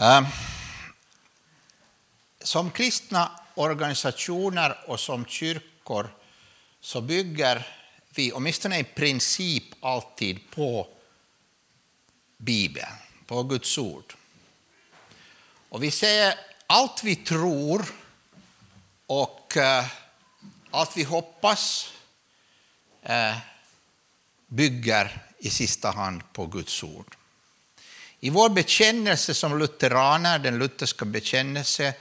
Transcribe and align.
Ehm, 0.00 0.24
som 2.40 2.70
kristna 2.70 3.40
organisationer 3.54 4.78
och 4.86 5.00
som 5.00 5.26
kyrkor 5.26 6.14
så 6.80 7.00
bygger 7.00 7.66
vi, 8.10 8.32
åtminstone 8.32 8.78
i 8.78 8.84
princip, 8.84 9.64
alltid 9.80 10.50
på 10.50 10.88
Bibeln, 12.36 12.92
på 13.26 13.42
Guds 13.42 13.78
ord. 13.78 14.14
Och 15.68 15.82
vi 15.82 15.90
säger 15.90 16.34
allt 16.66 17.04
vi 17.04 17.16
tror 17.16 17.86
och 19.06 19.56
eh, 19.56 19.86
allt 20.70 20.96
vi 20.96 21.02
hoppas 21.02 21.92
eh, 23.02 23.36
bygger 24.46 25.22
i 25.38 25.50
sista 25.50 25.90
hand 25.90 26.32
på 26.32 26.46
Guds 26.46 26.82
ord. 26.82 27.17
I 28.20 28.30
vår 28.30 28.48
bekännelse 28.48 29.34
som 29.34 29.58
lutheraner, 29.58 30.38
den 30.38 30.58
lutherska 30.58 31.04
bekännelsen, 31.04 31.92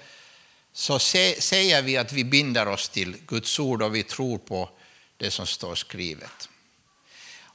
så 0.74 1.00
säger 1.00 1.82
vi 1.82 1.98
att 1.98 2.14
vi 2.14 2.24
binder 2.24 2.68
oss 2.68 2.90
till 2.90 3.18
Guds 3.28 3.60
ord 3.60 3.82
och 3.82 3.96
vi 3.96 4.04
tror 4.04 4.38
på 4.38 4.70
det 5.18 5.32
som 5.32 5.46
står 5.46 5.76
skrivet. 5.76 6.50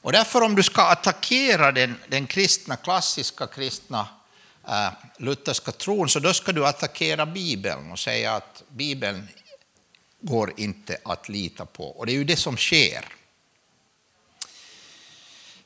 Och 0.03 0.11
därför 0.11 0.41
om 0.41 0.55
du 0.55 0.63
ska 0.63 0.81
attackera 0.81 1.71
den, 1.71 1.95
den 2.07 2.27
kristna, 2.27 2.75
klassiska 2.75 3.47
kristna 3.47 4.07
äh, 4.67 4.89
lutherska 5.17 5.71
tron, 5.71 6.09
så 6.09 6.19
då 6.19 6.33
ska 6.33 6.51
du 6.51 6.65
attackera 6.65 7.25
Bibeln 7.25 7.91
och 7.91 7.99
säga 7.99 8.33
att 8.33 8.63
Bibeln 8.67 9.27
går 10.21 10.53
inte 10.57 10.97
att 11.03 11.29
lita 11.29 11.65
på. 11.65 11.87
Och 11.87 12.05
det 12.05 12.11
är 12.11 12.17
ju 12.17 12.23
det 12.23 12.35
som 12.35 12.57
sker. 12.57 13.05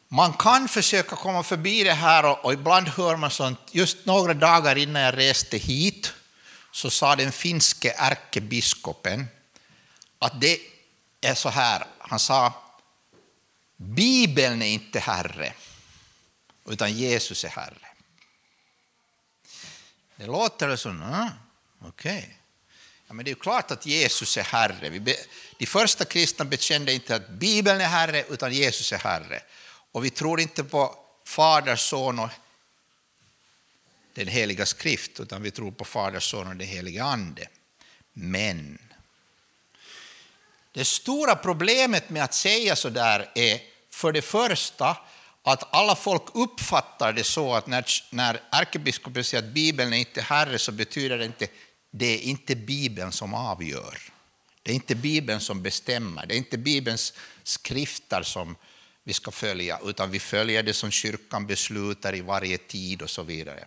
Man 0.07 0.33
kan 0.33 0.67
försöka 0.67 1.15
komma 1.15 1.43
förbi 1.43 1.83
det 1.83 1.93
här 1.93 2.25
och, 2.25 2.45
och 2.45 2.53
ibland 2.53 2.87
hör 2.87 3.15
man 3.15 3.31
sånt. 3.31 3.59
Just 3.71 4.05
några 4.05 4.33
dagar 4.33 4.75
innan 4.77 5.01
jag 5.01 5.17
reste 5.17 5.57
hit 5.57 6.13
så 6.71 6.89
sa 6.89 7.15
den 7.15 7.31
finske 7.31 7.93
ärkebiskopen 7.97 9.27
att 10.19 10.41
det 10.41 10.59
är 11.21 11.33
så 11.35 11.49
här. 11.49 11.85
Han 11.99 12.19
sa 12.19 12.53
Bibeln 13.77 14.61
är 14.61 14.67
inte 14.67 14.99
Herre, 14.99 15.53
utan 16.65 16.93
Jesus 16.93 17.43
är 17.43 17.49
Herre. 17.49 17.87
Det 20.15 20.25
låter 20.25 20.75
som, 20.75 21.01
ah, 21.01 21.29
okej. 21.81 22.17
Okay. 22.17 22.33
Ja, 23.07 23.13
men 23.13 23.25
det 23.25 23.31
är 23.31 23.35
klart 23.35 23.71
att 23.71 23.85
Jesus 23.85 24.37
är 24.37 24.43
Herre. 24.43 25.15
De 25.57 25.65
första 25.65 26.05
kristna 26.05 26.45
bekände 26.45 26.93
inte 26.93 27.15
att 27.15 27.29
Bibeln 27.29 27.81
är 27.81 27.87
Herre, 27.87 28.25
utan 28.29 28.53
Jesus 28.53 28.93
är 28.93 28.97
Herre. 28.97 29.41
Och 29.97 30.05
vi 30.05 30.09
tror 30.09 30.39
inte 30.39 30.63
på 30.63 30.95
Fader, 31.25 31.75
Son 31.75 32.19
och 32.19 32.29
den 34.13 34.27
heliga 34.27 34.65
skrift, 34.65 35.19
utan 35.19 35.41
vi 35.41 35.51
tror 35.51 35.71
på 35.71 35.85
Fader, 35.85 36.19
Son 36.19 36.47
och 36.47 36.55
den 36.55 36.67
heliga 36.67 37.03
Ande. 37.03 37.47
Men 38.13 38.77
det 40.71 40.85
stora 40.85 41.35
problemet 41.35 42.09
med 42.09 42.23
att 42.23 42.33
säga 42.33 42.75
så 42.75 42.89
där 42.89 43.31
är 43.35 43.59
för 43.89 44.11
det 44.11 44.21
första 44.21 44.97
att 45.43 45.75
alla 45.75 45.95
folk 45.95 46.23
uppfattar 46.33 47.13
det 47.13 47.23
så 47.23 47.53
att 47.53 47.67
när, 47.67 47.85
när 48.09 48.41
ärkebiskopen 48.51 49.23
säger 49.23 49.43
att 49.43 49.53
Bibeln 49.53 49.93
är 49.93 49.97
inte 49.97 50.21
Herre 50.21 50.59
så 50.59 50.71
betyder 50.71 51.17
det 51.17 51.25
inte 51.25 51.47
det 51.91 52.05
är 52.05 52.21
inte 52.21 52.55
Bibeln 52.55 53.11
som 53.11 53.33
avgör. 53.33 53.97
Det 54.63 54.71
är 54.71 54.75
inte 54.75 54.95
Bibeln 54.95 55.39
som 55.39 55.61
bestämmer, 55.61 56.25
det 56.25 56.35
är 56.35 56.37
inte 56.37 56.57
Bibelns 56.57 57.13
skrifter 57.43 58.23
som 58.23 58.55
vi 59.07 59.13
ska 59.13 59.31
följa, 59.31 59.79
utan 59.83 60.11
vi 60.11 60.19
följer 60.19 60.63
det 60.63 60.73
som 60.73 60.91
kyrkan 60.91 61.47
beslutar 61.47 62.15
i 62.15 62.21
varje 62.21 62.57
tid 62.57 63.01
och 63.01 63.09
så 63.09 63.23
vidare. 63.23 63.65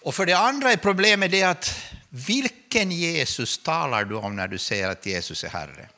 Och 0.00 0.14
för 0.14 0.26
det 0.26 0.38
andra 0.38 0.72
är 0.72 0.76
problemet 0.76 1.30
det 1.30 1.42
att 1.42 1.76
vilken 2.08 2.92
Jesus 2.92 3.58
talar 3.58 4.04
du 4.04 4.14
om 4.14 4.36
när 4.36 4.48
du 4.48 4.58
säger 4.58 4.88
att 4.88 5.06
Jesus 5.06 5.44
är 5.44 5.48
Herre? 5.48 5.88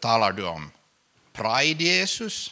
Talar 0.00 0.32
du 0.32 0.44
om 0.44 0.70
Pride-Jesus? 1.32 2.50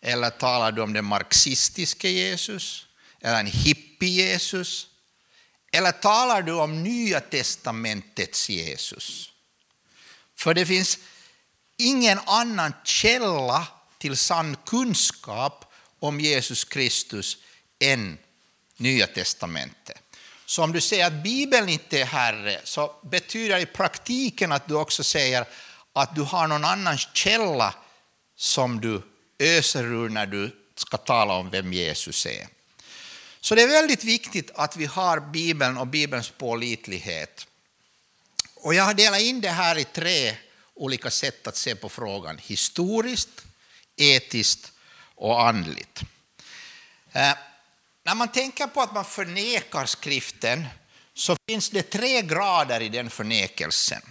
Eller 0.00 0.30
talar 0.30 0.72
du 0.72 0.82
om 0.82 0.92
den 0.92 1.04
marxistiska 1.04 2.08
Jesus? 2.08 2.86
Eller 3.20 3.40
en 3.40 3.46
hippie-Jesus? 3.46 4.86
Eller 5.72 5.92
talar 5.92 6.42
du 6.42 6.52
om 6.52 6.82
Nya 6.82 7.20
testamentets 7.20 8.48
Jesus? 8.48 9.30
För 10.36 10.54
det 10.54 10.66
finns 10.66 10.98
ingen 11.76 12.18
annan 12.26 12.72
källa 12.84 13.66
till 13.98 14.16
sann 14.16 14.56
kunskap 14.66 15.72
om 15.98 16.20
Jesus 16.20 16.64
Kristus 16.64 17.36
än 17.78 18.18
Nya 18.76 19.06
testamentet. 19.06 19.98
Så 20.46 20.62
om 20.62 20.72
du 20.72 20.80
säger 20.80 21.06
att 21.06 21.22
Bibeln 21.22 21.68
inte 21.68 22.00
är 22.00 22.04
Herre 22.04 22.60
så 22.64 22.94
betyder 23.02 23.56
det 23.56 23.62
i 23.62 23.66
praktiken 23.66 24.52
att 24.52 24.68
du 24.68 24.74
också 24.74 25.04
säger 25.04 25.46
att 25.92 26.14
du 26.14 26.22
har 26.22 26.46
någon 26.46 26.64
annan 26.64 26.98
källa 26.98 27.74
som 28.36 28.80
du 28.80 29.02
öser 29.38 29.84
ur 29.84 30.08
när 30.08 30.26
du 30.26 30.56
ska 30.74 30.96
tala 30.96 31.34
om 31.34 31.50
vem 31.50 31.72
Jesus 31.72 32.26
är. 32.26 32.48
Så 33.40 33.54
det 33.54 33.62
är 33.62 33.68
väldigt 33.68 34.04
viktigt 34.04 34.50
att 34.54 34.76
vi 34.76 34.84
har 34.84 35.20
Bibeln 35.20 35.78
och 35.78 35.86
Bibelns 35.86 36.30
pålitlighet. 36.30 37.46
Och 38.54 38.74
jag 38.74 38.84
har 38.84 38.94
delat 38.94 39.20
in 39.20 39.40
det 39.40 39.50
här 39.50 39.78
i 39.78 39.84
tre 39.84 40.36
olika 40.74 41.10
sätt 41.10 41.46
att 41.46 41.56
se 41.56 41.74
på 41.74 41.88
frågan. 41.88 42.38
Historiskt, 42.38 43.44
etiskt 43.96 44.72
och 45.14 45.48
andligt. 45.48 46.00
Eh, 47.12 47.34
när 48.04 48.14
man 48.14 48.28
tänker 48.28 48.66
på 48.66 48.80
att 48.80 48.94
man 48.94 49.04
förnekar 49.04 49.86
skriften 49.86 50.66
så 51.14 51.36
finns 51.48 51.70
det 51.70 51.82
tre 51.82 52.22
grader 52.22 52.80
i 52.80 52.88
den 52.88 53.10
förnekelsen. 53.10 54.02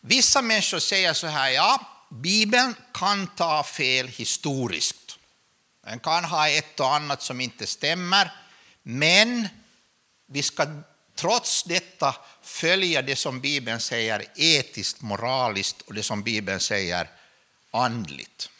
Vissa 0.00 0.42
människor 0.42 0.78
säger 0.78 1.12
så 1.12 1.26
här, 1.26 1.50
ja, 1.50 1.80
Bibeln 2.10 2.74
kan 2.92 3.26
ta 3.26 3.62
fel 3.62 4.08
historiskt. 4.08 5.18
Den 5.86 5.98
kan 5.98 6.24
ha 6.24 6.48
ett 6.48 6.80
och 6.80 6.94
annat 6.94 7.22
som 7.22 7.40
inte 7.40 7.66
stämmer, 7.66 8.32
men 8.82 9.48
vi 10.26 10.42
ska 10.42 10.66
trots 11.18 11.62
detta 11.62 12.14
följa 12.42 13.02
det 13.02 13.16
som 13.16 13.40
Bibeln 13.40 13.80
säger 13.80 14.24
etiskt, 14.36 15.00
moraliskt 15.00 15.80
och 15.80 15.94
det 15.94 16.02
som 16.02 16.22
Bibeln 16.22 16.60
säger 16.60 17.10
andligt. 17.70 18.50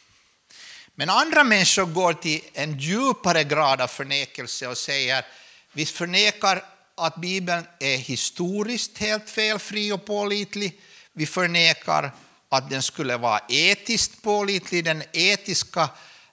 Men 0.95 1.11
andra 1.11 1.45
människor 1.45 1.85
går 1.85 2.13
till 2.13 2.41
en 2.53 2.79
djupare 2.79 3.45
grad 3.45 3.81
av 3.81 3.87
förnekelse 3.89 4.67
och 4.67 4.79
säger 4.79 5.27
vi 5.73 5.87
förnekar 5.87 6.65
att 6.95 7.17
Bibeln 7.17 7.67
är 7.81 7.97
historiskt 7.97 8.99
helt 8.99 9.31
felfri 9.31 9.93
och 9.93 10.05
pålitlig. 10.05 10.81
Vi 11.13 11.27
förnekar 11.27 12.15
att 12.49 12.71
den 12.71 12.83
skulle 12.83 13.17
vara 13.17 13.41
etiskt 13.49 14.23
pålitlig. 14.23 14.85
Den 14.85 15.03
etiska 15.13 15.89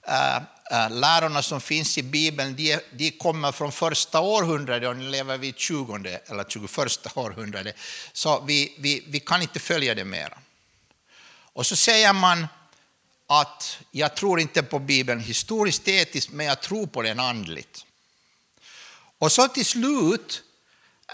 eh, 0.07 0.42
Eh, 0.71 0.89
lärorna 0.89 1.41
som 1.41 1.61
finns 1.61 1.97
i 1.97 2.03
Bibeln 2.03 2.55
de, 2.55 2.79
de 2.91 3.11
kommer 3.11 3.51
från 3.51 3.71
första 3.71 4.19
århundradet 4.19 4.89
och 4.89 4.97
nu 4.97 5.09
lever 5.09 5.37
vi 5.37 5.47
i 5.47 5.53
20 5.57 6.19
eller 6.25 6.43
21 6.43 7.17
århundradet. 7.17 7.75
Så 8.13 8.41
vi, 8.41 8.75
vi, 8.77 9.03
vi 9.07 9.19
kan 9.19 9.41
inte 9.41 9.59
följa 9.59 9.95
det 9.95 10.05
mera. 10.05 10.37
Och 11.53 11.65
så 11.65 11.75
säger 11.75 12.13
man 12.13 12.47
att 13.27 13.79
jag 13.91 14.15
tror 14.15 14.39
inte 14.39 14.63
på 14.63 14.79
Bibeln 14.79 15.19
historiskt 15.19 15.87
etiskt, 15.87 16.31
men 16.31 16.45
jag 16.45 16.61
tror 16.61 16.87
på 16.87 17.01
den 17.01 17.19
andligt. 17.19 17.85
Och 19.17 19.31
så 19.31 19.47
till 19.47 19.65
slut 19.65 20.43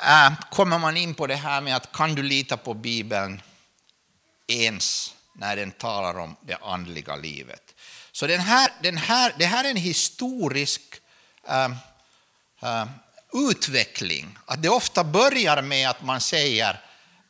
äh, 0.04 0.34
kommer 0.52 0.80
man 0.80 0.98
in 0.98 1.14
på 1.14 1.28
det 1.28 1.36
här 1.36 1.62
med 1.62 1.76
att 1.76 1.92
kan 1.92 2.16
du 2.16 2.24
lita 2.24 2.58
på 2.58 2.74
Bibeln 2.74 3.42
ens 4.48 5.16
när 5.34 5.56
den 5.56 5.72
talar 5.72 6.20
om 6.20 6.36
det 6.42 6.58
andliga 6.62 7.16
livet. 7.16 7.71
Så 8.12 8.28
den 8.28 8.40
här, 8.40 8.72
den 8.82 8.98
här, 8.98 9.34
det 9.38 9.46
här 9.46 9.64
är 9.64 9.70
en 9.70 9.76
historisk 9.76 10.82
äh, 11.48 11.66
äh, 12.62 12.86
utveckling. 13.34 14.38
Att 14.46 14.62
det 14.62 14.70
ofta 14.70 15.04
börjar 15.04 15.62
med 15.62 15.90
att 15.90 16.04
man 16.04 16.22
säger 16.22 16.82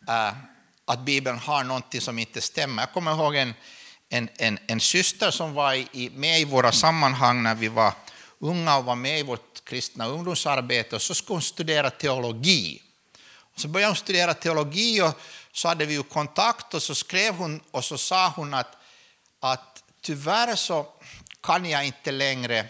äh, 0.07 0.33
att 0.85 0.99
Bibeln 0.99 1.37
har 1.37 1.63
någonting 1.63 2.01
som 2.01 2.19
inte 2.19 2.41
stämmer. 2.41 2.81
Jag 2.81 2.93
kommer 2.93 3.11
ihåg 3.11 3.35
en, 3.35 3.53
en, 4.09 4.29
en, 4.37 4.59
en 4.67 4.79
syster 4.79 5.31
som 5.31 5.53
var 5.53 5.73
i, 5.73 6.09
med 6.13 6.39
i 6.39 6.45
våra 6.45 6.71
sammanhang 6.71 7.43
när 7.43 7.55
vi 7.55 7.67
var 7.67 7.93
unga 8.39 8.77
och 8.77 8.85
var 8.85 8.95
med 8.95 9.19
i 9.19 9.23
vårt 9.23 9.65
kristna 9.65 10.07
ungdomsarbete 10.07 10.95
och 10.95 11.01
så 11.01 11.15
skulle 11.15 11.35
hon 11.35 11.41
studera 11.41 11.89
teologi. 11.89 12.81
Och 13.53 13.59
så 13.59 13.67
började 13.67 13.89
hon 13.89 13.95
studera 13.95 14.33
teologi 14.33 15.01
och 15.01 15.19
så 15.51 15.67
hade 15.67 15.85
vi 15.85 15.93
ju 15.93 16.03
kontakt 16.03 16.73
och 16.73 16.83
så 16.83 16.95
skrev 16.95 17.35
hon 17.35 17.61
och 17.71 17.85
så 17.85 17.97
sa 17.97 18.33
hon 18.35 18.53
att, 18.53 18.77
att 19.39 19.70
tyvärr 20.01 20.55
så 20.55 20.87
kan 21.41 21.65
jag 21.65 21.85
inte 21.85 22.11
längre 22.11 22.65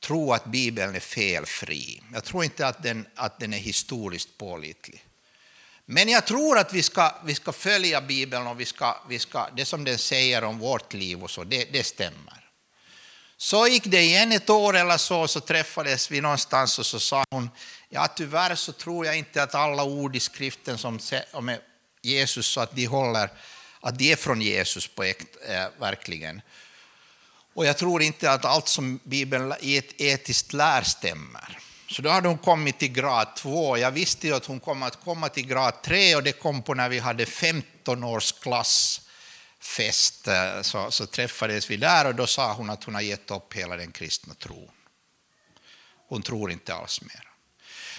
tro 0.00 0.32
att 0.32 0.44
Bibeln 0.44 0.94
är 0.94 1.00
felfri. 1.00 2.02
Jag 2.12 2.24
tror 2.24 2.44
inte 2.44 2.66
att 2.66 2.82
den, 2.82 3.06
att 3.14 3.40
den 3.40 3.54
är 3.54 3.58
historiskt 3.58 4.38
pålitlig. 4.38 5.04
Men 5.84 6.08
jag 6.08 6.26
tror 6.26 6.58
att 6.58 6.72
vi 6.72 6.82
ska, 6.82 7.14
vi 7.24 7.34
ska 7.34 7.52
följa 7.52 8.00
Bibeln 8.00 8.46
och 8.46 8.60
vi 8.60 8.64
ska, 8.64 8.96
vi 9.08 9.18
ska, 9.18 9.48
det 9.56 9.64
som 9.64 9.84
den 9.84 9.98
säger 9.98 10.44
om 10.44 10.58
vårt 10.58 10.94
liv 10.94 11.22
och 11.22 11.30
så, 11.30 11.44
det, 11.44 11.72
det 11.72 11.84
stämmer. 11.84 12.48
Så 13.36 13.66
gick 13.66 13.84
det 13.84 14.00
igen 14.00 14.32
ett 14.32 14.50
år 14.50 14.76
eller 14.76 14.96
så, 14.96 15.28
så 15.28 15.40
träffades 15.40 16.10
vi 16.10 16.20
någonstans 16.20 16.78
och 16.78 16.86
så 16.86 17.00
sa 17.00 17.24
hon, 17.30 17.50
ja 17.88 18.08
tyvärr 18.16 18.54
så 18.54 18.72
tror 18.72 19.06
jag 19.06 19.18
inte 19.18 19.42
att 19.42 19.54
alla 19.54 19.84
ord 19.84 20.16
i 20.16 20.20
skriften 20.20 20.78
som 20.78 20.98
om 21.32 21.56
Jesus, 22.02 22.46
så 22.46 22.60
att 22.60 22.76
de 22.76 22.86
håller, 22.86 23.30
att 23.80 23.98
de 23.98 24.12
är 24.12 24.16
från 24.16 24.40
Jesus 24.40 24.86
på 24.86 25.04
äkt, 25.04 25.36
äh, 25.48 25.66
verkligen. 25.80 26.42
Och 27.58 27.66
jag 27.66 27.78
tror 27.78 28.02
inte 28.02 28.30
att 28.30 28.44
allt 28.44 28.68
som 28.68 29.00
Bibeln 29.04 29.54
i 29.60 29.76
ett 29.76 30.00
etiskt 30.00 30.52
lär 30.52 30.82
stämmer. 30.82 31.58
Så 31.90 32.02
då 32.02 32.10
hade 32.10 32.28
hon 32.28 32.38
kommit 32.38 32.78
till 32.78 32.92
grad 32.92 33.36
2. 33.36 33.78
Jag 33.78 33.90
visste 33.90 34.26
ju 34.26 34.34
att 34.34 34.46
hon 34.46 34.60
kom 34.60 34.82
att 34.82 35.04
komma 35.04 35.28
till 35.28 35.46
grad 35.46 35.82
3 35.82 36.16
och 36.16 36.22
det 36.22 36.32
kom 36.32 36.62
på 36.62 36.74
när 36.74 36.88
vi 36.88 36.98
hade 36.98 37.26
15 37.26 38.04
års 38.04 38.32
klassfest. 38.32 40.28
Eh, 40.28 40.62
så, 40.62 40.90
så 40.90 41.06
träffades 41.06 41.70
vi 41.70 41.76
där 41.76 42.06
och 42.06 42.14
då 42.14 42.26
sa 42.26 42.52
hon 42.52 42.70
att 42.70 42.84
hon 42.84 42.94
har 42.94 43.02
gett 43.02 43.30
upp 43.30 43.54
hela 43.54 43.76
den 43.76 43.92
kristna 43.92 44.34
tron. 44.34 44.70
Hon 46.08 46.22
tror 46.22 46.50
inte 46.50 46.74
alls 46.74 47.00
mer. 47.02 47.28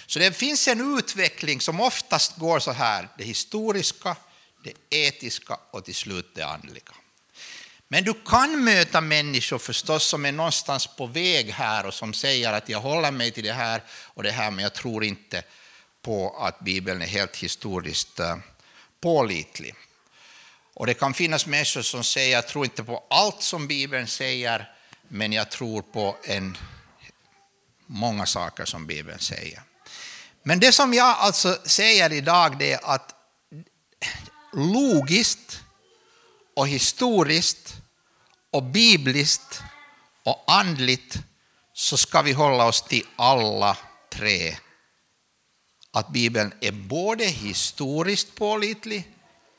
Så 0.06 0.18
det 0.18 0.32
finns 0.32 0.68
en 0.68 0.98
utveckling 0.98 1.60
som 1.60 1.80
oftast 1.80 2.36
går 2.36 2.58
så 2.58 2.72
här, 2.72 3.08
det 3.18 3.24
historiska, 3.24 4.16
det 4.64 4.72
etiska 4.90 5.58
och 5.70 5.84
till 5.84 5.94
slut 5.94 6.30
det 6.34 6.42
andliga. 6.42 6.92
Men 7.92 8.04
du 8.04 8.14
kan 8.14 8.64
möta 8.64 9.00
människor 9.00 9.58
förstås 9.58 10.06
som 10.06 10.26
är 10.26 10.32
någonstans 10.32 10.86
på 10.86 11.06
väg 11.06 11.50
här 11.50 11.86
och 11.86 11.94
som 11.94 12.14
säger 12.14 12.52
att 12.52 12.68
jag 12.68 12.80
håller 12.80 13.10
mig 13.10 13.30
till 13.30 13.44
det 13.44 13.52
här 13.52 13.82
och 13.90 14.22
det 14.22 14.30
här, 14.30 14.50
men 14.50 14.62
jag 14.62 14.74
tror 14.74 15.04
inte 15.04 15.42
på 16.02 16.36
att 16.38 16.60
Bibeln 16.60 17.02
är 17.02 17.06
helt 17.06 17.36
historiskt 17.36 18.20
eh, 18.20 18.36
pålitlig. 19.00 19.74
Och 20.74 20.86
det 20.86 20.94
kan 20.94 21.14
finnas 21.14 21.46
människor 21.46 21.82
som 21.82 22.04
säger 22.04 22.32
jag 22.32 22.48
tror 22.48 22.64
inte 22.64 22.84
på 22.84 23.04
allt 23.10 23.42
som 23.42 23.66
Bibeln 23.66 24.06
säger, 24.06 24.72
men 25.08 25.32
jag 25.32 25.50
tror 25.50 25.82
på 25.82 26.16
en, 26.24 26.56
många 27.86 28.26
saker 28.26 28.64
som 28.64 28.86
Bibeln 28.86 29.18
säger. 29.18 29.62
Men 30.42 30.60
det 30.60 30.72
som 30.72 30.94
jag 30.94 31.16
alltså 31.18 31.58
säger 31.64 32.12
idag 32.12 32.62
är 32.62 32.78
att 32.82 33.14
logiskt 34.52 35.60
och 36.54 36.68
historiskt 36.68 37.79
och 38.50 38.62
bibliskt 38.62 39.62
och 40.22 40.44
andligt 40.46 41.18
så 41.72 41.96
ska 41.96 42.22
vi 42.22 42.32
hålla 42.32 42.64
oss 42.64 42.82
till 42.82 43.06
alla 43.16 43.76
tre. 44.12 44.56
Att 45.92 46.08
Bibeln 46.08 46.52
är 46.60 46.72
både 46.72 47.24
historiskt 47.24 48.34
pålitlig, 48.34 49.08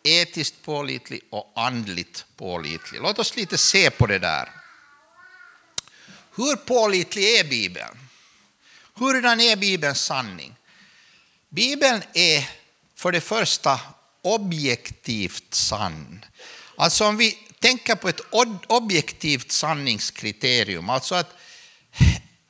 etiskt 0.03 0.63
pålitlig 0.63 1.21
och 1.29 1.53
andligt 1.55 2.25
pålitlig. 2.35 3.01
Låt 3.01 3.19
oss 3.19 3.35
lite 3.35 3.57
se 3.57 3.89
på 3.89 4.07
det 4.07 4.19
där. 4.19 4.49
Hur 6.35 6.55
pålitlig 6.55 7.23
är 7.23 7.43
Bibeln? 7.43 7.97
Hurdan 8.93 9.39
är 9.39 9.55
Bibelns 9.55 10.01
sanning? 10.01 10.55
Bibeln 11.49 12.03
är 12.13 12.49
för 12.95 13.11
det 13.11 13.21
första 13.21 13.79
objektivt 14.21 15.53
sann. 15.53 16.25
Alltså 16.75 17.05
om 17.05 17.17
vi 17.17 17.31
tänker 17.59 17.95
på 17.95 18.09
ett 18.09 18.21
objektivt 18.67 19.51
sanningskriterium, 19.51 20.89
alltså 20.89 21.15
att 21.15 21.35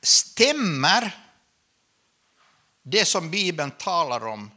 stämmer 0.02 1.18
det 2.82 3.04
som 3.04 3.30
Bibeln 3.30 3.70
talar 3.70 4.26
om 4.26 4.50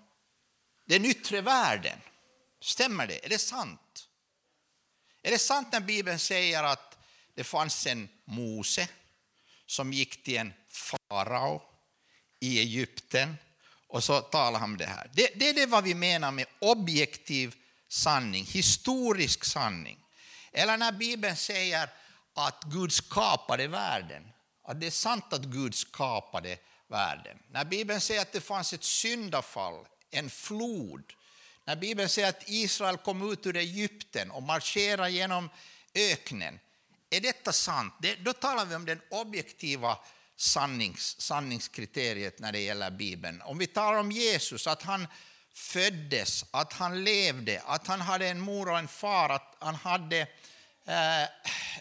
den 0.86 1.06
yttre 1.06 1.42
världen? 1.42 2.00
Stämmer 2.62 3.08
det? 3.08 3.26
Är 3.26 3.30
det 3.30 3.40
sant? 3.40 4.08
Är 5.24 5.32
det 5.32 5.40
sant 5.40 5.68
när 5.72 5.80
Bibeln 5.80 6.20
säger 6.20 6.64
att 6.64 6.98
det 7.36 7.44
fanns 7.44 7.88
en 7.88 8.10
Mose 8.26 8.88
som 9.66 9.94
gick 9.94 10.24
till 10.24 10.38
en 10.38 10.54
farao 10.68 11.62
i 12.40 12.60
Egypten 12.60 13.38
och 13.88 14.04
så 14.04 14.22
talar 14.22 14.60
han 14.60 14.72
om 14.72 14.78
det 14.78 14.86
här. 14.86 15.10
Det, 15.14 15.30
det 15.36 15.50
är 15.50 15.54
det 15.54 15.66
vad 15.66 15.84
vi 15.84 15.96
menar 15.96 16.32
med 16.32 16.46
objektiv 16.60 17.56
sanning, 17.90 18.46
historisk 18.46 19.46
sanning. 19.46 20.00
Eller 20.52 20.78
när 20.78 20.92
Bibeln 20.92 21.36
säger 21.36 21.90
att 22.36 22.64
Gud 22.64 22.92
skapade 22.92 23.68
världen, 23.68 24.24
att 24.64 24.82
det 24.82 24.88
är 24.88 24.92
sant 24.92 25.34
att 25.34 25.46
Gud 25.46 25.76
skapade 25.76 26.58
världen. 26.88 27.38
När 27.50 27.66
Bibeln 27.66 28.02
säger 28.02 28.22
att 28.22 28.32
det 28.32 28.42
fanns 28.42 28.74
ett 28.74 28.84
syndafall, 28.84 29.86
en 30.12 30.30
flod, 30.30 31.04
när 31.66 31.76
Bibeln 31.76 32.10
säger 32.10 32.30
att 32.30 32.44
Israel 32.50 32.98
kom 32.98 33.32
ut 33.32 33.46
ur 33.46 33.58
Egypten 33.58 34.32
och 34.32 34.44
marscherade 34.44 35.10
genom 35.10 35.50
öknen, 35.96 36.60
är 37.10 37.22
detta 37.22 37.54
sant? 37.54 37.94
Det, 38.02 38.16
då 38.16 38.34
talar 38.34 38.66
vi 38.66 38.76
om 38.76 38.86
den 38.86 39.02
objektiva 39.10 39.98
sannings, 40.36 41.22
sanningskriteriet 41.22 42.40
när 42.40 42.52
det 42.52 42.60
gäller 42.60 42.92
Bibeln. 42.92 43.42
Om 43.42 43.58
vi 43.58 43.68
talar 43.68 44.00
om 44.00 44.12
Jesus, 44.12 44.68
att 44.68 44.82
han 44.82 45.08
föddes, 45.56 46.46
att 46.52 46.74
han 46.74 47.04
levde, 47.04 47.62
att 47.66 47.88
han 47.88 48.02
hade 48.02 48.28
en 48.28 48.40
mor 48.40 48.70
och 48.70 48.80
en 48.80 48.88
far, 48.88 49.30
att 49.30 49.56
han 49.60 49.76
hade, 49.76 50.20
eh, 50.86 51.30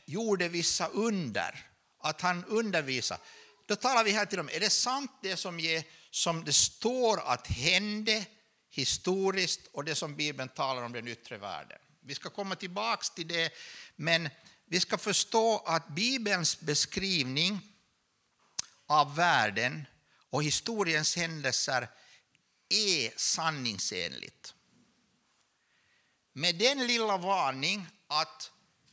gjorde 0.05 0.49
vissa 0.49 0.87
under, 0.87 1.67
att 1.99 2.21
han 2.21 2.45
undervisade. 2.45 3.21
Då 3.67 3.77
talar 3.77 4.05
vi 4.05 4.11
här 4.11 4.27
till 4.27 4.39
dem, 4.39 4.51
är 4.53 4.61
det 4.61 4.71
sant 4.71 5.11
det 5.23 5.37
som, 5.37 5.61
ge, 5.61 5.83
som 6.11 6.45
det 6.45 6.53
står 6.53 7.21
att 7.21 7.47
hände 7.47 8.25
historiskt 8.71 9.61
och 9.73 9.85
det 9.85 9.95
som 9.95 10.17
Bibeln 10.17 10.49
talar 10.49 10.83
om 10.83 10.93
den 10.93 11.09
yttre 11.09 11.39
världen? 11.39 11.79
Vi 12.01 12.15
ska 12.15 12.31
komma 12.31 12.55
tillbaka 12.55 13.03
till 13.15 13.29
det, 13.29 13.53
men 13.97 14.31
vi 14.67 14.81
ska 14.81 14.99
förstå 14.99 15.63
att 15.67 15.89
Bibelns 15.89 16.61
beskrivning 16.61 17.61
av 18.87 19.17
världen 19.17 19.87
och 20.31 20.43
historiens 20.43 21.17
händelser 21.17 21.89
är 22.69 23.13
sanningsenligt. 23.17 24.55
Med 26.33 26.55
den 26.55 26.87
lilla 26.87 27.17
varning 27.17 27.87
att 28.07 28.51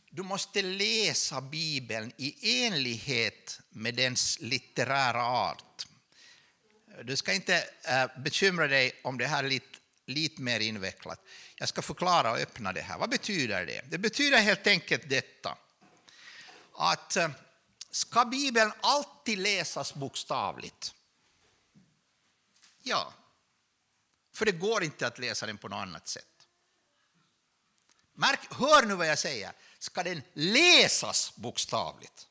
du 0.09 0.23
måste 0.23 0.61
läsa 0.61 1.41
Bibeln 1.41 2.11
i 2.17 2.63
enlighet 2.65 3.59
med 3.69 3.95
dens 3.95 4.39
litterära 4.39 5.23
art. 5.25 5.87
Du 7.03 7.17
ska 7.17 7.33
inte 7.33 7.63
eh, 7.83 8.21
bekymra 8.21 8.67
dig 8.67 8.99
om 9.03 9.17
det 9.17 9.27
här 9.27 9.43
är 9.43 9.49
lite, 9.49 9.77
lite 10.05 10.41
mer 10.41 10.59
invecklat. 10.59 11.19
Jag 11.55 11.69
ska 11.69 11.81
förklara 11.81 12.31
och 12.31 12.37
öppna 12.37 12.73
det 12.73 12.81
här. 12.81 12.97
Vad 12.97 13.09
betyder 13.09 13.65
det? 13.65 13.81
Det 13.89 13.97
betyder 13.97 14.37
helt 14.37 14.67
enkelt 14.67 15.09
detta. 15.09 15.57
Att 16.73 17.15
eh, 17.15 17.29
ska 17.91 18.25
Bibeln 18.25 18.71
alltid 18.81 19.39
läsas 19.39 19.93
bokstavligt? 19.93 20.93
Ja, 22.83 23.13
för 24.33 24.45
det 24.45 24.51
går 24.51 24.83
inte 24.83 25.07
att 25.07 25.19
läsa 25.19 25.45
den 25.45 25.57
på 25.57 25.67
något 25.67 25.77
annat 25.77 26.07
sätt. 26.07 26.25
Märk, 28.13 28.39
hör 28.53 28.85
nu 28.85 28.95
vad 28.95 29.07
jag 29.07 29.19
säger. 29.19 29.51
Ska 29.79 30.03
den 30.03 30.21
läsas 30.33 31.35
bokstavligt? 31.35 32.27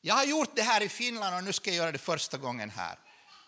Jag 0.00 0.14
har 0.14 0.24
gjort 0.24 0.56
det 0.56 0.62
här 0.62 0.80
i 0.80 0.88
Finland 0.88 1.36
och 1.36 1.44
nu 1.44 1.52
ska 1.52 1.70
jag 1.70 1.76
göra 1.76 1.92
det 1.92 1.98
första 1.98 2.38
gången 2.38 2.70
här. 2.70 2.98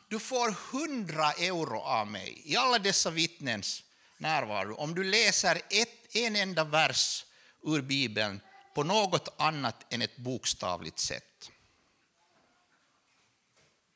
Du 0.09 0.19
får 0.19 0.57
100 0.73 1.33
euro 1.33 1.81
av 1.81 2.07
mig 2.07 2.43
i 2.45 2.57
alla 2.57 2.79
dessa 2.79 3.11
vittnens 3.11 3.83
närvaro 4.19 4.75
om 4.75 4.95
du 4.95 5.05
läser 5.05 5.63
ett, 5.71 6.17
en 6.17 6.37
enda 6.37 6.65
vers 6.65 7.25
ur 7.63 7.83
Bibeln 7.83 8.41
på 8.75 8.83
något 8.83 9.29
annat 9.39 9.93
än 9.93 10.03
ett 10.03 10.17
bokstavligt 10.17 10.99
sätt. 10.99 11.51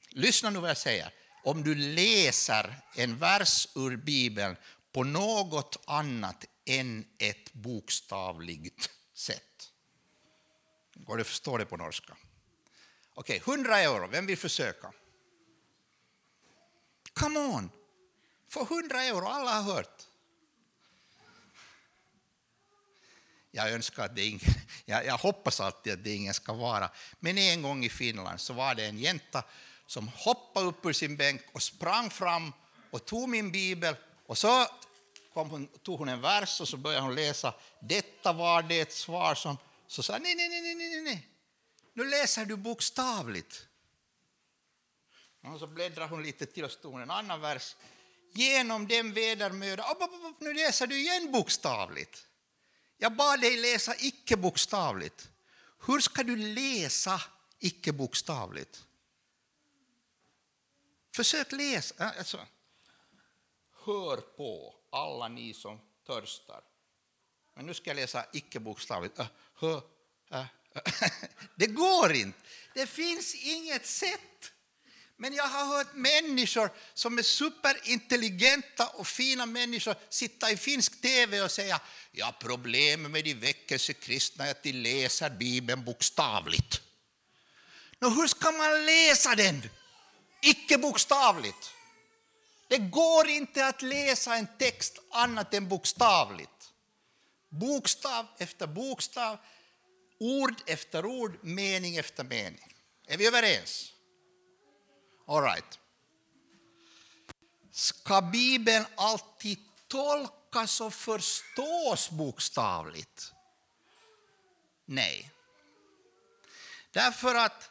Lyssna 0.09 0.50
nu 0.50 0.59
vad 0.59 0.70
jag 0.70 0.76
säger 0.76 1.12
om 1.44 1.62
du 1.62 1.75
läser 1.75 2.76
en 2.97 3.18
vers 3.18 3.68
ur 3.75 3.97
Bibeln 3.97 4.56
på 4.92 5.04
något 5.04 5.76
annat 5.87 6.44
än 6.64 7.06
ett 7.18 7.52
bokstavligt 7.52 8.90
sätt. 9.14 9.73
Går 10.94 11.16
det 11.16 11.20
att 11.20 11.26
förstå 11.26 11.59
det 11.59 11.66
på 11.66 11.76
norska? 11.76 12.16
Okej, 13.14 13.40
okay, 13.40 13.54
100 13.54 13.80
euro, 13.80 14.06
vem 14.06 14.26
vill 14.26 14.38
försöka? 14.38 14.92
Come 17.12 17.38
on! 17.38 17.70
För 18.49 18.62
100 18.62 19.02
euro, 19.02 19.26
alla 19.26 19.50
har 19.50 19.75
hört. 19.75 20.06
Jag 23.50 23.73
önskar 23.73 24.04
att 24.04 24.16
det 24.16 24.25
ingen, 24.25 24.40
jag, 24.85 25.06
jag 25.06 25.18
hoppas 25.18 25.61
alltid 25.61 25.92
att 25.92 26.04
det 26.04 26.14
ingen 26.14 26.35
ska 26.35 26.52
vara. 26.52 26.90
Men 27.20 27.38
en 27.38 27.62
gång 27.62 27.85
i 27.85 27.88
Finland 27.88 28.40
så 28.40 28.52
var 28.52 28.75
det 28.75 28.87
en 28.87 28.99
jänta 28.99 29.44
som 29.90 30.09
hoppade 30.09 30.66
upp 30.66 30.87
ur 30.87 30.92
sin 30.92 31.16
bänk 31.16 31.42
och 31.52 31.62
sprang 31.62 32.11
fram 32.11 32.52
och 32.90 33.04
tog 33.04 33.28
min 33.28 33.52
bibel 33.52 33.97
och 34.26 34.38
så 34.38 34.66
kom 35.35 35.50
hon, 35.50 35.66
tog 35.66 35.99
hon 35.99 36.09
en 36.09 36.20
vers 36.20 36.61
och 36.61 36.68
så 36.68 36.76
började 36.76 37.02
hon 37.02 37.14
läsa. 37.14 37.54
Detta 37.80 38.32
var 38.32 38.62
det 38.62 38.92
svar 38.92 39.35
som... 39.35 39.56
Så 39.87 40.02
sa 40.02 40.18
nej, 40.18 40.35
nej, 40.35 40.49
nej, 40.49 40.75
nej, 40.75 41.02
nej, 41.02 41.28
nu 41.94 42.04
läser 42.04 42.44
du 42.44 42.56
bokstavligt. 42.56 43.66
Och 45.42 45.59
så 45.59 45.66
bläddrade 45.66 46.11
hon 46.11 46.23
lite 46.23 46.47
till 46.47 46.64
och 46.64 46.70
stod 46.70 47.00
en 47.00 47.11
annan 47.11 47.40
vers. 47.40 47.76
Genom 48.32 48.88
den 48.88 49.12
vedermöda... 49.12 49.97
Nu 50.38 50.54
läser 50.54 50.87
du 50.87 50.99
igen 50.99 51.32
bokstavligt. 51.32 52.26
Jag 52.99 53.16
bad 53.16 53.40
dig 53.40 53.56
läsa 53.56 53.94
icke 53.99 54.37
bokstavligt. 54.37 55.28
Hur 55.87 56.00
ska 56.00 56.23
du 56.23 56.37
läsa 56.37 57.20
icke 57.59 57.92
bokstavligt. 57.92 58.85
Försök 61.14 61.52
läsa. 61.52 62.11
Alltså, 62.19 62.47
hör 63.85 64.17
på, 64.17 64.75
alla 64.90 65.29
ni 65.29 65.55
som 65.55 65.81
törstar. 66.07 66.61
Men 67.57 67.67
nu 67.67 67.75
ska 67.75 67.90
jag 67.90 67.95
läsa 67.95 68.26
icke 68.33 68.61
bokstavligt. 68.61 69.19
Äh, 69.19 69.26
äh, 69.62 69.81
äh. 70.33 70.45
Det 71.57 71.67
går 71.67 72.12
inte. 72.12 72.38
Det 72.75 72.87
finns 72.87 73.35
inget 73.35 73.87
sätt. 73.87 74.52
Men 75.17 75.35
jag 75.35 75.45
har 75.45 75.76
hört 75.76 75.95
människor 75.95 76.71
som 76.95 77.19
är 77.19 77.23
superintelligenta 77.23 78.88
och 78.88 79.07
fina 79.07 79.47
människor 79.47 79.95
sitta 80.09 80.50
i 80.50 80.57
finsk 80.57 81.00
tv 81.00 81.43
och 81.43 81.50
säga 81.50 81.81
ja, 82.12 82.35
problemet 82.40 83.11
med 83.11 83.25
de 83.25 83.35
väckelsekristna 83.35 84.47
är 84.47 84.50
att 84.50 84.62
de 84.62 84.73
läser 84.73 85.31
Bibeln 85.31 85.85
bokstavligt. 85.85 86.81
Nå, 87.99 88.09
hur 88.09 88.26
ska 88.26 88.52
man 88.52 88.87
läsa 88.87 89.35
den? 89.35 89.62
Icke 90.40 90.78
bokstavligt. 90.78 91.75
Det 92.68 92.78
går 92.78 93.28
inte 93.28 93.66
att 93.66 93.82
läsa 93.82 94.37
en 94.37 94.47
text 94.59 94.99
annat 95.11 95.54
än 95.54 95.68
bokstavligt. 95.68 96.73
Bokstav 97.49 98.26
efter 98.38 98.66
bokstav, 98.66 99.38
ord 100.20 100.54
efter 100.66 101.06
ord, 101.06 101.38
mening 101.44 101.97
efter 101.97 102.25
mening. 102.25 102.75
Är 103.06 103.16
vi 103.16 103.26
överens? 103.26 103.92
All 105.26 105.42
right. 105.42 105.78
Ska 107.73 108.20
Bibeln 108.20 108.87
alltid 108.94 109.59
tolkas 109.88 110.80
och 110.80 110.94
förstås 110.94 112.11
bokstavligt? 112.11 113.32
Nej. 114.85 115.30
Därför 116.92 117.35
att 117.35 117.70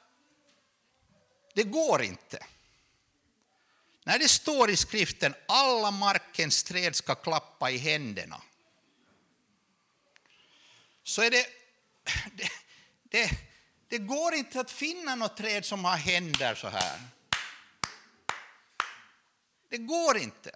det 1.54 1.64
går 1.64 2.02
inte. 2.02 2.46
När 4.10 4.20
det 4.20 4.30
står 4.30 4.70
i 4.70 4.76
skriften 4.76 5.36
alla 5.48 5.92
markens 5.92 6.64
träd 6.64 6.96
ska 6.96 7.16
klappa 7.16 7.72
i 7.72 7.78
händerna 7.78 8.42
så 11.04 11.22
är 11.22 11.32
det, 11.32 11.46
det, 12.36 12.50
det, 13.04 13.30
det 13.88 13.98
går 13.98 14.34
inte 14.34 14.60
att 14.60 14.72
finna 14.72 15.16
något 15.16 15.38
träd 15.38 15.66
som 15.66 15.86
har 15.86 15.98
händer 15.98 16.56
så 16.56 16.68
här. 16.68 17.00
Det 19.70 19.78
går 19.78 20.18
inte. 20.18 20.56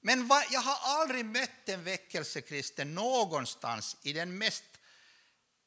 Men 0.00 0.30
jag 0.50 0.60
har 0.60 1.00
aldrig 1.00 1.24
mött 1.24 1.68
en 1.68 1.84
väckelsekristen 1.84 2.94
någonstans 2.94 3.96
i 4.02 4.12
den 4.12 4.38
mest 4.38 4.64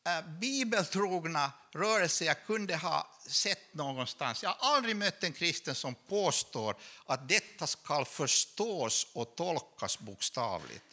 Eh, 0.07 0.21
bibeltrogna 0.27 1.51
rörelse 1.71 2.25
jag 2.25 2.45
kunde 2.45 2.75
ha 2.75 3.07
sett 3.27 3.73
någonstans. 3.73 4.43
Jag 4.43 4.49
har 4.49 4.75
aldrig 4.75 4.95
mött 4.95 5.23
en 5.23 5.33
kristen 5.33 5.75
som 5.75 5.95
påstår 5.95 6.75
att 7.05 7.29
detta 7.29 7.67
ska 7.67 8.05
förstås 8.05 9.07
och 9.13 9.35
tolkas 9.35 9.99
bokstavligt. 9.99 10.85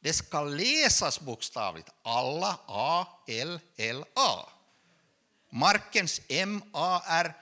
Det 0.00 0.12
ska 0.12 0.42
läsas 0.42 1.20
bokstavligt. 1.20 1.88
Alla, 2.02 2.58
A, 2.66 3.06
L, 3.28 3.60
L, 3.76 4.04
A. 4.14 4.48
Markens 5.50 6.20
M, 6.28 6.62
A, 6.72 7.02
R. 7.06 7.34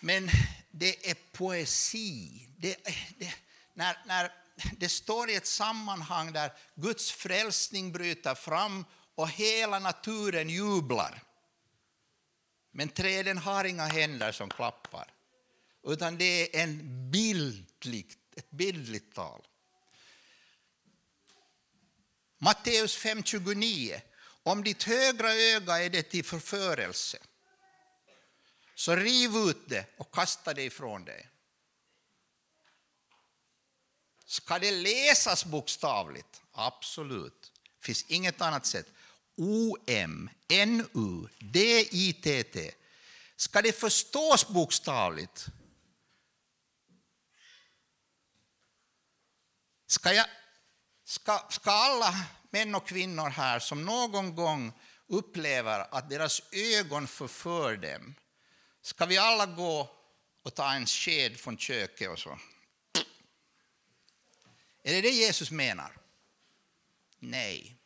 Men 0.00 0.30
det 0.70 1.10
är 1.10 1.16
poesi. 1.32 2.48
Det, 2.56 2.76
det, 3.18 3.34
när, 3.74 3.98
när 4.06 4.32
det 4.78 4.88
står 4.88 5.30
i 5.30 5.34
ett 5.34 5.46
sammanhang 5.46 6.32
där 6.32 6.52
Guds 6.74 7.12
frälsning 7.12 7.92
bryter 7.92 8.34
fram 8.34 8.84
och 9.14 9.28
hela 9.28 9.78
naturen 9.78 10.48
jublar. 10.48 11.22
Men 12.70 12.88
träden 12.88 13.38
har 13.38 13.64
inga 13.64 13.86
händer 13.86 14.32
som 14.32 14.50
klappar, 14.50 15.12
utan 15.82 16.18
det 16.18 16.56
är 16.56 16.62
en 16.62 17.10
bildligt, 17.10 18.18
ett 18.36 18.50
bildligt 18.50 19.14
tal. 19.14 19.46
Matteus 22.38 22.98
5.29. 22.98 24.00
Om 24.44 24.64
ditt 24.64 24.82
högra 24.82 25.34
öga 25.34 25.78
är 25.78 25.90
det 25.90 26.02
till 26.02 26.24
förförelse, 26.24 27.18
så 28.74 28.96
riv 28.96 29.36
ut 29.36 29.68
det 29.68 29.86
och 29.96 30.14
kasta 30.14 30.54
det 30.54 30.62
ifrån 30.62 31.04
dig. 31.04 31.28
Ska 34.24 34.58
det 34.58 34.70
läsas 34.70 35.44
bokstavligt? 35.44 36.42
Absolut. 36.52 37.52
Det 37.78 37.84
finns 37.84 38.04
inget 38.08 38.40
annat 38.40 38.66
sätt. 38.66 38.86
O-M, 39.36 40.30
N-U, 40.48 41.28
D-I-T-T. 41.40 42.70
Ska 43.36 43.62
det 43.62 43.72
förstås 43.72 44.48
bokstavligt? 44.48 45.46
Ska, 49.86 50.12
jag, 50.12 50.26
ska, 51.04 51.46
ska 51.50 51.70
alla 51.70 52.14
män 52.50 52.74
och 52.74 52.86
kvinnor 52.86 53.28
här 53.28 53.58
som 53.58 53.84
någon 53.84 54.34
gång 54.34 54.72
upplever 55.06 55.94
att 55.94 56.10
deras 56.10 56.42
ögon 56.52 57.06
förför 57.06 57.76
dem 57.76 58.14
Ska 58.82 59.06
vi 59.06 59.18
alla 59.18 59.46
gå 59.46 59.90
och 60.42 60.54
ta 60.54 60.72
en 60.72 60.86
sked 60.86 61.36
från 61.40 61.58
köket 61.58 62.10
och 62.10 62.18
så? 62.18 62.38
Är 64.82 64.92
det 64.92 65.00
det 65.00 65.10
Jesus 65.10 65.50
menar? 65.50 65.96
Nej. 67.18 67.81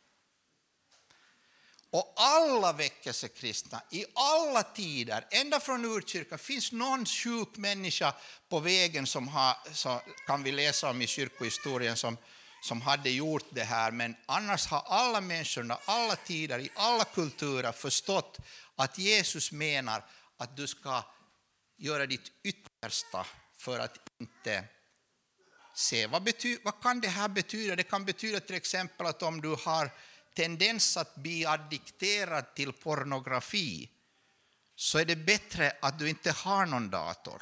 Och 1.97 2.13
alla 2.15 2.73
väckelsekristna 2.73 3.81
i 3.89 4.05
alla 4.13 4.63
tider, 4.63 5.27
ända 5.31 5.59
från 5.59 5.85
urkyrkan, 5.85 6.39
finns 6.39 6.71
någon 6.71 7.05
sjuk 7.05 7.57
människa 7.57 8.13
på 8.49 8.59
vägen 8.59 9.07
som 9.07 9.27
har, 9.27 9.55
så 9.73 10.01
kan 10.27 10.43
vi 10.43 10.51
läsa 10.51 10.89
om 10.89 11.01
i 11.01 11.07
kyrkohistorien 11.07 11.97
som, 11.97 12.17
som 12.61 12.81
hade 12.81 13.09
gjort 13.09 13.45
det 13.49 13.63
här, 13.63 13.91
men 13.91 14.15
annars 14.25 14.67
har 14.67 14.83
alla 14.87 15.21
människorna, 15.21 15.77
alla 15.85 16.15
tider, 16.15 16.59
i 16.59 16.69
alla 16.75 17.03
kulturer 17.03 17.71
förstått 17.71 18.37
att 18.75 18.97
Jesus 18.97 19.51
menar 19.51 20.05
att 20.37 20.57
du 20.57 20.67
ska 20.67 21.03
göra 21.77 22.05
ditt 22.05 22.31
yttersta 22.43 23.25
för 23.57 23.79
att 23.79 23.97
inte 24.19 24.63
se. 25.75 26.07
Vad, 26.07 26.23
bety, 26.23 26.57
vad 26.63 26.81
kan 26.81 27.01
det 27.01 27.07
här 27.07 27.27
betyda? 27.27 27.75
Det 27.75 27.83
kan 27.83 28.05
betyda 28.05 28.39
till 28.39 28.55
exempel 28.55 29.07
att 29.07 29.23
om 29.23 29.41
du 29.41 29.55
har 29.65 29.91
tendens 30.37 30.97
att 30.97 31.15
bli 31.15 31.45
addikterad 31.45 32.55
till 32.55 32.73
pornografi 32.73 33.89
så 34.75 34.99
är 34.99 35.05
det 35.05 35.15
bättre 35.15 35.77
att 35.81 35.99
du 35.99 36.09
inte 36.09 36.31
har 36.31 36.65
någon 36.65 36.89
dator. 36.89 37.41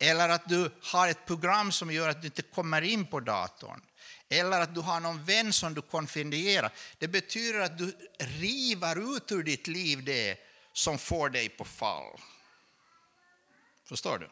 Eller 0.00 0.28
att 0.28 0.48
du 0.48 0.70
har 0.82 1.08
ett 1.08 1.26
program 1.26 1.72
som 1.72 1.92
gör 1.92 2.08
att 2.08 2.20
du 2.20 2.26
inte 2.26 2.42
kommer 2.42 2.82
in 2.82 3.06
på 3.06 3.20
datorn. 3.20 3.82
Eller 4.28 4.60
att 4.60 4.74
du 4.74 4.80
har 4.80 5.00
någon 5.00 5.24
vän 5.24 5.52
som 5.52 5.74
du 5.74 5.82
konfidierar. 5.82 6.72
Det 6.98 7.08
betyder 7.08 7.60
att 7.60 7.78
du 7.78 7.96
river 8.18 9.16
ut 9.16 9.32
ur 9.32 9.42
ditt 9.42 9.66
liv 9.66 10.04
det 10.04 10.38
som 10.72 10.98
får 10.98 11.28
dig 11.28 11.48
på 11.48 11.64
fall. 11.64 12.20
Förstår 13.84 14.18
du? 14.18 14.30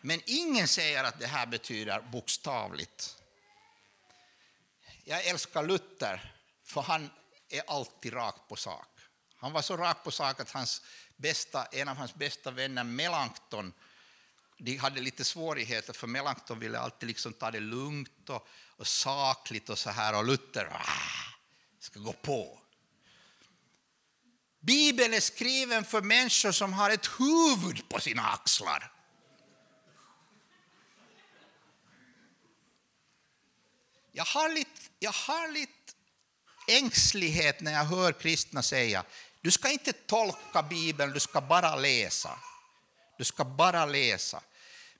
Men 0.00 0.20
ingen 0.26 0.68
säger 0.68 1.04
att 1.04 1.20
det 1.20 1.26
här 1.26 1.46
betyder 1.46 2.00
bokstavligt. 2.00 3.17
Jag 5.08 5.26
älskar 5.26 5.62
Luther, 5.62 6.34
för 6.64 6.80
han 6.80 7.10
är 7.48 7.62
alltid 7.66 8.12
rakt 8.12 8.48
på 8.48 8.56
sak. 8.56 8.88
Han 9.36 9.52
var 9.52 9.62
så 9.62 9.76
rak 9.76 10.04
på 10.04 10.10
sak 10.10 10.40
att 10.40 10.50
hans 10.50 10.82
bästa, 11.16 11.64
en 11.64 11.88
av 11.88 11.96
hans 11.96 12.14
bästa 12.14 12.50
vänner, 12.50 12.84
Melanchthon, 12.84 13.72
de 14.58 14.76
hade 14.76 15.00
lite 15.00 15.24
svårigheter, 15.24 15.92
för 15.92 16.06
Melanchthon 16.06 16.58
ville 16.58 16.78
alltid 16.78 17.06
liksom 17.06 17.32
ta 17.32 17.50
det 17.50 17.60
lugnt 17.60 18.30
och, 18.30 18.48
och 18.76 18.86
sakligt 18.86 19.68
och 19.68 19.78
så 19.78 19.90
här, 19.90 20.16
och 20.16 20.24
Luther 20.24 20.68
ah, 20.72 21.38
ska 21.80 22.00
gå 22.00 22.12
på. 22.12 22.58
Bibeln 24.60 25.14
är 25.14 25.20
skriven 25.20 25.84
för 25.84 26.02
människor 26.02 26.52
som 26.52 26.72
har 26.72 26.90
ett 26.90 27.06
huvud 27.18 27.88
på 27.88 28.00
sina 28.00 28.22
axlar. 28.22 28.92
Jag 34.18 34.24
har 34.24 34.48
lite, 34.48 34.80
jag 34.98 35.12
har 35.12 35.48
lite 35.48 35.72
ängslighet 36.68 37.60
när 37.60 37.72
jag 37.72 37.84
hör 37.84 38.12
kristna 38.12 38.62
säga 38.62 39.04
du 39.40 39.50
ska 39.50 39.70
inte 39.70 39.92
tolka 39.92 40.62
Bibeln, 40.62 41.12
du 41.12 41.20
ska 41.20 41.40
bara 41.40 41.76
läsa. 41.76 42.38
Du 43.18 43.24
ska 43.24 43.44
bara 43.44 43.86
läsa. 43.86 44.40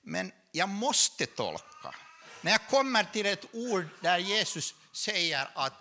Men 0.02 0.32
jag 0.52 0.68
måste 0.68 1.26
tolka. 1.26 1.94
När 2.40 2.52
jag 2.52 2.68
kommer 2.68 3.04
till 3.04 3.26
ett 3.26 3.44
ord 3.52 3.84
där 4.00 4.18
Jesus 4.18 4.74
säger 4.92 5.50
att 5.54 5.72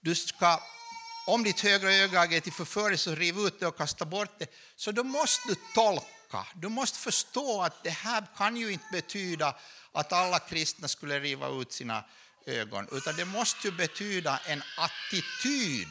du 0.00 0.14
ska 0.14 0.60
om 1.26 1.44
ditt 1.44 1.60
högra 1.60 1.92
öga 1.92 2.24
är 2.24 2.40
till 2.40 2.52
förförelse, 2.52 3.14
riv 3.14 3.38
ut 3.38 3.60
det 3.60 3.66
och 3.66 3.76
kasta 3.76 4.04
bort 4.04 4.38
det. 4.38 4.46
Så 4.76 4.92
då 4.92 5.04
måste 5.04 5.48
du 5.48 5.54
tolka, 5.74 6.46
du 6.54 6.68
måste 6.68 6.98
förstå 6.98 7.62
att 7.62 7.82
det 7.82 7.90
här 7.90 8.26
kan 8.36 8.56
ju 8.56 8.72
inte 8.72 8.86
betyda 8.92 9.56
att 9.92 10.12
alla 10.12 10.38
kristna 10.38 10.88
skulle 10.88 11.20
riva 11.20 11.48
ut 11.48 11.72
sina 11.72 12.04
ögon, 12.46 12.88
utan 12.92 13.16
det 13.16 13.24
måste 13.24 13.68
ju 13.68 13.74
betyda 13.74 14.40
en 14.46 14.62
attityd. 14.76 15.88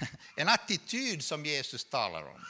En 0.36 0.48
attityd 0.48 1.24
som 1.24 1.46
Jesus 1.46 1.84
talar 1.84 2.22
om. 2.22 2.44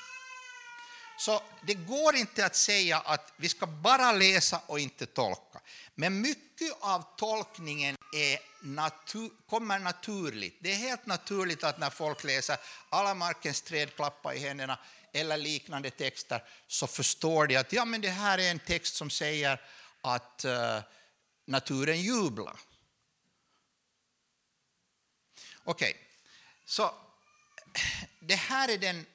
Så 1.19 1.43
det 1.63 1.75
går 1.75 2.17
inte 2.17 2.47
att 2.47 2.57
säga 2.57 2.99
att 2.99 3.33
vi 3.37 3.49
ska 3.49 3.67
bara 3.67 4.13
läsa 4.13 4.61
och 4.67 4.81
inte 4.81 5.07
tolka. 5.07 5.61
Men 5.95 6.21
mycket 6.21 6.73
av 6.81 7.05
tolkningen 7.17 7.97
är 8.15 8.39
natur, 8.61 9.31
kommer 9.49 9.79
naturligt. 9.79 10.57
Det 10.61 10.73
är 10.73 10.77
helt 10.77 11.07
naturligt 11.07 11.65
att 11.65 11.79
när 11.79 11.91
folk 11.91 12.25
läser 12.25 12.57
alla 12.89 13.15
markens 13.15 13.63
träd 13.63 13.97
klappa 13.97 14.35
i 14.35 14.39
händerna 14.39 14.79
eller 15.13 15.37
liknande 15.37 15.91
texter 15.91 16.45
så 16.67 16.87
förstår 16.87 17.47
de 17.47 17.57
att 17.57 17.73
ja, 17.73 17.85
men 17.85 18.01
det 18.01 18.09
här 18.09 18.39
är 18.39 18.51
en 18.51 18.59
text 18.59 18.95
som 18.95 19.11
säger 19.11 19.61
att 20.01 20.45
uh, 20.45 20.81
naturen 21.49 22.03
jubla. 22.03 22.59
Okej, 25.65 25.91
okay. 25.91 26.05
så 26.65 26.95
det 28.21 28.35
här 28.35 28.69
är 28.69 28.79
den, 28.79 29.07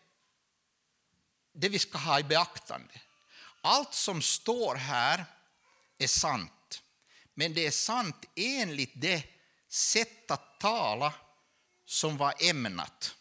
det 1.52 1.70
vi 1.70 1.80
ska 1.80 1.98
ha 1.98 2.20
i 2.20 2.24
beaktande. 2.24 3.02
Allt 3.62 3.94
som 3.94 4.22
står 4.22 4.76
här 4.76 5.26
är 5.98 6.08
sant, 6.08 6.84
men 7.34 7.54
det 7.54 7.68
är 7.68 7.72
sant 7.72 8.26
enligt 8.36 8.92
det 8.96 9.24
sätt 9.68 10.32
att 10.32 10.60
tala 10.60 11.14
som 11.86 12.18
var 12.18 12.50
ämnat. 12.50 13.16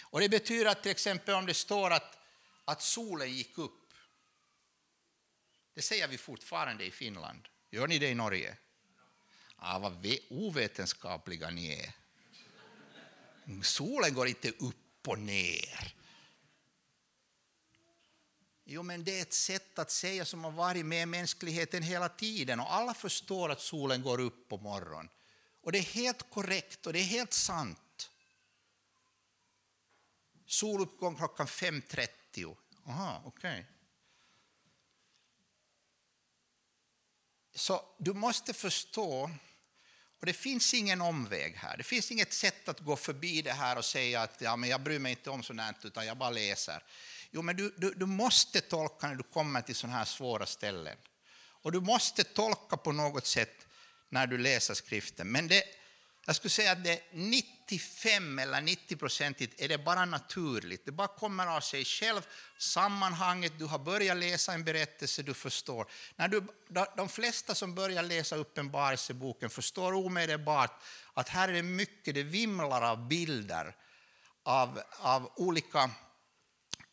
Och 0.00 0.20
Det 0.20 0.28
betyder 0.28 0.66
att 0.66 0.82
till 0.82 0.90
exempel 0.90 1.34
om 1.34 1.46
det 1.46 1.54
står 1.54 1.90
att, 1.90 2.18
att 2.64 2.82
solen 2.82 3.32
gick 3.32 3.58
upp, 3.58 3.94
det 5.74 5.82
säger 5.82 6.08
vi 6.08 6.18
fortfarande 6.18 6.84
i 6.84 6.90
Finland. 6.90 7.48
Gör 7.70 7.86
ni 7.86 7.98
det 7.98 8.08
i 8.08 8.14
Norge? 8.14 8.56
Ah, 9.56 9.78
vad 9.78 10.06
ovetenskapliga 10.30 11.50
ni 11.50 11.72
är. 11.72 11.92
Solen 13.62 14.14
går 14.14 14.28
inte 14.28 14.50
upp 14.50 15.08
och 15.08 15.18
ner. 15.18 15.94
Jo, 18.64 18.82
men 18.82 19.04
det 19.04 19.18
är 19.18 19.22
ett 19.22 19.32
sätt 19.32 19.78
att 19.78 19.90
säga 19.90 20.24
som 20.24 20.44
har 20.44 20.50
varit 20.50 20.86
med 20.86 21.08
mänskligheten 21.08 21.82
hela 21.82 22.08
tiden 22.08 22.60
och 22.60 22.74
alla 22.74 22.94
förstår 22.94 23.48
att 23.48 23.60
solen 23.60 24.02
går 24.02 24.20
upp 24.20 24.48
på 24.48 24.58
morgonen. 24.58 25.08
Och 25.62 25.72
det 25.72 25.78
är 25.78 25.82
helt 25.82 26.30
korrekt 26.30 26.86
och 26.86 26.92
det 26.92 26.98
är 26.98 27.04
helt 27.04 27.32
sant. 27.32 28.10
Soluppgång 30.46 31.16
klockan 31.16 31.46
5.30. 31.46 32.56
Aha, 32.86 33.22
okej. 33.24 33.50
Okay. 33.50 33.79
Så 37.60 37.82
du 37.98 38.12
måste 38.12 38.54
förstå 38.54 39.30
och 40.20 40.26
det 40.26 40.32
finns 40.32 40.74
ingen 40.74 41.00
omväg 41.00 41.56
här. 41.56 41.76
Det 41.76 41.82
finns 41.82 42.10
inget 42.10 42.32
sätt 42.32 42.68
att 42.68 42.80
gå 42.80 42.96
förbi 42.96 43.42
det 43.42 43.52
här 43.52 43.78
och 43.78 43.84
säga 43.84 44.22
att 44.22 44.40
ja, 44.40 44.56
men 44.56 44.70
jag 44.70 44.80
bryr 44.80 44.98
mig 44.98 45.10
inte 45.10 45.30
om 45.30 45.42
sånt 45.42 45.60
här, 45.60 45.74
utan 45.82 46.06
jag 46.06 46.16
bara 46.16 46.30
läser. 46.30 46.82
Jo, 47.30 47.42
men 47.42 47.56
du, 47.56 47.74
du, 47.76 47.94
du 47.94 48.06
måste 48.06 48.60
tolka 48.60 49.08
när 49.08 49.14
du 49.14 49.22
kommer 49.22 49.62
till 49.62 49.74
sådana 49.74 49.98
här 49.98 50.04
svåra 50.04 50.46
ställen. 50.46 50.96
Och 51.62 51.72
du 51.72 51.80
måste 51.80 52.24
tolka 52.24 52.76
på 52.76 52.92
något 52.92 53.26
sätt 53.26 53.66
när 54.08 54.26
du 54.26 54.38
läser 54.38 54.74
skriften. 54.74 55.28
Men 55.32 55.48
det, 55.48 55.64
jag 56.26 56.36
skulle 56.36 56.50
säga 56.50 56.72
att 56.72 56.84
det 56.84 56.92
är 56.92 57.00
90 57.12 57.59
95 57.70 58.38
eller 58.38 58.60
90 58.60 58.96
procentigt 58.96 59.60
är 59.60 59.68
det 59.68 59.78
bara 59.78 60.04
naturligt. 60.04 60.84
Det 60.84 60.92
bara 60.92 61.08
kommer 61.08 61.46
av 61.46 61.60
sig 61.60 61.84
själv. 61.84 62.26
Sammanhanget, 62.58 63.52
du 63.58 63.64
har 63.64 63.78
börjat 63.78 64.16
läsa 64.16 64.52
en 64.52 64.64
berättelse, 64.64 65.22
du 65.22 65.34
förstår. 65.34 65.90
När 66.16 66.28
du, 66.28 66.46
de 66.96 67.08
flesta 67.08 67.54
som 67.54 67.74
börjar 67.74 68.02
läsa 68.02 68.36
Uppenbarelseboken 68.36 69.50
förstår 69.50 69.92
omedelbart 69.92 70.82
att 71.14 71.28
här 71.28 71.48
är 71.48 71.52
det 71.52 71.62
mycket, 71.62 72.14
det 72.14 72.22
vimlar 72.22 72.82
av 72.82 73.08
bilder, 73.08 73.76
av, 74.42 74.80
av 74.98 75.32
olika 75.36 75.90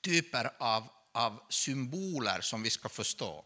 typer 0.02 0.52
av, 0.58 0.88
av 1.12 1.44
symboler 1.50 2.42
som 2.42 2.63
vi 2.63 2.70
ska 2.70 2.90
förstå. 2.90 3.46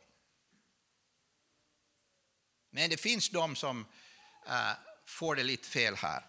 Men 2.70 2.90
det 2.90 2.98
finns 2.98 3.30
de 3.30 3.56
som 3.56 3.86
äh, 4.48 4.72
får 5.06 5.36
det 5.36 5.44
lite 5.44 5.68
fel 5.68 5.96
här. 5.96 6.26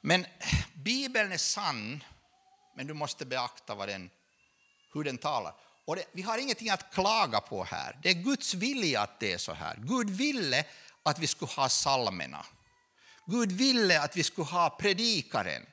Men 0.00 0.26
Bibeln 0.74 1.32
är 1.32 1.38
sann, 1.38 2.04
men 2.76 2.86
du 2.86 2.94
måste 2.94 3.26
beakta 3.26 3.74
vad 3.74 3.88
den, 3.88 4.10
hur 4.94 5.04
den 5.04 5.18
talar. 5.18 5.54
Och 5.84 5.96
det, 5.96 6.04
vi 6.12 6.22
har 6.22 6.38
ingenting 6.38 6.70
att 6.70 6.94
klaga 6.94 7.40
på 7.40 7.64
här. 7.64 7.98
Det 8.02 8.10
är 8.10 8.14
Guds 8.14 8.54
vilja 8.54 9.00
att 9.00 9.20
det 9.20 9.32
är 9.32 9.38
så 9.38 9.52
här. 9.52 9.76
Gud 9.82 10.10
ville 10.10 10.64
att 11.02 11.18
vi 11.18 11.26
skulle 11.26 11.52
ha 11.52 11.68
salmerna. 11.68 12.46
Gud 13.26 13.52
ville 13.52 14.00
att 14.00 14.16
vi 14.16 14.22
skulle 14.22 14.46
ha 14.46 14.70
predikaren. 14.70 15.66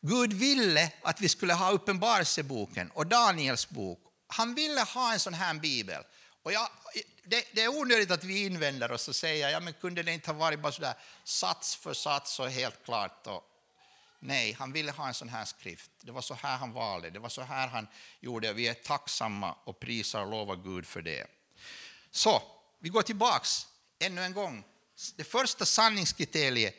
Gud 0.00 0.32
ville 0.32 0.92
att 1.02 1.20
vi 1.20 1.28
skulle 1.28 1.54
ha 1.54 1.70
Uppenbarelseboken 1.70 2.90
och 2.90 3.06
Daniels 3.06 3.68
bok. 3.68 3.98
Han 4.26 4.54
ville 4.54 4.80
ha 4.80 5.12
en 5.12 5.20
sån 5.20 5.34
här 5.34 5.54
bibel. 5.54 6.02
Och 6.42 6.52
jag, 6.52 6.68
det, 7.24 7.44
det, 7.52 7.62
är 7.62 7.68
onödigt 7.68 8.10
att 8.10 8.24
vi 8.24 8.46
invänder 8.46 8.92
oss 8.92 9.08
och 9.08 9.16
säger 9.16 9.48
ja, 9.48 9.60
men 9.60 9.72
kunde 9.72 10.02
det 10.02 10.12
inte 10.12 10.30
ha 10.30 10.38
varit 10.38 10.60
bara 10.60 10.72
sådär 10.72 10.94
sats 11.24 11.76
för 11.76 11.94
sats 11.94 12.40
och 12.40 12.50
helt 12.50 12.84
klart. 12.84 13.26
Och, 13.26 13.44
nej, 14.18 14.52
han 14.52 14.72
ville 14.72 14.92
ha 14.92 15.08
en 15.08 15.14
sån 15.14 15.28
här 15.28 15.44
skrift. 15.44 15.90
Det 16.00 16.12
var 16.12 16.22
så 16.22 16.34
här 16.34 16.56
han 16.56 16.72
valde, 16.72 17.10
det 17.10 17.18
var 17.18 17.28
så 17.28 17.42
här 17.42 17.68
han 17.68 17.88
gjorde. 18.20 18.52
Vi 18.52 18.68
är 18.68 18.74
tacksamma 18.74 19.56
och 19.64 19.80
prisar 19.80 20.22
och 20.22 20.30
lovar 20.30 20.56
Gud 20.56 20.86
för 20.86 21.02
det. 21.02 21.26
Så, 22.10 22.42
vi 22.78 22.88
går 22.88 23.02
tillbaks 23.02 23.66
ännu 23.98 24.24
en 24.24 24.32
gång. 24.32 24.64
Det 25.16 25.24
första 25.24 25.66
sanningskriteriet, 25.66 26.74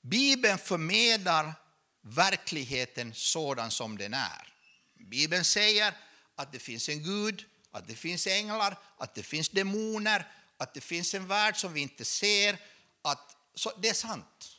Bibeln 0.00 0.58
förmedlar 0.58 1.54
verkligheten 2.02 3.14
sådan 3.14 3.70
som 3.70 3.98
den 3.98 4.14
är. 4.14 4.54
Bibeln 4.94 5.44
säger 5.44 5.94
att 6.36 6.52
det 6.52 6.58
finns 6.58 6.88
en 6.88 7.02
Gud, 7.02 7.44
att 7.72 7.88
det 7.88 7.94
finns 7.94 8.26
änglar, 8.26 8.78
att 8.96 9.14
det 9.14 9.22
finns 9.22 9.48
demoner, 9.48 10.28
att 10.56 10.74
det 10.74 10.80
finns 10.80 11.14
en 11.14 11.26
värld 11.26 11.56
som 11.56 11.72
vi 11.72 11.80
inte 11.80 12.04
ser. 12.04 12.58
Att, 13.02 13.36
så 13.54 13.72
det 13.78 13.88
är 13.88 13.94
sant. 13.94 14.58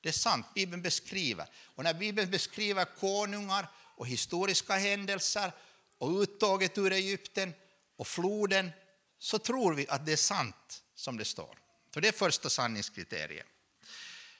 Det 0.00 0.08
är 0.08 0.12
sant, 0.12 0.46
Bibeln 0.54 0.82
beskriver. 0.82 1.46
Och 1.56 1.84
när 1.84 1.94
Bibeln 1.94 2.30
beskriver 2.30 2.84
konungar 2.84 3.70
och 3.96 4.06
historiska 4.06 4.74
händelser 4.74 5.52
och 5.98 6.20
uttåget 6.20 6.78
ur 6.78 6.92
Egypten 6.92 7.54
och 7.96 8.06
floden 8.06 8.70
så 9.18 9.38
tror 9.38 9.74
vi 9.74 9.88
att 9.88 10.06
det 10.06 10.12
är 10.12 10.16
sant 10.16 10.82
som 10.94 11.16
det 11.16 11.24
står. 11.24 11.58
Så 11.94 12.00
det 12.00 12.08
är 12.08 12.12
första 12.12 12.50
sanningskriteriet. 12.50 13.46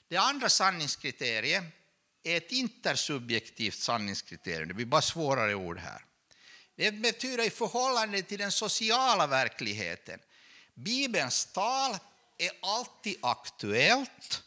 Det 0.09 0.16
andra 0.16 0.48
sanningskriteriet 0.48 1.64
är 2.22 2.37
ett 2.37 2.53
intersubjektivt 2.53 3.79
sanningskriterium. 3.79 4.68
Det 4.68 4.74
blir 4.74 4.87
bara 4.87 5.03
svårare 5.03 5.55
ord 5.55 5.79
här. 5.79 6.05
Det 6.76 6.92
betyder 6.92 7.44
i 7.44 7.50
förhållande 7.50 8.22
till 8.22 8.38
den 8.38 8.52
sociala 8.52 9.26
verkligheten. 9.26 10.20
Bibelns 10.74 11.46
tal 11.46 11.98
är 12.38 12.50
alltid 12.62 13.16
aktuellt 13.22 14.42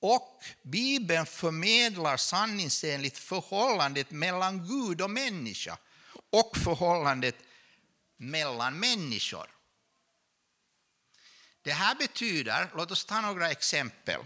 och 0.00 0.44
Bibeln 0.62 1.26
förmedlar 1.26 2.16
sanningsenligt 2.16 3.18
förhållandet 3.18 4.10
mellan 4.10 4.68
Gud 4.68 5.00
och 5.00 5.10
människa 5.10 5.78
och 6.30 6.56
förhållandet 6.56 7.36
mellan 8.16 8.78
människor. 8.78 9.50
Det 11.62 11.72
här 11.72 11.94
betyder, 11.94 12.70
låt 12.76 12.90
oss 12.90 13.04
ta 13.04 13.20
några 13.20 13.50
exempel, 13.50 14.20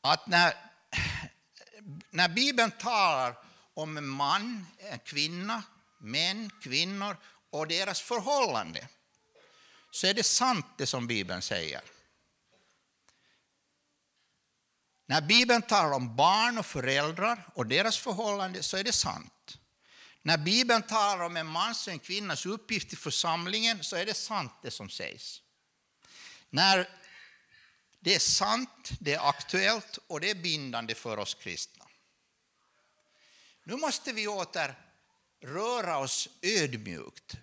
att 0.00 0.26
när, 0.26 0.54
när 2.10 2.28
Bibeln 2.28 2.70
talar 2.70 3.38
om 3.74 3.96
en 3.96 4.08
man, 4.08 4.66
en 4.78 4.98
kvinna, 4.98 5.62
män, 6.00 6.50
kvinnor 6.62 7.16
och 7.50 7.68
deras 7.68 8.00
förhållande 8.00 8.88
så 9.90 10.06
är 10.06 10.14
det 10.14 10.22
sant 10.22 10.66
det 10.78 10.86
som 10.86 11.06
Bibeln 11.06 11.42
säger. 11.42 11.82
När 15.06 15.20
Bibeln 15.20 15.62
talar 15.62 15.92
om 15.92 16.16
barn 16.16 16.58
och 16.58 16.66
föräldrar 16.66 17.46
och 17.54 17.66
deras 17.66 17.98
förhållande 17.98 18.62
så 18.62 18.76
är 18.76 18.84
det 18.84 18.92
sant. 18.92 19.58
När 20.22 20.38
Bibeln 20.38 20.82
talar 20.82 21.24
om 21.24 21.36
en 21.36 21.46
mans 21.46 21.86
och 21.86 21.92
en 21.92 21.98
kvinnas 21.98 22.46
uppgift 22.46 22.92
i 22.92 22.96
församlingen 22.96 23.84
så 23.84 23.96
är 23.96 24.06
det 24.06 24.14
sant 24.14 24.52
det 24.62 24.70
som 24.70 24.90
sägs. 24.90 25.42
När 26.50 26.88
det 28.00 28.14
är 28.14 28.18
sant, 28.18 28.90
det 29.00 29.14
är 29.14 29.28
aktuellt 29.28 29.98
och 30.06 30.20
det 30.20 30.30
är 30.30 30.34
bindande 30.34 30.94
för 30.94 31.16
oss 31.16 31.34
kristna. 31.34 31.84
Nu 33.64 33.76
måste 33.76 34.12
vi 34.12 34.28
åter 34.28 34.89
röra 35.40 35.98
oss 35.98 36.28
ödmjukt. 36.42 37.36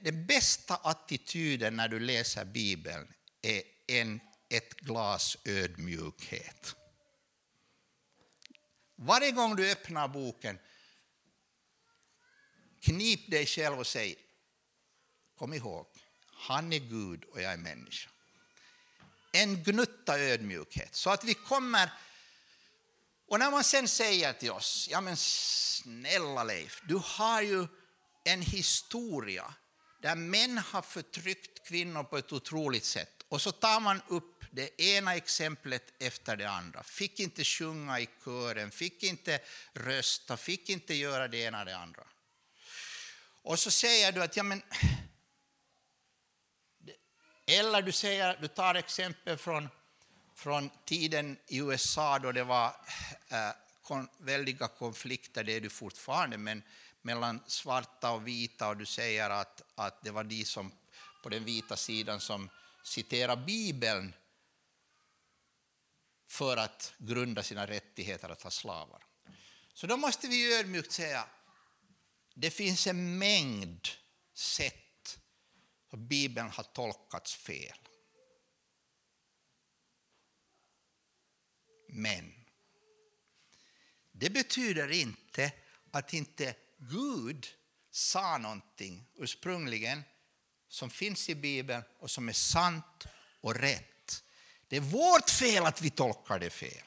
Det, 0.00 0.12
bästa 0.12 0.76
attityden 0.76 1.76
när 1.76 1.88
du 1.88 2.00
läser 2.00 2.44
Bibeln 2.44 3.14
är 3.42 3.62
en, 3.86 4.20
ett 4.48 4.74
glas 4.74 5.36
ödmjukhet. 5.44 6.76
Varje 8.96 9.30
gång 9.30 9.56
du 9.56 9.72
öppnar 9.72 10.08
boken, 10.08 10.58
knip 12.80 13.30
dig 13.30 13.46
själv 13.46 13.78
och 13.78 13.86
säg, 13.86 14.16
kom 15.34 15.54
ihåg, 15.54 15.86
han 16.26 16.72
är 16.72 16.78
Gud 16.78 17.24
och 17.24 17.42
jag 17.42 17.52
är 17.52 17.56
människa. 17.56 18.10
en 19.32 19.62
gnutta 19.62 20.18
ödmjukhet 20.18 20.94
så 20.94 21.10
att 21.10 21.24
vi 21.24 21.34
kommer 21.34 21.92
och 23.28 23.38
när 23.38 23.50
man 23.50 23.64
sen 23.64 23.88
säger 23.88 24.32
till 24.32 24.50
oss, 24.50 24.88
ja 24.90 25.00
men 25.00 25.16
snälla 25.16 26.44
Leif, 26.44 26.82
du 26.88 27.00
har 27.04 27.42
ju 27.42 27.66
en 28.24 28.42
historia 28.42 29.54
där 30.02 30.14
män 30.14 30.58
har 30.58 30.82
förtryckt 30.82 31.68
kvinnor 31.68 32.04
på 32.04 32.18
ett 32.18 32.32
otroligt 32.32 32.84
sätt. 32.84 33.24
Och 33.28 33.42
så 33.42 33.52
tar 33.52 33.80
man 33.80 34.02
upp 34.08 34.44
det 34.50 34.80
ena 34.80 35.14
exemplet 35.14 36.02
efter 36.02 36.36
det 36.36 36.50
andra. 36.50 36.82
Fick 36.82 37.20
inte 37.20 37.44
sjunga 37.44 38.00
i 38.00 38.08
kören, 38.24 38.70
fick 38.70 39.02
inte 39.02 39.40
rösta, 39.72 40.36
fick 40.36 40.68
inte 40.68 40.94
göra 40.94 41.28
det 41.28 41.38
ena 41.38 41.60
och 41.60 41.66
det 41.66 41.76
andra. 41.76 42.06
Och 43.42 43.58
så 43.58 43.70
säger 43.70 44.12
du 44.12 44.22
att, 44.22 44.36
ja 44.36 44.42
men... 44.42 44.62
Eller 47.46 47.82
du, 47.82 47.92
säger, 47.92 48.38
du 48.40 48.48
tar 48.48 48.74
exempel 48.74 49.38
från, 49.38 49.68
från 50.38 50.70
tiden 50.84 51.38
i 51.46 51.58
USA 51.58 52.18
då 52.18 52.32
det 52.32 52.44
var 52.44 52.66
äh, 53.28 53.50
kon, 53.82 54.08
väldiga 54.18 54.68
konflikter, 54.68 55.44
det 55.44 55.52
är 55.52 55.60
det 55.60 55.70
fortfarande, 55.70 56.38
men 56.38 56.62
mellan 57.02 57.40
svarta 57.46 58.10
och 58.10 58.26
vita 58.26 58.68
och 58.68 58.76
du 58.76 58.86
säger 58.86 59.30
att, 59.30 59.62
att 59.74 60.02
det 60.02 60.10
var 60.10 60.24
de 60.24 60.44
som 60.44 60.72
på 61.22 61.28
den 61.28 61.44
vita 61.44 61.76
sidan 61.76 62.20
som 62.20 62.50
citerar 62.84 63.36
Bibeln 63.36 64.14
för 66.28 66.56
att 66.56 66.94
grunda 66.98 67.42
sina 67.42 67.66
rättigheter 67.66 68.28
att 68.28 68.42
ha 68.42 68.50
slavar. 68.50 69.04
Så 69.74 69.86
då 69.86 69.96
måste 69.96 70.28
vi 70.28 70.58
ödmjukt 70.58 70.92
säga 70.92 71.24
det 72.34 72.50
finns 72.50 72.86
en 72.86 73.18
mängd 73.18 73.88
sätt 74.34 75.18
som 75.90 76.08
Bibeln 76.08 76.50
har 76.50 76.64
tolkats 76.64 77.34
fel. 77.34 77.87
Men 81.88 82.34
det 84.12 84.30
betyder 84.30 84.90
inte 84.90 85.52
att 85.90 86.12
inte 86.12 86.54
Gud 86.78 87.46
sa 87.90 88.38
någonting 88.38 89.06
ursprungligen 89.14 90.02
som 90.68 90.90
finns 90.90 91.28
i 91.28 91.34
Bibeln 91.34 91.82
och 91.98 92.10
som 92.10 92.28
är 92.28 92.32
sant 92.32 93.06
och 93.40 93.54
rätt. 93.54 94.24
Det 94.68 94.76
är 94.76 94.80
vårt 94.80 95.30
fel 95.30 95.66
att 95.66 95.82
vi 95.82 95.90
tolkar 95.90 96.38
det 96.38 96.50
fel. 96.50 96.84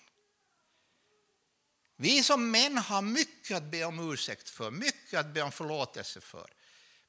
Vi 1.96 2.24
som 2.24 2.52
män 2.52 2.78
har 2.78 3.02
mycket 3.02 3.58
att 3.58 3.64
be 3.64 3.86
om 3.86 4.12
ursäkt 4.14 4.50
för, 4.50 4.72
mycket 4.72 5.20
att 5.20 5.34
be 5.34 5.42
om 5.42 5.52
förlåtelse 5.52 6.22
för. 6.22 6.54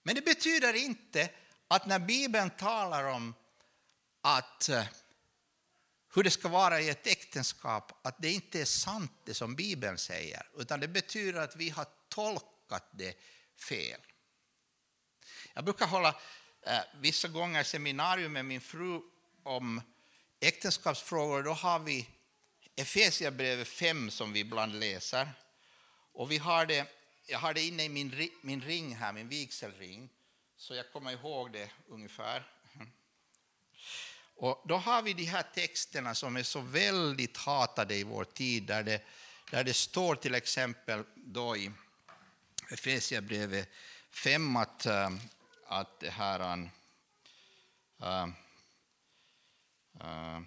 Men 0.03 0.15
det 0.15 0.23
betyder 0.23 0.75
inte 0.75 1.29
att 1.69 1.87
när 1.87 1.99
Bibeln 1.99 2.51
talar 2.51 3.05
om 3.05 3.35
att 4.21 4.69
eh, 4.69 4.85
hur 6.15 6.23
det 6.23 6.31
ska 6.31 6.49
vara 6.49 6.81
i 6.81 6.89
ett 6.89 7.07
äktenskap, 7.07 8.07
att 8.07 8.17
det 8.19 8.33
inte 8.33 8.61
är 8.61 8.65
sant 8.65 9.13
det 9.25 9.35
som 9.35 9.55
Bibeln 9.55 9.99
säger, 9.99 10.43
utan 10.57 10.81
det 10.81 10.89
betyder 10.89 11.41
att 11.41 11.57
vi 11.57 11.71
har 11.71 11.87
tolkat 12.09 12.85
det 12.93 13.17
fel. 13.69 14.01
Jag 15.55 15.65
brukar 15.65 15.87
hålla 15.87 16.17
eh, 16.63 16.81
vissa 17.01 17.29
gånger 17.29 17.63
seminarium 17.63 18.33
med 18.33 18.45
min 18.45 18.61
fru 18.61 19.01
om 19.43 19.81
äktenskapsfrågor. 20.41 21.43
Då 21.43 21.53
har 21.53 21.79
vi 21.79 22.09
Efesierbrevet 22.77 23.69
5 23.69 24.11
som 24.11 24.33
vi 24.33 24.41
ibland 24.41 24.75
läser. 24.75 25.29
Och 26.13 26.31
vi 26.31 26.39
har 26.39 26.67
det, 26.67 26.87
jag 27.27 27.39
har 27.39 27.55
det 27.55 27.63
inne 27.63 27.85
i 27.85 27.89
min, 27.89 28.31
min 28.43 28.61
ring 28.61 28.97
här, 28.97 29.13
min 29.13 29.29
vigselring, 29.29 30.09
så 30.57 30.75
jag 30.75 30.93
kommer 30.93 31.13
ihåg 31.13 31.53
det 31.53 31.71
ungefär. 31.89 32.52
Och 34.37 34.63
då 34.69 34.77
har 34.77 35.03
vi 35.03 35.13
de 35.13 35.25
här 35.25 35.43
texterna 35.55 36.15
som 36.15 36.37
är 36.37 36.43
så 36.43 36.61
väldigt 36.61 37.37
hatade 37.37 37.97
i 37.97 38.05
vår 38.05 38.25
tid, 38.25 38.63
där 38.63 38.83
det, 38.83 39.03
där 39.51 39.65
det 39.65 39.75
står 39.75 40.15
till 40.15 40.35
exempel 40.35 41.05
då 41.15 41.57
i 41.57 41.71
Efesierbrevet 42.71 43.69
5 44.11 44.57
att, 44.57 44.87
eh, 44.87 45.11
att 45.67 46.01
det 46.01 46.11
här... 46.11 46.69
Äh, 48.03 48.29
äh, 50.01 50.41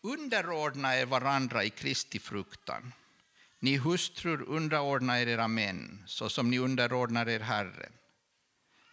Underordna 0.00 0.96
er 0.96 1.06
varandra 1.06 1.64
i 1.64 1.70
Kristi 1.70 2.18
fruktan. 2.18 2.92
Ni 3.60 3.76
hustrur 3.76 4.42
underordna 4.42 5.20
er 5.20 5.28
era 5.28 5.48
män, 5.48 6.02
så 6.06 6.28
som 6.28 6.50
ni 6.50 6.58
underordnar 6.58 7.28
er 7.28 7.40
Herre. 7.40 7.88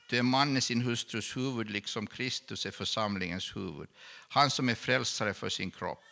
Du 0.10 0.18
är 0.18 0.24
mannen 0.24 0.62
sin 0.62 0.82
hustrus 0.82 1.38
huvud, 1.38 1.70
liksom 1.70 2.08
Kristus 2.08 2.66
är 2.66 2.72
församlingens 2.72 3.56
huvud, 3.56 3.90
han 4.30 4.52
som 4.52 4.70
är 4.70 4.76
frälsare 4.76 5.34
för 5.34 5.50
sin 5.50 5.72
kropp. 5.72 6.04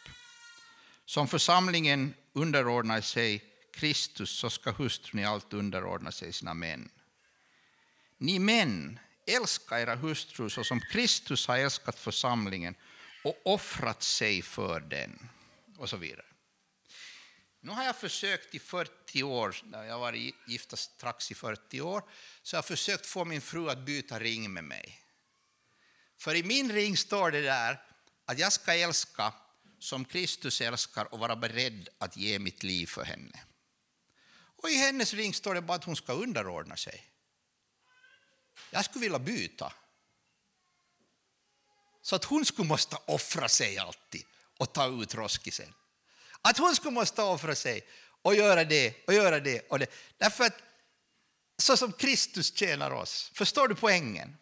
Som 1.05 1.27
församlingen 1.27 2.13
underordnar 2.33 3.01
sig 3.01 3.43
Kristus, 3.73 4.29
så 4.29 4.49
ska 4.49 4.71
hustrun 4.71 5.21
i 5.21 5.25
allt 5.25 5.53
underordna 5.53 6.11
sig 6.11 6.33
sina 6.33 6.53
män. 6.53 6.89
Ni 8.17 8.39
män, 8.39 8.99
älska 9.27 9.81
era 9.81 9.95
hustrur 9.95 10.49
så 10.49 10.63
som 10.63 10.79
Kristus 10.79 11.47
har 11.47 11.57
älskat 11.57 11.99
församlingen 11.99 12.75
och 13.23 13.41
offrat 13.43 14.03
sig 14.03 14.41
för 14.41 14.79
den. 14.79 15.29
Och 15.77 15.89
så 15.89 15.97
vidare. 15.97 16.30
Nu 17.63 17.71
har 17.71 17.83
jag 17.83 17.95
försökt 17.95 18.55
i 18.55 18.59
40 18.59 19.23
år, 19.23 19.55
jag 19.71 19.91
har 19.91 19.99
varit 19.99 20.35
gift 20.47 20.79
strax 20.79 21.31
i 21.31 21.35
40 21.35 21.81
år, 21.81 22.03
så 22.43 22.55
jag 22.55 22.57
har 22.57 22.67
försökt 22.67 23.05
få 23.05 23.25
min 23.25 23.41
fru 23.41 23.69
att 23.69 23.85
byta 23.85 24.19
ring 24.19 24.53
med 24.53 24.63
mig. 24.63 25.01
För 26.17 26.35
i 26.35 26.43
min 26.43 26.71
ring 26.71 26.97
står 26.97 27.31
det 27.31 27.41
där 27.41 27.81
att 28.25 28.39
jag 28.39 28.53
ska 28.53 28.73
älska 28.73 29.33
som 29.79 30.05
Kristus 30.05 30.61
älskar 30.61 31.13
och 31.13 31.19
vara 31.19 31.35
beredd 31.35 31.89
att 31.97 32.17
ge 32.17 32.39
mitt 32.39 32.63
liv 32.63 32.87
för 32.87 33.03
henne. 33.03 33.43
Och 34.33 34.69
i 34.69 34.75
hennes 34.75 35.13
ring 35.13 35.33
står 35.33 35.55
det 35.55 35.61
bara 35.61 35.77
att 35.77 35.83
hon 35.83 35.95
ska 35.95 36.13
underordna 36.13 36.77
sig. 36.77 37.11
Jag 38.71 38.85
skulle 38.85 39.03
vilja 39.03 39.19
byta. 39.19 39.73
Så 42.01 42.15
att 42.15 42.23
hon 42.23 42.45
skulle 42.45 42.67
måste 42.67 42.97
offra 43.05 43.49
sig 43.49 43.77
alltid 43.77 44.25
och 44.57 44.73
ta 44.73 45.01
ut 45.01 45.15
roskisen. 45.15 45.73
Att 46.41 46.57
hon 46.57 46.75
skulle 46.75 46.91
måste 46.91 47.21
offra 47.21 47.55
sig 47.55 47.87
och 48.21 48.35
göra 48.35 48.63
det 48.63 49.07
och 49.07 49.13
göra 49.13 49.39
det 49.39 49.59
och 49.69 49.79
det. 49.79 49.91
Därför 50.17 50.43
att 50.43 50.57
så 51.57 51.77
som 51.77 51.93
Kristus 51.93 52.55
tjänar 52.55 52.91
oss. 52.91 53.31
Förstår 53.33 53.67
du 53.67 53.75
poängen? 53.75 54.37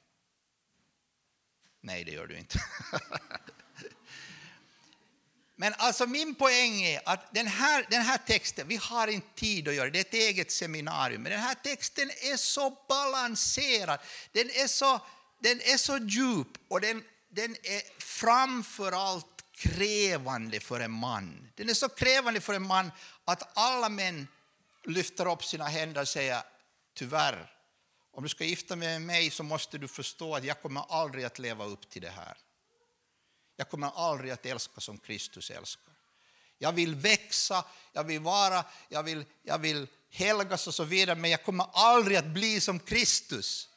Nej, 1.82 2.04
det 2.04 2.12
gör 2.12 2.28
du 2.28 2.38
inte. 2.38 2.60
Men 5.56 5.74
alltså 5.78 6.06
min 6.06 6.36
poäng 6.36 6.82
är 6.82 7.02
att 7.06 7.34
den 7.34 7.48
här, 7.48 7.86
den 7.90 8.02
här 8.02 8.18
texten, 8.18 8.68
vi 8.68 8.76
har 8.76 9.08
inte 9.08 9.28
tid 9.36 9.68
att 9.68 9.74
göra 9.74 9.90
det, 9.90 9.92
det 9.92 10.00
är 10.00 10.02
ett 10.02 10.14
eget 10.14 10.52
seminarium, 10.52 11.22
men 11.22 11.32
den 11.32 11.42
här 11.42 11.56
texten 11.56 12.10
är 12.10 12.38
så 12.38 12.78
balanserad, 12.90 14.00
den 14.32 14.50
är 14.50 14.68
så, 14.68 15.02
den 15.40 15.62
är 15.62 15.78
så 15.78 15.98
djup 15.98 16.48
och 16.68 16.82
den, 16.82 17.04
den 17.30 17.56
är 17.64 18.02
framför 18.02 18.92
allt 18.92 19.39
krävande 19.60 20.60
för 20.60 20.80
en 20.80 20.92
man. 20.92 21.52
Den 21.56 21.70
är 21.70 21.74
så 21.74 21.90
krävande 21.90 22.42
för 22.42 22.54
en 22.54 22.68
man 22.68 22.92
att 23.26 23.58
alla 23.58 23.90
män 23.90 24.28
lyfter 24.84 25.32
upp 25.32 25.44
sina 25.44 25.68
händer 25.68 26.02
och 26.02 26.08
säger 26.08 26.42
tyvärr, 26.94 27.54
om 28.12 28.24
du 28.24 28.30
ska 28.30 28.46
gifta 28.46 28.76
dig 28.76 28.78
med 28.78 29.02
mig 29.02 29.30
så 29.30 29.44
måste 29.44 29.78
du 29.78 29.88
förstå 29.88 30.36
att 30.36 30.44
jag 30.44 30.62
kommer 30.62 30.86
aldrig 30.90 31.26
att 31.26 31.40
leva 31.40 31.66
upp 31.66 31.90
till 31.90 32.02
det 32.02 32.10
här. 32.10 32.38
Jag 33.56 33.70
kommer 33.70 33.92
aldrig 33.96 34.32
att 34.32 34.46
älska 34.46 34.82
som 34.82 34.98
Kristus 34.98 35.52
älskar. 35.52 35.94
Jag 36.58 36.72
vill 36.72 36.96
växa, 36.96 37.66
jag 37.94 38.04
vill 38.04 38.20
vara, 38.20 38.66
jag 38.90 39.04
vill, 39.04 39.26
jag 39.44 39.58
vill 39.58 39.88
helgas 40.10 40.68
och 40.68 40.74
så 40.74 40.84
vidare, 40.84 41.16
men 41.16 41.32
jag 41.32 41.44
kommer 41.44 41.66
aldrig 41.74 42.18
att 42.18 42.26
bli 42.26 42.62
som 42.62 42.80
Kristus 42.80 43.70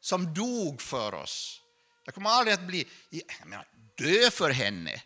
som 0.00 0.34
dog 0.34 0.82
för 0.82 1.14
oss. 1.14 1.62
Jag 2.04 2.14
kommer 2.14 2.30
aldrig 2.30 2.54
att 2.54 2.66
bli, 2.66 2.86
jag 3.10 3.46
menar, 3.46 3.66
dö 3.96 4.30
för 4.30 4.50
henne. 4.50 5.02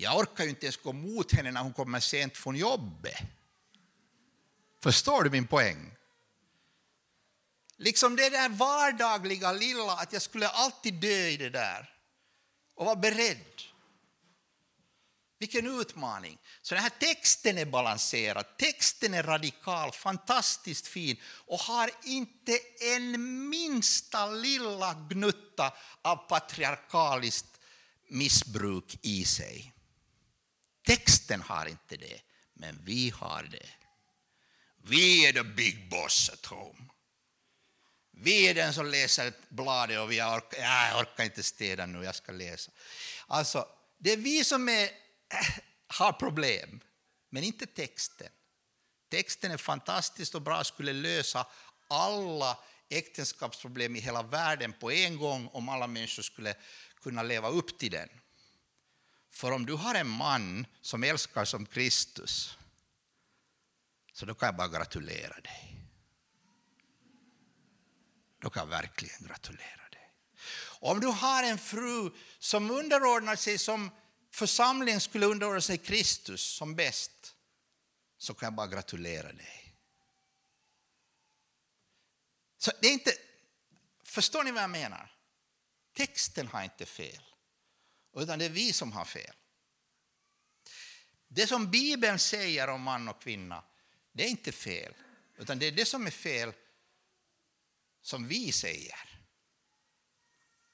Jag 0.00 0.16
orkar 0.16 0.44
ju 0.44 0.50
inte 0.50 0.66
ens 0.66 0.76
gå 0.76 0.92
mot 0.92 1.32
henne 1.32 1.50
när 1.50 1.62
hon 1.62 1.72
kommer 1.72 2.00
sent 2.00 2.36
från 2.36 2.56
jobbet. 2.56 3.18
Förstår 4.82 5.22
du 5.22 5.30
min 5.30 5.46
poäng? 5.46 5.94
Liksom 7.76 8.16
det 8.16 8.30
där 8.30 8.48
vardagliga 8.48 9.52
lilla, 9.52 9.92
att 9.92 10.12
jag 10.12 10.22
skulle 10.22 10.48
alltid 10.48 10.94
dö 10.94 11.28
i 11.28 11.36
det 11.36 11.50
där 11.50 11.94
och 12.74 12.86
vara 12.86 12.96
beredd. 12.96 13.62
Vilken 15.38 15.80
utmaning! 15.80 16.38
Så 16.62 16.74
den 16.74 16.82
här 16.82 16.92
texten 17.00 17.58
är 17.58 17.64
balanserad, 17.64 18.56
texten 18.56 19.14
är 19.14 19.22
radikal, 19.22 19.92
fantastiskt 19.92 20.86
fin 20.86 21.16
och 21.24 21.58
har 21.58 21.90
inte 22.04 22.58
en 22.94 23.48
minsta 23.48 24.26
lilla 24.26 24.94
gnutta 24.94 25.72
av 26.02 26.16
patriarkaliskt 26.16 27.60
missbruk 28.08 28.98
i 29.02 29.24
sig. 29.24 29.74
Texten 30.88 31.42
har 31.42 31.66
inte 31.66 31.96
det, 31.96 32.20
men 32.54 32.84
vi 32.84 33.10
har 33.10 33.42
det. 33.42 33.68
Vi 34.82 35.26
är 35.26 35.32
the 35.32 35.42
big 35.42 35.88
boss 35.90 36.30
at 36.30 36.46
home. 36.46 36.84
Vi 38.10 38.48
är 38.48 38.54
den 38.54 38.74
som 38.74 38.86
läser 38.86 39.32
bladet 39.48 39.98
och 39.98 40.12
vi 40.12 40.22
orkar, 40.22 40.58
jag 40.58 41.00
orkar 41.00 41.24
inte 41.24 41.42
städa 41.42 41.86
nu, 41.86 42.04
jag 42.04 42.14
ska 42.14 42.32
läsa. 42.32 42.70
Alltså, 43.26 43.68
det 43.98 44.12
är 44.12 44.16
vi 44.16 44.44
som 44.44 44.68
är, 44.68 44.90
har 45.86 46.12
problem, 46.12 46.80
men 47.30 47.44
inte 47.44 47.66
texten. 47.66 48.32
Texten 49.10 49.50
är 49.50 49.56
fantastisk 49.56 50.34
och 50.34 50.42
bra, 50.42 50.64
skulle 50.64 50.92
lösa 50.92 51.46
alla 51.88 52.58
äktenskapsproblem 52.88 53.96
i 53.96 54.00
hela 54.00 54.22
världen 54.22 54.72
på 54.72 54.92
en 54.92 55.18
gång 55.18 55.48
om 55.52 55.68
alla 55.68 55.86
människor 55.86 56.22
skulle 56.22 56.54
kunna 57.02 57.22
leva 57.22 57.48
upp 57.48 57.78
till 57.78 57.90
den. 57.90 58.08
För 59.38 59.52
om 59.52 59.66
du 59.66 59.74
har 59.74 59.94
en 59.94 60.08
man 60.08 60.66
som 60.80 61.04
älskar 61.04 61.44
som 61.44 61.66
Kristus, 61.66 62.58
så 64.12 64.26
då 64.26 64.34
kan 64.34 64.46
jag 64.46 64.56
bara 64.56 64.68
gratulera 64.68 65.40
dig. 65.40 65.76
Då 68.38 68.50
kan 68.50 68.60
jag 68.60 68.66
verkligen 68.66 69.26
gratulera 69.26 69.88
dig. 69.90 70.12
Om 70.80 71.00
du 71.00 71.06
har 71.06 71.42
en 71.42 71.58
fru 71.58 72.10
som 72.38 72.70
underordnar 72.70 73.36
sig 73.36 73.58
som 73.58 73.90
församlingen 74.30 75.00
skulle 75.00 75.26
underordna 75.26 75.60
sig 75.60 75.78
Kristus 75.78 76.42
som 76.42 76.74
bäst, 76.74 77.34
så 78.16 78.34
kan 78.34 78.46
jag 78.46 78.54
bara 78.54 78.66
gratulera 78.66 79.32
dig. 79.32 79.74
Så 82.56 82.72
det 82.80 82.88
är 82.88 82.92
inte, 82.92 83.12
förstår 84.02 84.44
ni 84.44 84.50
vad 84.50 84.62
jag 84.62 84.70
menar? 84.70 85.12
Texten 85.92 86.46
har 86.46 86.62
inte 86.62 86.86
fel, 86.86 87.27
utan 88.16 88.38
det 88.38 88.44
är 88.44 88.50
vi 88.50 88.72
som 88.72 88.92
har 88.92 89.04
fel. 89.04 89.34
Det 91.28 91.46
som 91.46 91.70
Bibeln 91.70 92.18
säger 92.18 92.68
om 92.68 92.82
man 92.82 93.08
och 93.08 93.22
kvinna, 93.22 93.64
det 94.12 94.24
är 94.24 94.28
inte 94.28 94.52
fel, 94.52 94.94
utan 95.36 95.58
det 95.58 95.66
är 95.66 95.72
det 95.72 95.84
som 95.84 96.06
är 96.06 96.10
fel 96.10 96.52
som 98.02 98.28
vi 98.28 98.52
säger 98.52 99.18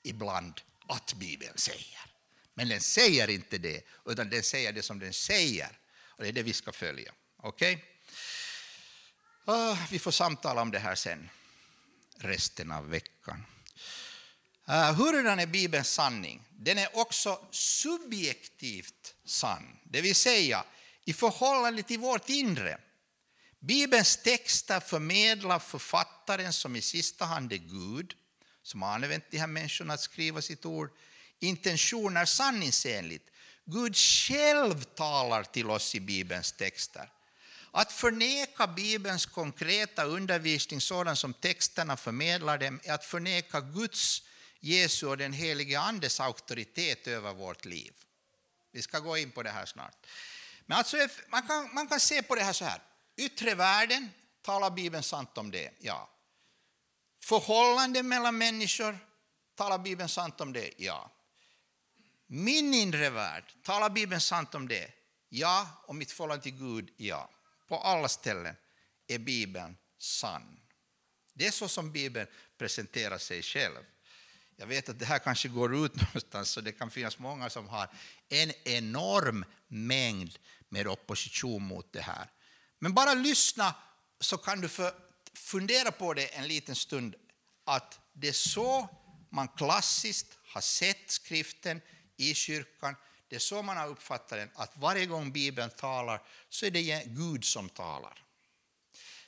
ibland 0.02 0.60
att 0.88 1.14
Bibeln 1.14 1.58
säger. 1.58 2.00
Men 2.54 2.68
den 2.68 2.80
säger 2.80 3.30
inte 3.30 3.58
det, 3.58 3.84
utan 4.04 4.30
den 4.30 4.42
säger 4.42 4.72
det 4.72 4.82
som 4.82 4.98
den 4.98 5.12
säger. 5.12 5.78
Och 5.96 6.22
det 6.22 6.28
är 6.28 6.32
det 6.32 6.42
vi 6.42 6.52
ska 6.52 6.72
följa. 6.72 7.14
Okej? 7.36 7.74
Okay? 7.74 7.84
Uh, 9.54 9.90
vi 9.90 9.98
får 9.98 10.10
samtala 10.10 10.62
om 10.62 10.70
det 10.70 10.78
här 10.78 10.94
sen, 10.94 11.30
resten 12.16 12.72
av 12.72 12.88
veckan. 12.88 13.44
Eh, 14.68 14.90
uh, 14.90 14.96
hurdan 14.96 15.38
är 15.38 15.46
Bibelns 15.46 15.90
sanning? 15.90 16.42
Den 16.50 16.78
är 16.78 16.96
också 16.98 17.38
subjektivt 17.50 19.14
sann, 19.24 19.78
det 19.84 20.00
vill 20.00 20.14
säga 20.14 20.64
i 21.04 21.12
förhållande 21.12 21.82
till 21.82 21.98
vårt 21.98 22.28
inre. 22.28 22.78
Bibelns 23.60 24.16
texter 24.16 24.80
förmedlar 24.80 25.58
författaren, 25.58 26.52
som 26.52 26.76
i 26.76 26.80
sista 26.80 27.24
hand 27.24 27.52
är 27.52 27.56
Gud, 27.56 28.14
som 28.62 28.82
har 28.82 28.94
använt 28.94 29.30
de 29.30 29.38
här 29.38 29.46
människorna 29.46 29.94
att 29.94 30.00
skriva 30.00 30.42
sitt 30.42 30.66
ord, 30.66 30.90
intentioner 31.40 32.24
sanningsenligt. 32.24 33.30
Gud 33.64 33.96
själv 33.96 34.84
talar 34.84 35.42
till 35.42 35.70
oss 35.70 35.94
i 35.94 36.00
Bibelns 36.00 36.52
texter. 36.52 37.10
Att 37.70 37.92
förneka 37.92 38.66
Bibelns 38.66 39.26
konkreta 39.26 40.04
undervisning 40.04 40.80
sådan 40.80 41.16
som 41.16 41.34
texterna 41.34 41.96
förmedlar 41.96 42.58
dem 42.58 42.80
är 42.84 42.92
att 42.92 43.04
förneka 43.04 43.60
Guds, 43.60 44.22
Jesu 44.64 45.06
och 45.06 45.16
den 45.16 45.32
helige 45.32 45.80
Andes 45.80 46.20
auktoritet 46.20 47.06
över 47.06 47.34
vårt 47.34 47.64
liv. 47.64 47.92
Vi 48.70 48.82
ska 48.82 48.98
gå 48.98 49.16
in 49.16 49.30
på 49.30 49.42
det 49.42 49.50
här 49.50 49.66
snart. 49.66 50.06
Men 50.66 50.78
alltså, 50.78 50.96
man, 51.28 51.46
kan, 51.46 51.74
man 51.74 51.88
kan 51.88 52.00
se 52.00 52.22
på 52.22 52.34
det 52.34 52.42
här 52.42 52.52
så 52.52 52.64
här. 52.64 52.82
Yttre 53.16 53.54
världen, 53.54 54.10
talar 54.42 54.70
Bibeln 54.70 55.02
sant 55.02 55.38
om 55.38 55.50
det? 55.50 55.70
Ja. 55.78 56.10
Förhållanden 57.20 58.08
mellan 58.08 58.38
människor, 58.38 58.98
talar 59.54 59.78
Bibeln 59.78 60.08
sant 60.08 60.40
om 60.40 60.52
det? 60.52 60.70
Ja. 60.76 61.10
Min 62.26 62.74
inre 62.74 63.10
värld, 63.10 63.44
talar 63.62 63.90
Bibeln 63.90 64.20
sant 64.20 64.54
om 64.54 64.68
det? 64.68 64.90
Ja, 65.28 65.68
och 65.86 65.94
mitt 65.94 66.12
förhållande 66.12 66.42
till 66.42 66.58
Gud? 66.58 66.90
Ja. 66.96 67.30
På 67.68 67.78
alla 67.78 68.08
ställen 68.08 68.56
är 69.06 69.18
Bibeln 69.18 69.76
sann. 69.98 70.60
Det 71.34 71.46
är 71.46 71.50
så 71.50 71.68
som 71.68 71.92
Bibeln 71.92 72.26
presenterar 72.58 73.18
sig 73.18 73.42
själv. 73.42 73.84
Jag 74.56 74.66
vet 74.66 74.88
att 74.88 74.98
det 74.98 75.06
här 75.06 75.18
kanske 75.18 75.48
går 75.48 75.84
ut 75.84 75.94
någonstans, 76.00 76.50
så 76.50 76.60
det 76.60 76.72
kan 76.72 76.90
finnas 76.90 77.18
många 77.18 77.50
som 77.50 77.68
har 77.68 77.88
en 78.28 78.52
enorm 78.64 79.44
mängd 79.68 80.38
med 80.68 80.88
opposition 80.88 81.62
mot 81.62 81.92
det 81.92 82.00
här. 82.00 82.30
Men 82.78 82.94
bara 82.94 83.14
lyssna 83.14 83.74
så 84.20 84.36
kan 84.36 84.60
du 84.60 84.68
fundera 85.34 85.90
på 85.90 86.14
det 86.14 86.26
en 86.26 86.48
liten 86.48 86.74
stund, 86.74 87.14
att 87.64 88.00
det 88.12 88.28
är 88.28 88.32
så 88.32 88.88
man 89.30 89.48
klassiskt 89.48 90.38
har 90.46 90.60
sett 90.60 91.10
skriften 91.10 91.80
i 92.16 92.34
kyrkan, 92.34 92.96
det 93.28 93.36
är 93.36 93.40
så 93.40 93.62
man 93.62 93.76
har 93.76 93.88
uppfattat 93.88 94.38
den, 94.38 94.50
att 94.54 94.76
varje 94.76 95.06
gång 95.06 95.32
Bibeln 95.32 95.70
talar 95.70 96.22
så 96.48 96.66
är 96.66 96.70
det 96.70 97.04
Gud 97.06 97.44
som 97.44 97.68
talar. 97.68 98.24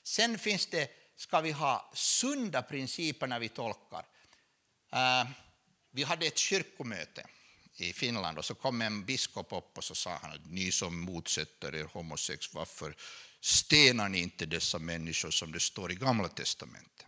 Sen 0.02 0.38
finns 0.38 0.66
det, 0.66 0.90
ska 1.16 1.40
vi 1.40 1.50
ha 1.50 1.90
sunda 1.94 2.62
principer 2.62 3.26
när 3.26 3.38
vi 3.38 3.48
tolkar. 3.48 4.06
Eh, 4.92 5.28
vi 5.90 6.02
hade 6.02 6.26
ett 6.26 6.38
kyrkomöte 6.38 7.26
i 7.76 7.92
Finland 7.92 8.38
och 8.38 8.44
så 8.44 8.54
kom 8.54 8.82
en 8.82 9.04
biskop 9.04 9.52
upp 9.52 9.78
och 9.78 9.84
så 9.84 9.94
sa 9.94 10.18
han 10.22 10.32
att 10.32 10.46
ni 10.46 10.72
som 10.72 11.00
motsätter 11.00 11.74
er 11.74 11.84
homosex, 11.84 12.54
varför 12.54 12.96
stenar 13.40 14.08
ni 14.08 14.18
inte 14.18 14.46
dessa 14.46 14.78
människor 14.78 15.30
som 15.30 15.52
det 15.52 15.60
står 15.60 15.92
i 15.92 15.94
Gamla 15.94 16.28
testamentet? 16.28 17.06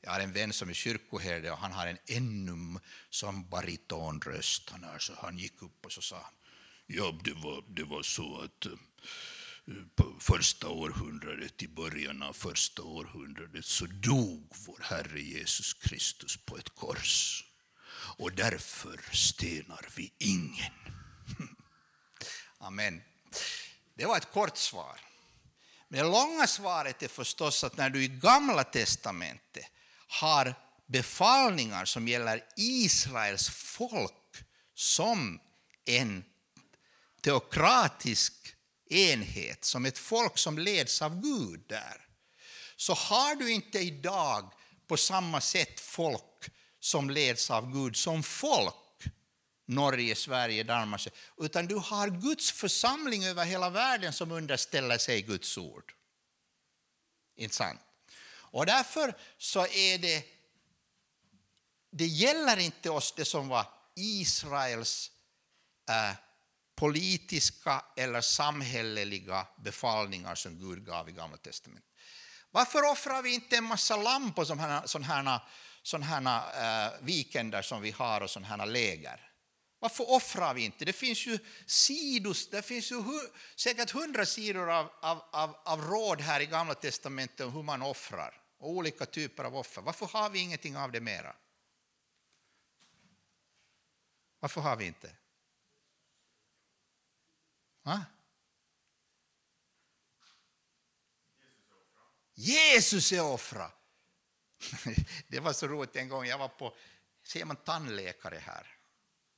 Jag 0.00 0.10
har 0.10 0.20
en 0.20 0.32
vän 0.32 0.52
som 0.52 0.68
är 0.68 0.74
kyrkoherde 0.74 1.50
och 1.50 1.58
han 1.58 1.72
har 1.72 1.86
en 1.86 1.98
ännu 2.06 2.80
som 3.10 3.48
baritonröst. 3.48 4.70
Han, 4.70 4.84
är, 4.84 4.98
så 4.98 5.12
han 5.16 5.38
gick 5.38 5.62
upp 5.62 5.86
och 5.86 5.92
så 5.92 6.02
sa 6.02 6.16
han, 6.16 6.34
ja, 6.86 7.18
det 7.24 7.32
var, 7.32 7.64
det 7.68 7.84
var 7.84 8.02
så 8.02 8.40
att 8.40 8.66
eh, 8.66 8.72
på 9.94 10.16
första 10.20 10.68
århundradet, 10.68 11.62
i 11.62 11.68
början 11.68 12.22
av 12.22 12.32
första 12.32 12.82
århundradet, 12.82 13.64
så 13.64 13.86
dog 13.86 14.52
vår 14.66 14.80
Herre 14.82 15.20
Jesus 15.20 15.74
Kristus 15.74 16.36
på 16.36 16.58
ett 16.58 16.74
kors. 16.74 17.44
Och 18.18 18.32
därför 18.32 19.00
stenar 19.12 19.88
vi 19.96 20.12
ingen. 20.18 20.72
Amen. 22.58 23.02
Det 23.94 24.06
var 24.06 24.16
ett 24.16 24.32
kort 24.32 24.56
svar. 24.56 25.00
Men 25.88 26.04
det 26.04 26.10
långa 26.10 26.46
svaret 26.46 27.02
är 27.02 27.08
förstås 27.08 27.64
att 27.64 27.76
när 27.76 27.90
du 27.90 28.04
i 28.04 28.08
Gamla 28.08 28.64
testamentet 28.64 29.64
har 30.08 30.54
befallningar 30.86 31.84
som 31.84 32.08
gäller 32.08 32.44
Israels 32.56 33.48
folk 33.48 34.12
som 34.74 35.40
en 35.84 36.24
teokratisk 37.20 38.54
enhet, 38.90 39.64
som 39.64 39.86
ett 39.86 39.98
folk 39.98 40.38
som 40.38 40.58
leds 40.58 41.02
av 41.02 41.20
Gud 41.20 41.64
där, 41.66 42.06
så 42.76 42.94
har 42.94 43.34
du 43.34 43.52
inte 43.52 43.78
idag 43.78 44.52
på 44.86 44.96
samma 44.96 45.40
sätt 45.40 45.80
folk 45.80 46.50
som 46.80 47.10
leds 47.10 47.50
av 47.50 47.72
Gud 47.72 47.96
som 47.96 48.22
folk, 48.22 48.74
Norge, 49.66 50.14
Sverige, 50.14 50.62
Danmark, 50.62 51.08
utan 51.38 51.66
du 51.66 51.74
har 51.74 52.08
Guds 52.08 52.52
församling 52.52 53.24
över 53.24 53.44
hela 53.44 53.70
världen 53.70 54.12
som 54.12 54.32
underställer 54.32 54.98
sig 54.98 55.22
Guds 55.22 55.58
ord. 55.58 55.94
Inte 57.36 57.54
sant? 57.54 57.80
Och 58.52 58.66
därför 58.66 59.14
så 59.38 59.66
är 59.66 59.98
det, 59.98 60.24
det 61.90 62.06
gäller 62.06 62.56
inte 62.56 62.90
oss 62.90 63.14
det 63.16 63.24
som 63.24 63.48
var 63.48 63.66
Israels 63.94 65.10
äh, 65.88 66.16
politiska 66.82 67.84
eller 67.96 68.20
samhälleliga 68.20 69.46
befallningar 69.56 70.34
som 70.34 70.58
Gud 70.58 70.86
gav 70.86 71.08
i 71.08 71.12
Gamla 71.12 71.36
testamentet. 71.36 71.90
Varför 72.50 72.90
offrar 72.90 73.22
vi 73.22 73.34
inte 73.34 73.56
en 73.56 73.64
massa 73.64 73.96
lamm 73.96 74.32
på 74.32 74.44
sådana 74.44 74.62
här, 74.62 74.86
sådana 75.82 76.04
här 76.06 76.86
äh, 76.86 76.86
eh, 76.86 77.00
vikender 77.00 77.62
som 77.62 77.82
vi 77.82 77.90
har 77.90 78.20
och 78.20 78.30
sådana 78.30 78.48
här 78.48 78.66
läger? 78.66 79.20
Varför 79.78 80.10
offrar 80.10 80.54
vi 80.54 80.64
inte? 80.64 80.84
Det 80.84 80.92
finns 80.92 81.26
ju 81.26 81.38
sidos, 81.66 82.50
det 82.50 82.62
finns 82.62 82.92
ju 82.92 83.02
hu, 83.02 83.20
säkert 83.56 83.90
hundra 83.90 84.26
sidor 84.26 84.70
av, 84.70 84.90
av, 85.02 85.22
av, 85.32 85.56
av 85.64 85.80
råd 85.80 86.20
här 86.20 86.40
i 86.40 86.46
Gamla 86.46 86.74
testamentet 86.74 87.46
om 87.46 87.52
hur 87.52 87.62
man 87.62 87.82
offrar 87.82 88.34
och 88.58 88.70
olika 88.70 89.06
typer 89.06 89.44
av 89.44 89.56
offer. 89.56 89.82
Varför 89.82 90.06
har 90.06 90.30
vi 90.30 90.38
ingenting 90.38 90.76
av 90.76 90.92
det 90.92 91.00
mera? 91.00 91.36
Varför 94.40 94.60
har 94.60 94.76
vi 94.76 94.86
inte? 94.86 95.10
Va? 97.82 98.04
Jesus 102.34 103.12
är 103.12 103.22
offra. 103.22 103.70
Det 105.28 105.40
var 105.40 105.52
så 105.52 105.66
roligt 105.68 105.96
en 105.96 106.08
gång, 106.08 106.26
jag 106.26 106.38
var 106.38 106.48
på, 106.48 106.76
ser 107.24 107.44
man 107.44 107.56
tandläkare 107.56 108.38
här? 108.38 108.66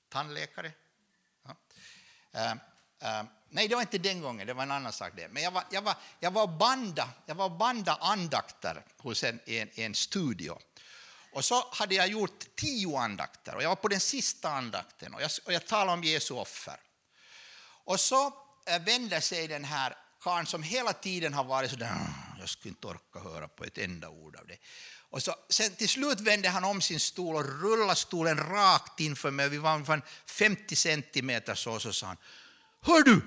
Tandläkare? 0.09 0.73
Ja. 1.43 2.57
Uh, 3.03 3.25
nej, 3.49 3.69
det 3.69 3.75
var 3.75 3.83
inte 3.83 3.99
den 3.99 4.21
gången, 4.21 4.47
det 4.47 4.55
var 4.55 4.63
en 4.63 4.71
annan 4.71 4.93
sak. 4.93 5.13
Det. 5.17 5.29
Men 5.29 5.43
jag 5.43 5.51
var, 5.51 5.65
jag 5.71 5.83
var, 5.83 5.97
jag 6.21 6.31
var 6.31 6.47
banda, 6.47 7.09
jag 7.27 7.35
var 7.35 7.49
banda 7.51 7.95
andakter 7.95 8.85
hos 8.97 9.25
en, 9.25 9.41
en, 9.47 9.71
en 9.75 9.95
studio. 9.95 10.59
Och 11.33 11.45
så 11.45 11.69
hade 11.73 11.95
jag 11.95 12.09
gjort 12.09 12.57
tio 12.57 12.99
andakter 12.99 13.55
och 13.55 13.63
jag 13.63 13.69
var 13.69 13.77
på 13.77 13.89
den 13.89 14.01
sista 14.01 14.51
andakten 14.51 15.15
och 15.15 15.23
jag, 15.23 15.31
och 15.45 15.53
jag 15.53 15.67
talade 15.67 15.93
om 15.93 16.05
Jesu 16.05 16.35
offer. 16.35 16.81
Och 17.85 18.01
så 18.01 18.27
eh, 18.67 18.83
vänder 18.83 19.21
sig 19.21 19.49
den 19.49 19.65
här 19.65 19.97
karln 20.21 20.47
som 20.47 20.63
hela 20.63 20.93
tiden 20.93 21.35
har 21.35 21.45
varit 21.45 21.71
så 21.71 21.77
där, 21.77 21.91
ah, 21.91 22.39
jag 22.41 22.49
skulle 22.49 22.71
inte 22.71 22.87
orka 22.87 23.19
höra 23.19 23.49
på 23.49 23.65
ett 23.65 23.79
enda 23.79 24.09
ord 24.09 24.37
av 24.37 24.47
det. 24.47 24.57
Och 25.11 25.23
så, 25.23 25.35
sen 25.49 25.75
till 25.75 25.89
slut 25.89 26.21
vände 26.21 26.49
han 26.49 26.65
om 26.65 26.81
sin 26.81 27.01
stol 27.01 27.37
och 27.37 27.61
rullade 27.63 27.95
stolen 27.95 28.37
rakt 28.37 29.01
inför 29.01 29.31
mig. 29.31 29.49
Vi 29.49 29.59
var 29.59 29.75
ungefär 29.75 30.03
50 30.27 30.77
centimeter 30.77 31.55
så, 31.55 31.81
så 31.81 31.93
sa 31.93 32.07
han, 32.07 32.17
hör 32.81 33.03
du, 33.03 33.21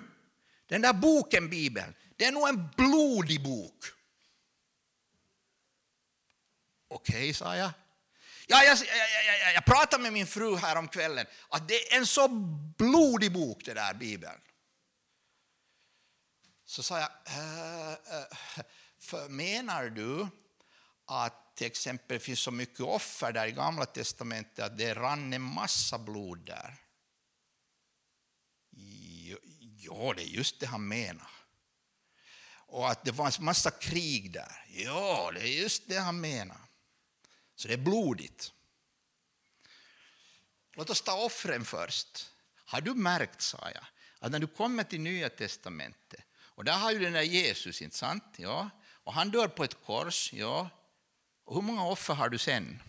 den 0.68 0.82
där 0.82 0.94
boken, 0.94 1.50
Bibeln, 1.50 1.96
det 2.16 2.26
är 2.26 2.32
nog 2.32 2.50
en 2.50 2.70
blodig 2.78 3.44
bok. 3.44 3.86
Okej, 6.88 7.16
okay, 7.16 7.34
sa 7.34 7.56
jag. 7.56 7.72
Ja, 8.48 8.64
jag, 8.64 8.78
jag, 8.78 9.42
jag, 9.42 9.54
jag 9.54 9.66
pratade 9.66 10.04
med 10.04 10.14
min 10.14 10.28
fru 10.28 10.56
här 10.56 10.76
om 10.76 10.88
kvällen 10.88 11.26
att 11.50 11.68
det 11.68 11.94
är 11.94 11.98
en 11.98 12.08
så 12.08 12.28
blodig 12.78 13.32
bok, 13.32 13.66
det 13.66 13.74
där 13.74 13.94
Bibeln. 13.94 14.40
Så 16.68 16.84
sa 16.84 17.00
jag, 17.00 17.10
äh, 17.26 17.94
äh 19.14 19.30
menar 19.30 19.90
du 19.90 20.28
att 21.06 21.56
till 21.56 21.68
exempel 21.68 22.20
finns 22.20 22.40
så 22.40 22.52
mycket 22.52 22.80
offer 22.80 23.32
där 23.32 23.48
i 23.48 23.52
Gamla 23.52 23.86
testamentet 23.86 24.66
att 24.66 24.78
det 24.78 24.94
rann 24.94 25.34
en 25.34 25.42
massa 25.42 25.98
blod 25.98 26.46
där? 26.46 26.76
Ja, 29.78 30.14
det 30.16 30.24
är 30.24 30.28
just 30.28 30.60
det 30.60 30.66
han 30.66 30.88
menar. 30.88 31.30
Och 32.50 32.90
att 32.90 33.06
det 33.06 33.12
var 33.12 33.26
en 33.26 33.46
massa 33.46 33.72
krig 33.72 34.32
där. 34.32 34.66
Ja, 34.70 35.32
det 35.34 35.42
är 35.42 35.62
just 35.62 35.88
det 35.88 35.98
han 35.98 36.22
menar. 36.22 36.62
Så 37.56 37.68
det 37.68 37.74
är 37.74 37.78
blodigt. 37.78 38.54
Låt 40.74 40.90
oss 40.90 41.02
ta 41.02 41.26
offren 41.26 41.66
först. 41.66 42.32
Har 42.66 42.82
du 42.82 42.94
märkt, 42.94 43.42
sa 43.42 43.70
jag, 43.74 43.86
att 44.20 44.32
när 44.32 44.40
du 44.40 44.48
kommer 44.48 44.84
till 44.84 45.02
Nya 45.02 45.30
testamentet, 45.30 46.24
och 46.58 46.64
där 46.64 46.78
har 46.78 46.92
ju 46.92 47.00
den 47.00 47.14
där 47.14 47.22
Jesus, 47.22 47.82
inte 47.82 47.98
sant? 47.98 48.24
Ja. 48.38 48.70
Och 49.04 49.14
han 49.14 49.32
dör 49.32 49.48
på 49.48 49.64
ett 49.64 49.86
kors, 49.86 50.34
ja. 50.34 50.70
Och 51.44 51.56
hur 51.56 51.62
många 51.62 51.86
offer 51.86 52.14
har 52.14 52.30
du 52.30 52.38
sen? 52.38 52.82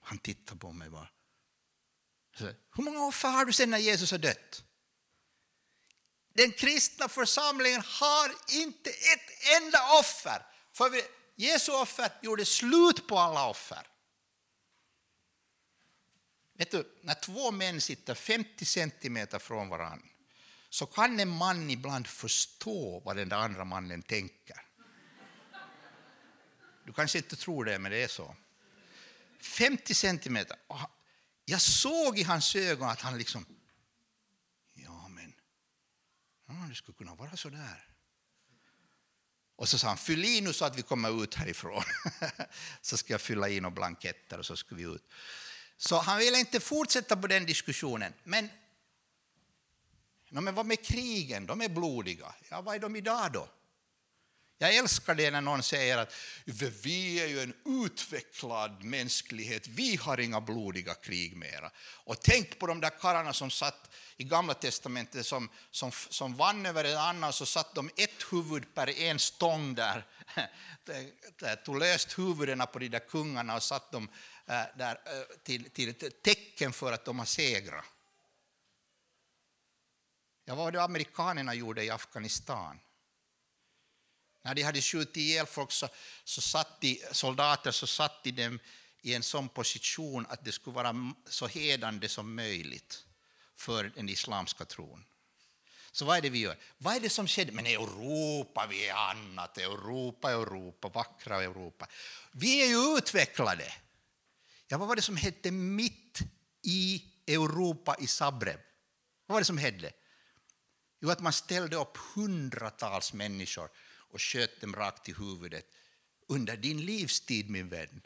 Han 0.00 0.18
tittar 0.18 0.56
på 0.56 0.72
mig 0.72 0.90
bara. 0.90 1.08
Hur 2.76 2.82
många 2.82 3.06
offer 3.06 3.28
har 3.28 3.44
du 3.44 3.52
sen 3.52 3.70
när 3.70 3.78
Jesus 3.78 4.10
har 4.10 4.18
dött? 4.18 4.64
Den 6.34 6.52
kristna 6.52 7.08
församlingen 7.08 7.82
har 7.86 8.34
inte 8.48 8.90
ett 8.90 9.56
enda 9.56 9.98
offer. 9.98 10.46
För 10.72 10.90
Jesu 11.36 11.72
offer 11.72 12.12
gjorde 12.22 12.44
slut 12.44 13.08
på 13.08 13.18
alla 13.18 13.48
offer. 13.48 13.89
Vet 16.60 16.70
du, 16.70 16.84
när 17.02 17.14
två 17.14 17.50
män 17.50 17.80
sitter 17.80 18.14
50 18.14 18.64
centimeter 18.64 19.38
från 19.38 19.68
varandra 19.68 20.06
så 20.70 20.86
kan 20.86 21.20
en 21.20 21.28
man 21.28 21.70
ibland 21.70 22.06
förstå 22.06 23.00
vad 23.00 23.16
den 23.16 23.28
där 23.28 23.36
andra 23.36 23.64
mannen 23.64 24.02
tänker. 24.02 24.60
Du 26.84 26.92
kanske 26.92 27.18
inte 27.18 27.36
tror 27.36 27.64
det, 27.64 27.78
men 27.78 27.92
det 27.92 28.02
är 28.02 28.08
så. 28.08 28.36
50 29.38 29.94
centimeter. 29.94 30.56
Jag 31.44 31.60
såg 31.60 32.18
i 32.18 32.22
hans 32.22 32.56
ögon 32.56 32.88
att 32.88 33.00
han 33.00 33.18
liksom... 33.18 33.46
Ja, 34.74 35.08
men... 35.08 35.32
Ja, 36.46 36.54
det 36.68 36.74
skulle 36.74 36.96
kunna 36.96 37.14
vara 37.14 37.36
så 37.36 37.48
där. 37.48 37.86
Och 39.56 39.68
så 39.68 39.78
sa 39.78 39.88
han, 39.88 39.98
fyll 39.98 40.24
i 40.24 40.40
nu 40.40 40.52
så 40.52 40.64
att 40.64 40.78
vi 40.78 40.82
kommer 40.82 41.24
ut 41.24 41.34
härifrån. 41.34 41.82
så 42.80 42.96
ska 42.96 43.14
jag 43.14 43.20
fylla 43.20 43.48
i 43.48 43.60
några 43.60 43.74
blanketter 43.74 44.38
och 44.38 44.46
så 44.46 44.56
ska 44.56 44.74
vi 44.74 44.82
ut. 44.82 45.04
Så 45.82 45.98
han 45.98 46.18
ville 46.18 46.38
inte 46.38 46.60
fortsätta 46.60 47.16
på 47.16 47.26
den 47.26 47.46
diskussionen. 47.46 48.12
Men, 48.24 48.50
no, 50.28 50.40
men 50.40 50.54
vad 50.54 50.66
med 50.66 50.84
krigen? 50.84 51.46
De 51.46 51.60
är 51.60 51.68
blodiga. 51.68 52.34
Ja, 52.48 52.60
vad 52.60 52.74
är 52.74 52.78
de 52.78 52.96
idag 52.96 53.32
då? 53.32 53.48
Jag 54.58 54.74
älskar 54.74 55.14
det 55.14 55.30
när 55.30 55.40
någon 55.40 55.62
säger 55.62 55.98
att 55.98 56.14
vi 56.82 57.20
är 57.20 57.26
ju 57.26 57.40
en 57.40 57.54
utvecklad 57.84 58.84
mänsklighet, 58.84 59.68
vi 59.68 59.96
har 59.96 60.20
inga 60.20 60.40
blodiga 60.40 60.94
krig 60.94 61.36
mera. 61.36 61.70
Och 61.78 62.20
tänk 62.20 62.58
på 62.58 62.66
de 62.66 62.80
där 62.80 62.90
karlarna 62.90 63.32
som 63.32 63.50
satt 63.50 63.90
i 64.16 64.24
Gamla 64.24 64.54
testamentet 64.54 65.26
som, 65.26 65.48
som, 65.70 65.90
som 65.92 66.36
vann 66.36 66.66
över 66.66 66.84
en 66.84 66.96
annan, 66.96 67.32
så 67.32 67.46
satt 67.46 67.74
de 67.74 67.90
ett 67.96 68.22
huvud 68.30 68.74
per 68.74 68.98
en 68.98 69.18
stång 69.18 69.74
där, 69.74 70.06
tog 71.64 71.78
löst 71.78 72.18
huvudena 72.18 72.66
på 72.66 72.78
de 72.78 72.88
där 72.88 73.08
kungarna 73.08 73.56
och 73.56 73.62
satt 73.62 73.92
dem 73.92 74.08
Eh, 74.50 74.66
där 74.76 75.00
eh, 75.06 75.36
till, 75.42 75.70
till 75.70 75.88
ett 75.88 76.22
tecken 76.22 76.72
för 76.72 76.92
att 76.92 77.04
de 77.04 77.18
har 77.18 77.26
segrat. 77.26 77.84
Ja, 80.44 80.54
vad 80.54 80.64
var 80.64 80.72
det 80.72 80.82
amerikanerna 80.82 81.54
gjorde 81.54 81.84
i 81.84 81.90
Afghanistan? 81.90 82.80
När 84.42 84.54
de 84.54 84.62
hade 84.62 84.82
skjutit 84.82 85.16
ihjäl 85.16 85.46
folk 85.46 85.72
så, 85.72 85.88
så 86.24 86.40
satt 86.40 86.80
de, 86.80 87.02
soldater 87.12 87.70
så 87.70 87.86
satt 87.86 88.24
de 88.24 88.30
dem 88.30 88.58
i 89.00 89.14
en 89.14 89.22
sån 89.22 89.48
position 89.48 90.26
att 90.28 90.44
det 90.44 90.52
skulle 90.52 90.74
vara 90.74 91.12
så 91.26 91.46
hedande 91.46 92.08
som 92.08 92.34
möjligt 92.34 93.04
för 93.54 93.84
den 93.84 94.08
islamska 94.08 94.64
tron. 94.64 95.04
Så 95.92 96.04
vad 96.04 96.16
är 96.16 96.22
det 96.22 96.30
vi 96.30 96.38
gör? 96.38 96.56
Vad 96.78 96.96
är 96.96 97.00
det 97.00 97.10
som 97.10 97.26
skedde? 97.26 97.52
Men 97.52 97.66
Europa, 97.66 98.66
vi 98.70 98.88
är 98.88 98.94
annat. 98.94 99.58
Europa, 99.58 100.30
Europa, 100.30 100.88
vackra 100.88 101.42
Europa. 101.42 101.86
Vi 102.32 102.62
är 102.62 102.66
ju 102.66 102.98
utvecklade. 102.98 103.72
Ja, 104.72 104.78
vad 104.78 104.88
var 104.88 104.96
det 104.96 105.02
som 105.02 105.16
hände 105.16 105.50
mitt 105.50 106.18
i 106.62 107.04
Europa, 107.26 107.96
i 107.98 108.06
Zagreb? 108.06 108.60
Vad 109.26 109.34
var 109.34 109.40
det 109.40 109.44
som 109.44 109.58
hände? 109.58 109.92
Jo, 111.00 111.10
att 111.10 111.20
man 111.20 111.32
ställde 111.32 111.76
upp 111.76 111.96
hundratals 112.14 113.12
människor 113.12 113.70
och 114.10 114.20
sköt 114.20 114.60
dem 114.60 114.76
rakt 114.76 115.08
i 115.08 115.12
huvudet 115.12 115.66
under 116.28 116.56
din 116.56 116.84
livstid, 116.84 117.50
min 117.50 117.68
vän. 117.68 118.02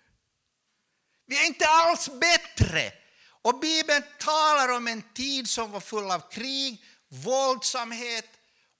Vi 1.26 1.38
är 1.38 1.46
inte 1.46 1.66
alls 1.68 2.10
bättre. 2.20 2.92
Och 3.26 3.60
Bibeln 3.60 4.02
talar 4.18 4.76
om 4.76 4.88
en 4.88 5.02
tid 5.14 5.48
som 5.48 5.70
var 5.70 5.80
full 5.80 6.10
av 6.10 6.30
krig, 6.30 6.84
våldsamhet, 7.08 8.28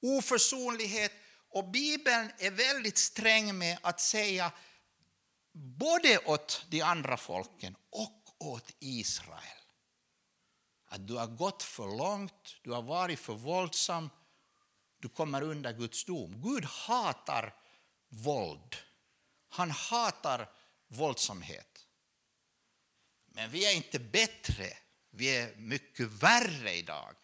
oförsonlighet. 0.02 1.12
Och 1.48 1.70
Bibeln 1.70 2.30
är 2.38 2.50
väldigt 2.50 2.98
sträng 2.98 3.58
med 3.58 3.78
att 3.82 4.00
säga 4.00 4.52
både 5.54 6.18
åt 6.18 6.66
de 6.68 6.82
andra 6.82 7.16
folken 7.16 7.76
och 7.90 8.36
åt 8.38 8.70
Israel 8.78 9.64
att 10.94 11.06
du 11.08 11.14
har 11.14 11.26
gått 11.26 11.62
för 11.62 11.96
långt, 11.96 12.56
du 12.62 12.72
har 12.72 12.82
varit 12.82 13.18
för 13.18 13.34
våldsam, 13.34 14.10
du 14.98 15.08
kommer 15.08 15.42
under 15.42 15.72
Guds 15.72 16.04
dom. 16.04 16.42
Gud 16.42 16.64
hatar 16.64 17.54
våld. 18.08 18.76
Han 19.48 19.70
hatar 19.70 20.50
våldsamhet. 20.88 21.86
Men 23.26 23.50
vi 23.50 23.66
är 23.66 23.76
inte 23.76 23.98
bättre, 23.98 24.76
vi 25.10 25.36
är 25.36 25.56
mycket 25.56 26.08
värre 26.08 26.74
idag. 26.74 27.14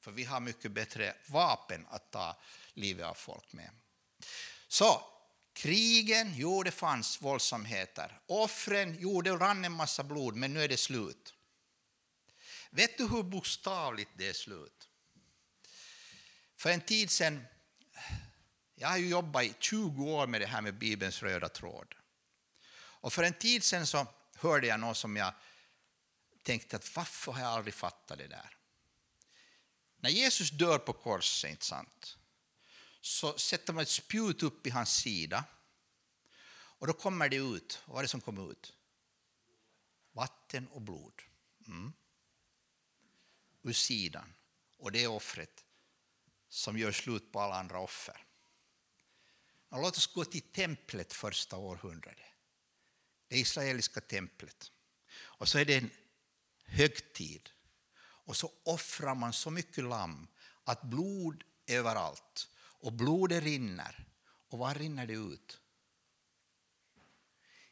För 0.00 0.10
vi 0.10 0.24
har 0.24 0.40
mycket 0.40 0.72
bättre 0.72 1.16
vapen 1.28 1.86
att 1.90 2.10
ta 2.10 2.36
livet 2.74 3.06
av 3.06 3.14
folk 3.14 3.52
med. 3.52 3.70
Så 4.68 5.02
krigen, 5.58 6.34
jo 6.36 6.62
det 6.62 6.70
fanns 6.70 7.22
våldsamheter. 7.22 8.20
Offren, 8.26 8.96
jo 9.00 9.22
det 9.22 9.30
rann 9.30 9.64
en 9.64 9.72
massa 9.72 10.04
blod, 10.04 10.36
men 10.36 10.54
nu 10.54 10.62
är 10.62 10.68
det 10.68 10.76
slut. 10.76 11.34
Vet 12.70 12.98
du 12.98 13.08
hur 13.08 13.22
bokstavligt 13.22 14.10
det 14.16 14.28
är 14.28 14.32
slut? 14.32 14.88
För 16.56 16.70
en 16.70 16.80
tid 16.80 17.10
sedan, 17.10 17.44
jag 18.74 18.88
har 18.88 18.96
ju 18.96 19.08
jobbat 19.08 19.44
i 19.44 19.54
20 19.58 20.04
år 20.04 20.26
med 20.26 20.40
det 20.40 20.46
här 20.46 20.62
med 20.62 20.78
Bibelns 20.78 21.22
röda 21.22 21.48
tråd. 21.48 21.94
Och 23.00 23.12
för 23.12 23.22
en 23.22 23.34
tid 23.34 23.64
sedan 23.64 23.86
så 23.86 24.06
hörde 24.34 24.66
jag 24.66 24.80
något 24.80 24.96
som 24.96 25.16
jag 25.16 25.34
tänkte 26.42 26.76
att 26.76 26.96
varför 26.96 27.32
har 27.32 27.40
jag 27.40 27.50
aldrig 27.50 27.74
fattat 27.74 28.18
det 28.18 28.28
där? 28.28 28.56
När 29.96 30.10
Jesus 30.10 30.50
dör 30.50 30.78
på 30.78 30.92
korset, 30.92 31.50
inte 31.50 31.64
sant, 31.64 32.17
så 33.08 33.38
sätter 33.38 33.72
man 33.72 33.82
ett 33.82 33.88
spjut 33.88 34.42
upp 34.42 34.66
i 34.66 34.70
hans 34.70 34.94
sida 34.94 35.44
och 36.50 36.86
då 36.86 36.92
kommer 36.92 37.28
det 37.28 37.36
ut, 37.36 37.82
vad 37.86 37.98
är 37.98 38.02
det 38.02 38.08
som 38.08 38.20
kommer 38.20 38.52
ut? 38.52 38.72
Vatten 40.12 40.68
och 40.68 40.82
blod. 40.82 41.22
Mm. 41.66 41.92
Ur 43.62 43.72
sidan. 43.72 44.34
Och 44.78 44.92
det 44.92 45.04
är 45.04 45.08
offret 45.08 45.64
som 46.48 46.78
gör 46.78 46.92
slut 46.92 47.32
på 47.32 47.40
alla 47.40 47.58
andra 47.58 47.78
offer. 47.78 48.26
Och 49.68 49.82
låt 49.82 49.96
oss 49.96 50.06
gå 50.06 50.24
till 50.24 50.42
templet 50.42 51.12
första 51.12 51.56
århundradet. 51.56 52.26
Det 53.28 53.38
israeliska 53.38 54.00
templet. 54.00 54.72
Och 55.10 55.48
så 55.48 55.58
är 55.58 55.64
det 55.64 55.76
en 55.76 55.90
högtid. 56.64 57.50
och 58.00 58.36
så 58.36 58.52
offrar 58.62 59.14
man 59.14 59.32
så 59.32 59.50
mycket 59.50 59.84
lamm 59.84 60.28
att 60.64 60.82
blod 60.82 61.44
överallt 61.66 62.48
och 62.80 62.92
blodet 62.92 63.42
rinner. 63.42 64.04
Och 64.48 64.58
var 64.58 64.74
rinner 64.74 65.06
det 65.06 65.14
ut? 65.14 65.60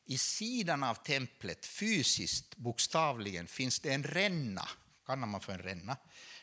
I 0.05 0.19
sidan 0.19 0.83
av 0.83 0.95
templet, 0.95 1.67
fysiskt, 1.67 2.57
bokstavligen, 2.57 3.47
finns 3.47 3.81
det 3.81 3.93
en 3.93 4.05
ränna, 4.05 4.69
kallar 5.07 5.27
man 5.27 5.41
för 5.41 5.53
en 5.53 5.63
ränna, 5.63 5.97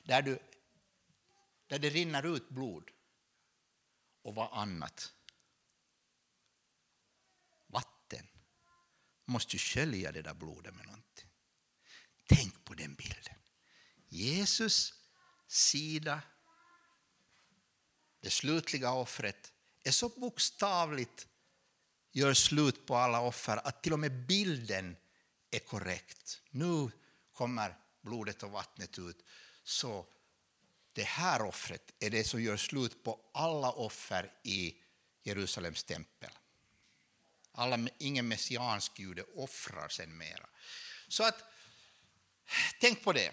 där, 0.04 0.22
du, 0.22 0.40
där 1.68 1.80
det 1.80 1.90
rinner 1.90 2.36
ut 2.36 2.50
blod. 2.50 2.90
Och 4.22 4.36
vad 4.36 4.60
annat? 4.60 5.14
Vatten. 7.68 8.28
Man 9.26 9.34
måste 9.34 9.56
ju 9.56 9.60
skölja 9.60 10.12
det 10.12 10.22
där 10.22 10.34
blodet 10.34 10.76
med 10.76 10.86
någonting. 10.86 11.30
Tänk 12.28 12.66
på 12.66 12.74
den 12.74 12.96
bilden. 12.96 13.36
Jesus 14.08 14.94
sida, 15.48 16.22
det 18.24 18.30
slutliga 18.30 18.92
offret, 18.92 19.52
är 19.84 19.92
så 19.92 20.10
bokstavligt 20.10 21.28
gör 22.12 22.34
slut 22.34 22.86
på 22.86 22.96
alla 22.96 23.22
offer 23.22 23.68
att 23.68 23.84
till 23.84 23.94
och 23.94 24.00
med 24.00 24.26
bilden 24.26 24.96
är 25.52 25.60
korrekt. 25.60 26.42
Nu 26.50 26.92
kommer 27.34 27.78
blodet 28.02 28.44
och 28.44 28.52
vattnet 28.52 29.00
ut. 29.00 29.26
Så 29.64 30.06
det 30.94 31.04
här 31.04 31.42
offret 31.42 31.94
är 32.00 32.10
det 32.10 32.24
som 32.24 32.44
gör 32.44 32.58
slut 32.58 33.04
på 33.04 33.20
alla 33.34 33.72
offer 33.72 34.32
i 34.44 34.76
Jerusalems 35.24 35.84
tempel. 35.84 36.32
Alla, 37.52 37.88
ingen 37.98 38.28
messiansk 38.28 39.00
jude 39.00 39.24
offrar 39.36 39.88
sen 39.90 40.18
mera. 40.18 40.50
Så 41.08 41.24
att, 41.24 41.44
tänk 42.80 43.04
på 43.04 43.14
det. 43.14 43.32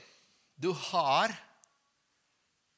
Du 0.54 0.68
har 0.68 1.34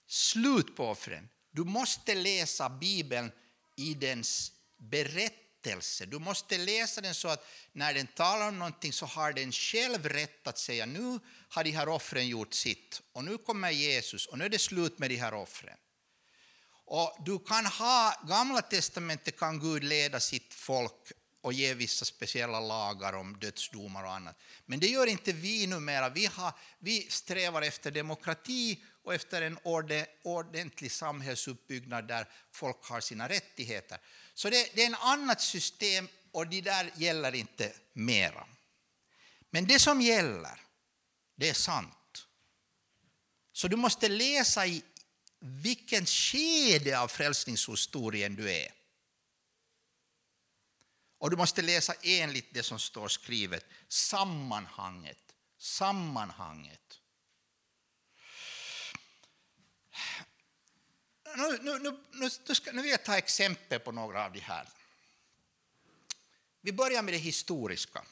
slut 0.07 0.77
på 0.77 0.89
offren. 0.89 1.29
Du 1.53 1.65
måste 1.65 2.15
läsa 2.15 2.69
Bibeln 2.69 3.33
i 3.77 3.95
dens 3.95 4.53
berättelse. 4.77 6.07
Du 6.07 6.19
måste 6.19 6.59
läsa 6.59 7.01
den 7.01 7.15
så 7.15 7.29
att 7.29 7.47
när 7.73 7.95
den 7.95 8.07
talar 8.07 8.49
om 8.49 8.59
någonting 8.59 8.93
så 8.93 9.07
har 9.07 9.33
den 9.33 9.53
själv 9.53 10.09
rätt 10.09 10.47
att 10.47 10.59
säga 10.59 10.87
nu 10.87 11.19
har 11.49 11.65
de 11.65 11.71
här 11.71 11.89
offren 11.89 12.29
gjort 12.29 12.55
sitt 12.55 13.03
och 13.13 13.25
nu 13.25 13.39
kommer 13.39 13.71
Jesus 13.71 14.27
och 14.27 14.39
nu 14.39 14.45
är 14.45 14.49
det 14.49 14.59
slut 14.59 14.99
med 14.99 15.11
de 15.11 15.17
här 15.17 15.35
offren. 15.35 15.77
Och 16.85 17.17
du 17.27 17.39
kan 17.39 17.67
ha, 17.67 18.15
Gamla 18.29 18.63
testamentet 18.63 19.39
kan 19.39 19.61
Gud 19.61 19.85
leda 19.85 20.21
sitt 20.21 20.55
folk 20.55 21.13
och 21.43 21.53
ge 21.53 21.75
vissa 21.75 22.05
speciella 22.05 22.61
lagar 22.61 23.13
om 23.13 23.39
dödsdomar 23.39 24.05
och 24.05 24.13
annat. 24.13 24.37
Men 24.67 24.81
det 24.81 24.87
gör 24.87 25.07
inte 25.07 25.33
vi 25.33 25.67
numera. 25.67 26.09
Vi, 26.09 26.27
har, 26.27 26.53
vi 26.79 27.07
strävar 27.11 27.63
efter 27.63 27.91
demokrati 27.91 28.79
och 29.03 29.15
efter 29.15 29.43
en 29.43 29.59
ordentlig 30.23 30.93
samhällsuppbyggnad 30.93 32.09
där 32.09 32.29
folk 32.53 32.85
har 32.85 33.01
sina 33.01 33.29
rättigheter. 33.29 33.99
Så 34.35 34.51
det, 34.51 34.71
det 34.75 34.85
är 34.85 34.91
ett 34.91 34.99
annat 35.01 35.41
system 35.41 36.09
och 36.33 36.47
det 36.47 36.61
där 36.61 36.91
gäller 36.97 37.35
inte 37.35 37.73
mera. 37.93 38.47
Men 39.51 39.67
det 39.67 39.79
som 39.79 40.01
gäller, 40.01 40.61
det 41.37 41.49
är 41.49 41.55
sant. 41.55 42.27
Så 43.53 43.69
du 43.69 43.77
måste 43.77 44.09
läsa 44.09 44.67
i 44.67 44.83
vilken 45.41 46.07
skede 46.07 47.01
av 47.01 47.09
frälsningshistorien 47.09 48.35
du 48.35 48.53
är. 48.53 48.82
Och 51.23 51.31
du 51.31 51.37
måste 51.37 51.63
läsa 51.63 51.95
enligt 52.03 52.55
det 52.55 52.63
som 52.63 52.79
står 52.79 53.09
skrivet, 53.09 53.67
sammanhanget. 53.89 55.35
Sammanhanget. 55.59 57.01
Nu, 61.37 61.59
nu, 61.63 61.79
nu, 61.79 62.01
nu, 62.13 62.55
ska, 62.55 62.73
nu 62.73 62.83
vill 62.83 62.91
jag 62.91 63.05
ta 63.05 63.17
exempel 63.17 63.81
på 63.81 63.93
några 63.93 64.25
av 64.25 64.33
de 64.33 64.41
här. 64.41 64.69
Vi 66.61 66.73
börjar 66.73 67.03
med 67.03 67.15
det 67.15 67.19
historiska. 67.19 68.05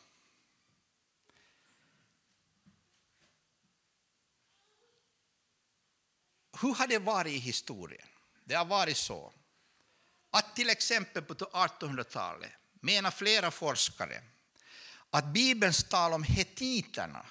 Hur 6.61 6.75
har 6.75 6.87
det 6.87 6.99
varit 6.99 7.33
i 7.33 7.39
historien? 7.39 8.09
Det 8.45 8.55
har 8.55 8.65
varit 8.65 8.97
så 8.97 9.33
att 10.31 10.57
till 10.57 10.71
exempel 10.71 11.23
på 11.23 11.35
1800-talet 11.35 12.60
menar 12.81 13.11
flera 13.11 13.51
forskare 13.51 14.23
att 15.11 15.33
Bibelns 15.33 15.85
tal 15.85 16.13
om 16.13 16.23
hetiterna 16.23 17.27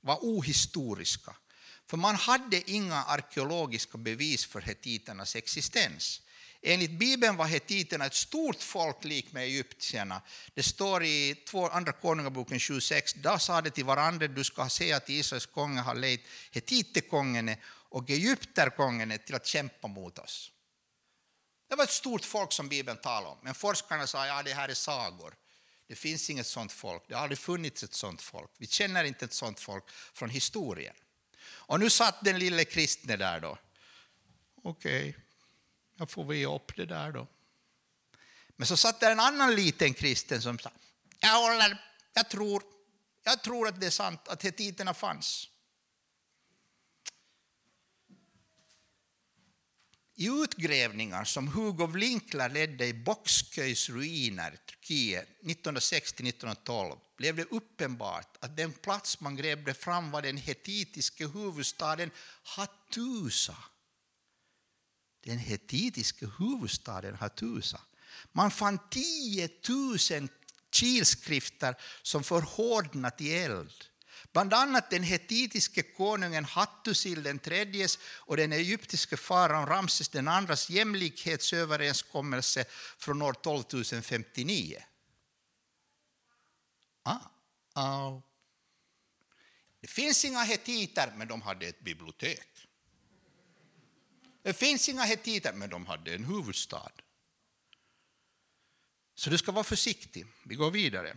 var 0.00 0.18
ohistoriska, 0.22 1.36
för 1.86 1.96
man 1.96 2.14
hade 2.14 2.70
inga 2.70 3.02
arkeologiska 3.02 3.98
bevis 3.98 4.46
för 4.46 4.60
hetiternas 4.60 5.36
existens. 5.36 6.20
Enligt 6.62 6.90
Bibeln 6.90 7.36
var 7.36 7.46
hetiterna 7.46 8.06
ett 8.06 8.14
stort 8.14 8.62
folk 8.62 9.04
lik 9.04 9.32
med 9.32 9.42
egyptierna. 9.42 10.22
Det 10.54 10.62
står 10.62 11.04
i 11.04 11.44
Andra 11.70 11.92
Konungaboken 11.92 12.58
26, 12.58 13.14
då 13.14 13.38
sa 13.38 13.60
de 13.60 13.70
till 13.70 13.84
varandra, 13.84 14.28
du 14.28 14.44
ska 14.44 14.68
se 14.68 14.92
att 14.92 15.08
Israels 15.08 15.46
konge 15.46 15.80
har 15.80 15.94
lejt 15.94 16.26
hetitekongen 16.50 17.56
och 17.66 18.10
egypterkongene 18.10 19.18
till 19.18 19.34
att 19.34 19.46
kämpa 19.46 19.88
mot 19.88 20.18
oss. 20.18 20.52
Det 21.68 21.74
var 21.74 21.84
ett 21.84 21.90
stort 21.90 22.24
folk 22.24 22.52
som 22.52 22.68
Bibeln 22.68 22.98
talar 22.98 23.30
om, 23.30 23.38
men 23.42 23.54
forskarna 23.54 24.06
sa 24.06 24.22
att 24.22 24.28
ja, 24.28 24.42
det 24.42 24.54
här 24.54 24.68
är 24.68 24.74
sagor. 24.74 25.34
Det 25.88 25.94
finns 25.94 26.30
inget 26.30 26.46
sånt 26.46 26.72
folk, 26.72 27.02
det 27.08 27.14
har 27.14 27.22
aldrig 27.22 27.38
funnits 27.38 27.82
ett 27.82 27.94
sånt 27.94 28.22
folk. 28.22 28.50
Vi 28.58 28.66
känner 28.66 29.04
inte 29.04 29.24
ett 29.24 29.32
sånt 29.32 29.60
folk 29.60 29.90
från 29.90 30.30
historien. 30.30 30.94
Och 31.46 31.80
nu 31.80 31.90
satt 31.90 32.24
den 32.24 32.38
lille 32.38 32.64
kristne 32.64 33.16
där 33.16 33.40
då. 33.40 33.58
Okej, 34.62 35.08
okay, 35.10 35.22
jag 35.96 36.10
får 36.10 36.24
väl 36.24 36.36
ge 36.36 36.46
upp 36.46 36.76
det 36.76 36.86
där 36.86 37.12
då. 37.12 37.26
Men 38.56 38.66
så 38.66 38.76
satt 38.76 39.00
där 39.00 39.10
en 39.10 39.20
annan 39.20 39.54
liten 39.54 39.94
kristen 39.94 40.42
som 40.42 40.58
sa, 40.58 40.70
jag 41.18 41.42
håller, 41.42 41.82
jag 42.12 42.28
tror, 42.28 42.62
jag 43.22 43.42
tror 43.42 43.68
att 43.68 43.80
det 43.80 43.86
är 43.86 43.90
sant 43.90 44.28
att 44.28 44.42
hetiterna 44.42 44.94
fanns. 44.94 45.48
I 50.18 50.26
utgrävningar 50.28 51.24
som 51.24 51.48
Hugo 51.48 51.86
Winkler 51.86 52.48
ledde 52.48 52.86
i 52.86 52.94
Boxköys 52.94 53.88
ruiner 53.88 54.52
i 54.52 54.56
Turkiet 54.56 55.28
1960-1912 55.42 56.98
blev 57.16 57.36
det 57.36 57.44
uppenbart 57.50 58.36
att 58.40 58.56
den 58.56 58.72
plats 58.72 59.20
man 59.20 59.36
grävde 59.36 59.74
fram 59.74 60.10
var 60.10 60.22
den 60.22 60.36
hetitiska 60.36 61.28
huvudstaden 61.28 62.10
Hattusa. 62.42 63.56
Den 65.24 65.38
hetitiska 65.38 66.26
huvudstaden 66.38 67.14
Hattusa. 67.14 67.80
Man 68.32 68.50
fann 68.50 68.78
10 68.90 69.48
000 69.68 70.28
kilskrifter 70.70 71.74
som 72.02 72.24
förhårdnat 72.24 73.20
i 73.20 73.34
eld. 73.34 73.84
Bland 74.36 74.54
annat 74.54 74.90
den 74.90 75.02
hetitiske 75.02 75.82
konungen 75.82 76.44
Hattusil 76.44 77.22
den 77.22 77.38
tredjes 77.38 77.98
och 78.04 78.36
den 78.36 78.52
egyptiske 78.52 79.16
faran 79.16 79.66
Ramses 79.66 80.08
den 80.08 80.28
andras 80.28 80.70
jämlikhetsöverenskommelse 80.70 82.64
från 82.98 83.22
år 83.22 83.30
1259. 83.32 84.82
Ah, 87.02 87.18
ah. 87.72 88.20
Det 89.80 89.88
finns 89.88 90.24
inga 90.24 90.42
hetiter, 90.42 91.12
men 91.16 91.28
de 91.28 91.42
hade 91.42 91.66
ett 91.66 91.80
bibliotek. 91.80 92.68
Det 94.42 94.54
finns 94.54 94.88
inga 94.88 95.04
hetiter, 95.04 95.52
men 95.52 95.70
de 95.70 95.86
hade 95.86 96.14
en 96.14 96.24
huvudstad. 96.24 96.92
Så 99.14 99.30
du 99.30 99.38
ska 99.38 99.52
vara 99.52 99.64
försiktig. 99.64 100.26
Vi 100.44 100.54
går 100.54 100.70
vidare. 100.70 101.16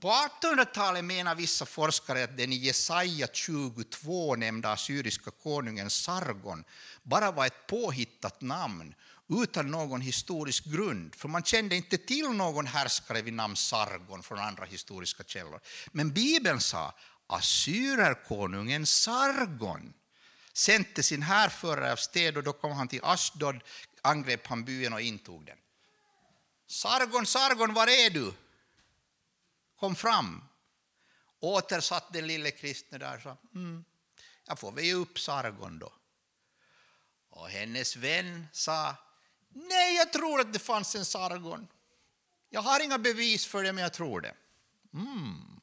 På 0.00 0.08
1800-talet 0.08 1.04
menar 1.04 1.34
vissa 1.34 1.66
forskare 1.66 2.24
att 2.24 2.36
den 2.36 2.52
i 2.52 2.56
Jesaja 2.56 3.28
22 3.32 4.36
nämnda 4.36 4.72
assyriska 4.72 5.30
konungen 5.30 5.90
Sargon 5.90 6.64
bara 7.02 7.30
var 7.30 7.46
ett 7.46 7.66
påhittat 7.66 8.40
namn 8.40 8.94
utan 9.42 9.70
någon 9.70 10.00
historisk 10.00 10.64
grund, 10.64 11.14
för 11.14 11.28
man 11.28 11.42
kände 11.42 11.76
inte 11.76 11.98
till 11.98 12.28
någon 12.28 12.66
härskare 12.66 13.22
vid 13.22 13.32
namn 13.32 13.56
Sargon 13.56 14.22
från 14.22 14.38
andra 14.38 14.64
historiska 14.64 15.24
källor. 15.24 15.60
Men 15.92 16.12
Bibeln 16.12 16.60
sa 16.60 16.94
Assyrerkonungen 17.26 18.86
Sargon 18.86 19.92
sände 20.52 21.02
sin 21.02 21.22
härförare 21.22 21.92
av 21.92 21.96
sted 21.96 22.36
och 22.36 22.42
då 22.42 22.52
kom 22.52 22.72
han 22.72 22.88
till 22.88 23.00
Ashdod, 23.04 23.60
angrep 24.02 24.46
han 24.46 24.64
byen 24.64 24.92
och 24.92 25.00
intog 25.00 25.46
den. 25.46 25.58
Sargon, 26.66 27.26
Sargon, 27.26 27.74
var 27.74 27.86
är 27.86 28.10
du? 28.10 28.32
Kom 29.80 29.96
fram. 29.96 30.44
Återsatt 31.40 32.12
den 32.12 32.26
lille 32.26 32.50
kristne 32.50 32.98
där 32.98 33.16
och 33.16 33.22
sa, 33.22 33.36
mm, 33.54 33.84
jag 34.44 34.58
får 34.58 34.72
väl 34.72 34.84
ge 34.84 34.94
upp 34.94 35.18
Sargon 35.18 35.78
då. 35.78 35.92
Och 37.30 37.48
hennes 37.48 37.96
vän 37.96 38.46
sa, 38.52 38.96
nej 39.48 39.96
jag 39.96 40.12
tror 40.12 40.40
att 40.40 40.52
det 40.52 40.58
fanns 40.58 40.94
en 40.94 41.04
Sargon. 41.04 41.68
Jag 42.50 42.62
har 42.62 42.84
inga 42.84 42.98
bevis 42.98 43.46
för 43.46 43.62
det 43.62 43.72
men 43.72 43.82
jag 43.82 43.92
tror 43.92 44.20
det. 44.20 44.34
Mm. 44.94 45.60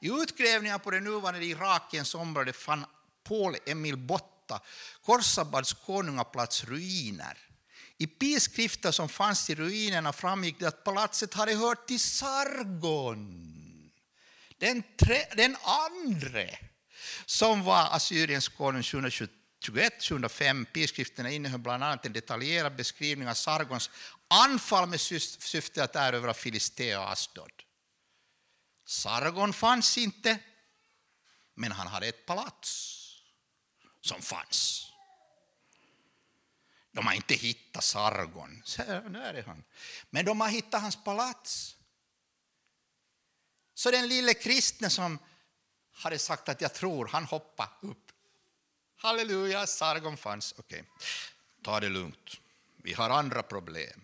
I 0.00 0.08
utgrävningar 0.08 0.78
på 0.78 0.90
det 0.90 1.00
nuvarande 1.00 1.44
Irakiens 1.44 2.14
område 2.14 2.52
fann 2.52 2.86
Paul 3.22 3.56
Emil 3.66 3.96
Botta 3.96 4.60
Korsabads 5.02 5.72
konungaplats 5.72 6.64
ruiner. 6.64 7.47
I 7.98 8.06
piskrifter 8.06 8.90
som 8.90 9.08
fanns 9.08 9.50
i 9.50 9.54
ruinerna 9.54 10.12
framgick 10.12 10.58
det 10.58 10.68
att 10.68 10.84
palatset 10.84 11.34
hade 11.34 11.54
hört 11.54 11.86
till 11.86 12.00
Sargon, 12.00 13.44
den, 14.58 14.82
tre, 14.96 15.24
den 15.36 15.56
andre, 15.62 16.58
som 17.26 17.64
var 17.64 17.88
Assyriens 17.90 18.48
konung 18.48 18.82
721-705. 18.82 20.64
Piskrifterna 20.64 21.30
innehöll 21.30 21.60
bland 21.60 21.84
annat 21.84 22.06
en 22.06 22.12
detaljerad 22.12 22.76
beskrivning 22.76 23.28
av 23.28 23.34
Sargons 23.34 23.90
anfall 24.28 24.88
med 24.88 25.00
syfte 25.00 25.84
att 25.84 25.96
erövra 25.96 26.34
Filistea 26.34 27.00
och 27.00 27.10
Asdod. 27.10 27.52
Sargon 28.86 29.52
fanns 29.52 29.98
inte, 29.98 30.38
men 31.54 31.72
han 31.72 31.86
hade 31.86 32.06
ett 32.06 32.26
palats 32.26 32.94
som 34.00 34.22
fanns. 34.22 34.87
De 36.98 37.06
har 37.06 37.14
inte 37.14 37.34
hittat 37.34 37.84
Sargon, 37.84 38.62
så 38.64 38.82
är 38.82 39.32
det 39.32 39.44
han. 39.46 39.64
men 40.10 40.24
de 40.24 40.40
har 40.40 40.48
hittat 40.48 40.82
hans 40.82 41.04
palats. 41.04 41.76
Så 43.74 43.90
den 43.90 44.08
lille 44.08 44.34
kristne 44.34 44.90
som 44.90 45.18
hade 45.92 46.18
sagt 46.18 46.48
att 46.48 46.60
jag 46.60 46.74
tror, 46.74 47.06
han 47.06 47.24
hoppade 47.24 47.70
upp. 47.80 48.12
Halleluja, 48.96 49.66
Sargon 49.66 50.16
fanns. 50.16 50.54
Okej, 50.58 50.80
okay. 50.80 51.06
ta 51.62 51.80
det 51.80 51.88
lugnt. 51.88 52.30
Vi 52.76 52.92
har 52.92 53.10
andra 53.10 53.42
problem. 53.42 54.00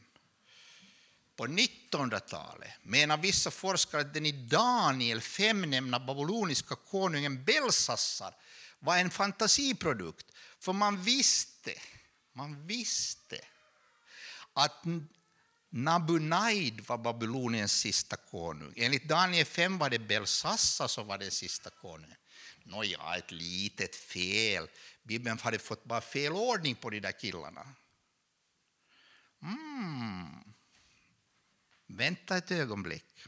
På 1.36 1.46
1900-talet 1.46 2.70
menar 2.82 3.16
vissa 3.16 3.50
forskare 3.50 4.00
att 4.00 4.14
den 4.14 4.26
i 4.26 4.32
Daniel 4.32 5.20
5 5.20 5.62
nämnda 5.62 6.00
babyloniska 6.00 6.74
konungen 6.76 7.44
Belsassar 7.44 8.34
var 8.78 8.96
en 8.96 9.10
fantasiprodukt. 9.10 10.26
För 10.58 10.72
man 10.72 11.02
visste, 11.02 11.74
man 12.34 12.66
visste 12.66 13.40
att 14.52 14.84
Nabunaid 15.68 16.86
var 16.86 16.98
Babyloniens 16.98 17.72
sista 17.72 18.16
konung. 18.16 18.72
Enligt 18.76 19.08
Daniel 19.08 19.46
5 19.46 19.78
var 19.78 19.90
det 19.90 19.98
Belsassa 19.98 20.88
som 20.88 21.06
var 21.06 21.18
den 21.18 21.30
sista 21.30 21.70
konungen. 21.70 22.16
Nåja, 22.62 23.16
ett 23.16 23.30
litet 23.30 23.96
fel. 23.96 24.68
Bibeln 25.02 25.38
hade 25.38 25.58
fått 25.58 25.84
bara 25.84 26.00
fel 26.00 26.32
ordning 26.32 26.74
på 26.74 26.90
de 26.90 27.00
där 27.00 27.12
killarna. 27.12 27.74
Mm. 29.42 30.54
Vänta 31.86 32.36
ett 32.36 32.50
ögonblick. 32.50 33.24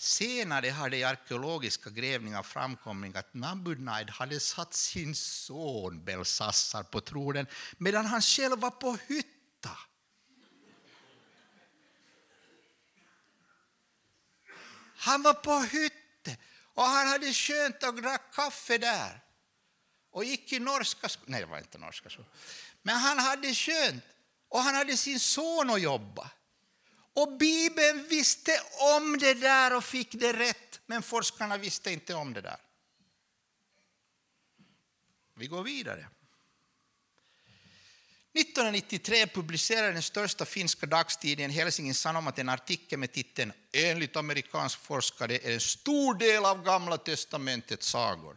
Senare 0.00 0.70
har 0.70 0.90
det 0.90 0.96
i 0.96 1.04
arkeologiska 1.04 1.90
grävningar 1.90 2.42
framkommit 2.42 3.16
att 3.16 3.34
Nabunnaid 3.34 4.10
hade 4.10 4.40
satt 4.40 4.74
sin 4.74 5.14
son 5.14 6.04
Belsassar 6.04 6.82
på 6.82 7.00
tronen 7.00 7.46
medan 7.78 8.06
han 8.06 8.22
själv 8.22 8.58
var 8.58 8.70
på 8.70 8.96
hytta. 9.08 9.78
Han 14.96 15.22
var 15.22 15.34
på 15.34 15.58
hytte 15.58 16.36
och 16.74 16.84
han 16.84 17.08
hade 17.08 17.32
skönt 17.32 17.82
och 17.82 18.02
drack 18.02 18.34
kaffe 18.34 18.78
där. 18.78 19.20
Och 20.10 20.24
gick 20.24 20.52
i 20.52 20.58
norska 20.58 21.08
skolan. 21.08 21.30
Nej, 21.30 21.40
det 21.40 21.46
var 21.46 21.58
inte 21.58 21.78
norska 21.78 22.10
skolan. 22.10 22.30
Men 22.82 22.96
han 22.96 23.18
hade 23.18 23.54
skönt 23.54 24.04
och 24.48 24.60
han 24.60 24.74
hade 24.74 24.96
sin 24.96 25.20
son 25.20 25.70
att 25.70 25.82
jobba. 25.82 26.30
Och 27.12 27.36
Bibeln 27.36 28.08
visste 28.08 28.52
om 28.96 29.18
det 29.18 29.34
där 29.34 29.76
och 29.76 29.84
fick 29.84 30.12
det 30.12 30.32
rätt, 30.32 30.80
men 30.86 31.02
forskarna 31.02 31.58
visste 31.58 31.92
inte 31.92 32.14
om 32.14 32.32
det 32.32 32.40
där. 32.40 32.60
Vi 35.34 35.46
går 35.46 35.62
vidare. 35.62 36.06
1993 38.32 39.26
publicerade 39.26 39.92
den 39.92 40.02
största 40.02 40.44
finska 40.44 40.86
dagstidningen 40.86 41.50
Helsingin 41.50 41.94
Sanomat 41.94 42.38
en 42.38 42.48
artikel 42.48 42.98
med 42.98 43.12
titeln 43.12 43.52
Enligt 43.72 44.16
amerikansk 44.16 44.78
forskare 44.78 45.38
är 45.38 45.54
en 45.54 45.60
stor 45.60 46.14
del 46.14 46.44
av 46.44 46.64
Gamla 46.64 46.96
testamentets 46.96 47.86
sagor. 47.86 48.36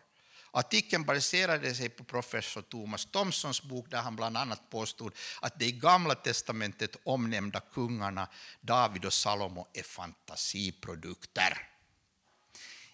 Artikeln 0.56 1.04
baserade 1.04 1.76
sig 1.76 1.90
på 1.90 2.04
professor 2.04 2.62
Thomas 2.62 3.06
Thomsons 3.06 3.62
bok 3.62 3.90
där 3.90 4.02
han 4.02 4.16
bland 4.16 4.38
annat 4.38 4.70
påstod 4.70 5.16
att 5.42 5.60
de 5.60 5.66
i 5.66 5.72
Gamla 5.72 6.16
testamentet 6.16 6.96
omnämnda 7.04 7.60
kungarna 7.60 8.28
David 8.62 9.06
och 9.06 9.14
Salomo 9.14 9.68
är 9.74 9.84
fantasiprodukter. 9.84 11.70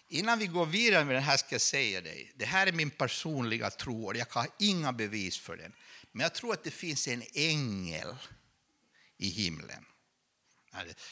Innan 0.08 0.38
vi 0.38 0.46
går 0.46 0.66
vidare 0.66 1.04
med 1.04 1.16
det 1.16 1.20
här 1.20 1.36
ska 1.36 1.54
jag 1.54 1.60
säga 1.60 2.00
dig, 2.00 2.32
det 2.36 2.44
här 2.44 2.66
är 2.66 2.72
min 2.72 2.90
personliga 2.90 3.70
tro 3.70 4.06
och 4.06 4.16
jag 4.16 4.26
har 4.30 4.48
inga 4.58 4.92
bevis 4.92 5.38
för 5.38 5.56
den. 5.56 5.72
Men 6.12 6.22
jag 6.22 6.34
tror 6.34 6.52
att 6.52 6.64
det 6.64 6.70
finns 6.70 7.08
en 7.08 7.22
ängel 7.34 8.16
i 9.16 9.28
himlen. 9.28 9.84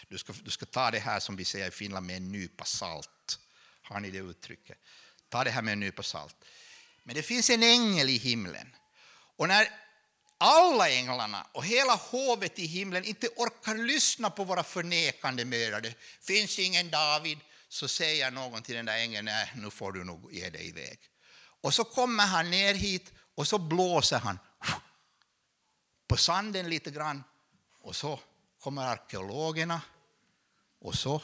Du 0.09 0.18
ska, 0.18 0.32
du 0.42 0.51
ska 0.51 0.66
ta 0.66 0.90
det 0.90 0.99
här 0.99 1.20
som 1.20 1.36
vi 1.36 1.44
säger 1.44 1.68
i 1.68 1.70
Finland 1.70 2.07
med 2.07 2.16
en 2.16 2.32
nypa 2.32 2.64
salt. 2.64 3.38
Har 3.82 4.01
ni 4.01 4.11
det 4.11 4.18
uttrycket? 4.18 4.78
Ta 5.29 5.45
det 5.45 5.51
här 5.51 5.62
med 5.62 5.72
en 5.72 5.81
nypa 5.81 6.03
salt. 6.03 6.37
Men 7.03 7.14
det 7.14 7.22
finns 7.22 7.51
en 7.51 7.62
ängel 7.62 8.11
i 8.11 8.16
himlen. 8.16 8.76
Och 9.37 9.49
när 9.49 9.68
alla 10.39 10.91
änglarna 10.91 11.47
och 11.53 11.64
hela 11.64 11.95
hovet 11.95 12.59
i 12.59 12.66
himlen 12.66 13.05
inte 13.05 13.29
orkar 13.37 13.74
lyssna 13.74 14.31
på 14.31 14.45
våra 14.45 14.62
förnekande 14.62 15.45
mödrar, 15.45 15.81
det 15.81 15.95
finns 16.20 16.59
ingen 16.59 16.91
David, 16.91 17.39
så 17.68 17.89
säger 17.89 18.31
någon 18.31 18.62
till 18.62 18.74
den 18.74 18.87
där 18.87 18.99
ängeln, 18.99 19.24
nej, 19.24 19.53
nu 19.57 19.70
får 19.70 19.93
du 19.93 20.05
nog 20.05 20.33
ge 20.33 20.51
dig 20.51 20.68
iväg. 20.68 20.99
Och 21.61 21.74
så 21.74 21.85
kommer 21.85 22.26
han 22.26 22.51
ner 22.51 22.74
hit 22.74 23.12
och 23.35 23.49
så 23.49 23.59
blåser 23.59 24.18
han 24.18 24.39
på 26.09 26.16
sanden 26.16 26.70
lite 26.70 26.91
grann 26.91 27.24
och 27.81 27.97
så 27.97 28.20
kommer 28.61 28.87
arkeologerna 28.87 29.81
och 30.81 30.95
så 30.95 31.22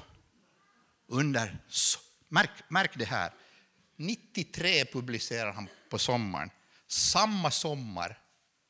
under, 1.06 1.58
märk, 2.28 2.50
märk 2.68 2.98
det 2.98 3.04
här, 3.04 3.32
93 3.96 4.84
publicerar 4.84 5.52
han 5.52 5.68
på 5.90 5.98
sommaren. 5.98 6.50
Samma 6.86 7.50
sommar, 7.50 8.18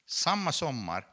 samma 0.06 0.52
sommar, 0.52 1.06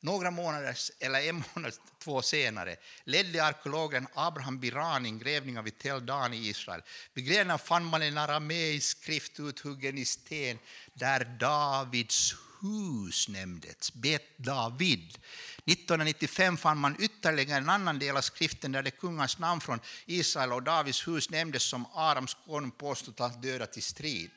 några 0.00 0.30
månader, 0.30 0.76
eller 1.00 1.20
en 1.28 1.44
månad, 1.54 1.72
två 1.98 2.22
senare, 2.22 2.76
ledde 3.04 3.44
arkeologen 3.44 4.06
Abraham 4.14 4.58
Biran 4.58 5.06
ingrävningar 5.06 5.62
vid 5.62 5.78
Tel 5.78 6.06
Dan 6.06 6.34
i 6.34 6.48
Israel. 6.48 6.82
Vid 7.14 7.26
grävningen 7.26 7.58
fann 7.58 7.84
man 7.84 8.02
en 8.02 8.18
arameisk 8.18 8.98
skrift 8.98 9.40
uthuggen 9.40 9.98
i 9.98 10.04
sten 10.04 10.58
där 10.94 11.24
Davids 11.24 12.34
hus 12.62 13.28
nämndes, 13.28 13.92
Bet 13.92 14.38
David. 14.38 15.18
1995 15.64 16.56
fann 16.56 16.78
man 16.78 16.96
ytterligare 16.98 17.58
en 17.58 17.68
annan 17.68 17.98
del 17.98 18.16
av 18.16 18.20
skriften 18.20 18.72
där 18.72 18.82
det 18.82 18.90
kungens 18.90 19.38
namn 19.38 19.60
från 19.60 19.80
Israel 20.06 20.52
och 20.52 20.62
Davids 20.62 21.08
hus 21.08 21.30
nämndes 21.30 21.62
som 21.62 21.86
Arams 21.94 22.36
konung 22.46 22.70
påstått 22.70 23.20
att 23.20 23.42
dödat 23.42 23.76
i 23.76 23.80
strid. 23.80 24.30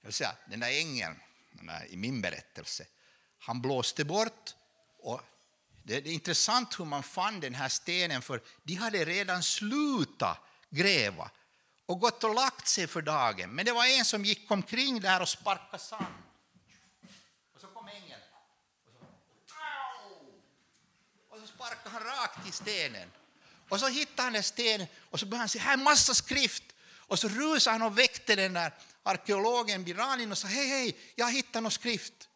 Det 0.00 0.06
vill 0.06 0.14
säga, 0.14 0.36
den 0.50 0.60
där 0.60 0.70
ängeln, 0.70 1.16
den 1.52 1.66
där, 1.66 1.86
i 1.90 1.96
min 1.96 2.20
berättelse, 2.20 2.86
han 3.38 3.62
blåste 3.62 4.04
bort 4.04 4.54
och 4.98 5.20
det 5.82 5.96
är 5.96 6.06
intressant 6.06 6.80
hur 6.80 6.84
man 6.84 7.02
fann 7.02 7.40
den 7.40 7.54
här 7.54 7.68
stenen 7.68 8.22
för 8.22 8.42
de 8.62 8.74
hade 8.74 9.04
redan 9.04 9.42
slutat 9.42 10.38
gräva 10.70 11.30
och 11.86 12.00
gått 12.00 12.24
och 12.24 12.34
lagt 12.34 12.68
sig 12.68 12.86
för 12.86 13.02
dagen. 13.02 13.50
Men 13.50 13.64
det 13.64 13.72
var 13.72 13.86
en 13.86 14.04
som 14.04 14.24
gick 14.24 14.50
omkring 14.50 15.00
där 15.00 15.22
och 15.22 15.28
sparkade 15.28 15.78
sand. 15.78 16.14
Och 17.54 17.60
så 17.60 17.66
kom 17.66 17.88
ängeln. 17.88 18.20
Och 18.86 18.92
så, 18.92 19.06
och 21.28 21.38
så 21.40 21.46
sparkade 21.66 21.90
han 21.90 22.02
rakt 22.02 22.48
i 22.48 22.52
stenen. 22.52 23.10
Och 23.68 23.80
så 23.80 23.88
hittade 23.88 24.22
han 24.22 24.34
en 24.36 24.42
stenen 24.42 24.86
och 25.10 25.20
så 25.20 25.26
började 25.26 25.42
han 25.42 25.48
se, 25.48 25.58
här 25.58 25.72
är 25.72 25.76
massa 25.76 26.14
skrift. 26.14 26.62
Och 27.08 27.18
så 27.18 27.28
rusade 27.28 27.78
han 27.78 27.82
och 27.82 27.98
väckte 27.98 28.36
den 28.36 28.52
där 28.52 28.74
arkeologen 29.02 29.84
Biranin 29.84 30.32
och 30.32 30.38
sa, 30.38 30.48
hej, 30.48 30.68
hej, 30.68 30.96
jag 31.14 31.26
har 31.26 31.32
hittat 31.32 31.62
någon 31.62 31.72
skrift. 31.72 32.28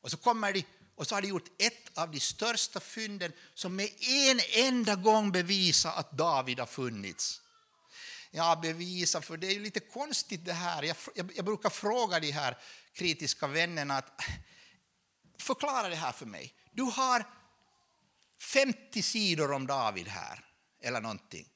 Och 0.00 0.10
så 0.10 0.16
kommer 0.16 0.52
de 0.52 0.64
och 0.96 1.06
så 1.06 1.14
har 1.14 1.22
de 1.22 1.28
gjort 1.28 1.48
ett 1.58 1.98
av 1.98 2.10
de 2.10 2.20
största 2.20 2.80
fynden 2.80 3.32
som 3.54 3.76
med 3.76 3.88
en 4.00 4.40
enda 4.52 4.94
gång 4.94 5.32
bevisar 5.32 5.92
att 5.96 6.12
David 6.12 6.58
har 6.58 6.66
funnits. 6.66 7.40
Ja, 8.30 8.58
bevisa, 8.62 9.20
för 9.20 9.36
det 9.36 9.46
är 9.46 9.52
ju 9.52 9.62
lite 9.62 9.80
konstigt 9.80 10.44
det 10.44 10.52
här. 10.52 10.82
Jag, 10.82 10.96
jag, 11.14 11.32
jag 11.36 11.44
brukar 11.44 11.70
fråga 11.70 12.20
de 12.20 12.30
här 12.30 12.58
kritiska 12.92 13.46
vännerna 13.46 13.98
att 13.98 14.20
förklara 15.38 15.88
det 15.88 15.96
här 15.96 16.12
för 16.12 16.26
mig. 16.26 16.54
Du 16.72 16.82
har 16.82 17.24
50 18.44 19.02
sidor 19.02 19.52
om 19.52 19.66
David 19.66 20.08
här, 20.08 20.44
eller 20.82 21.00
någonting. 21.00 21.48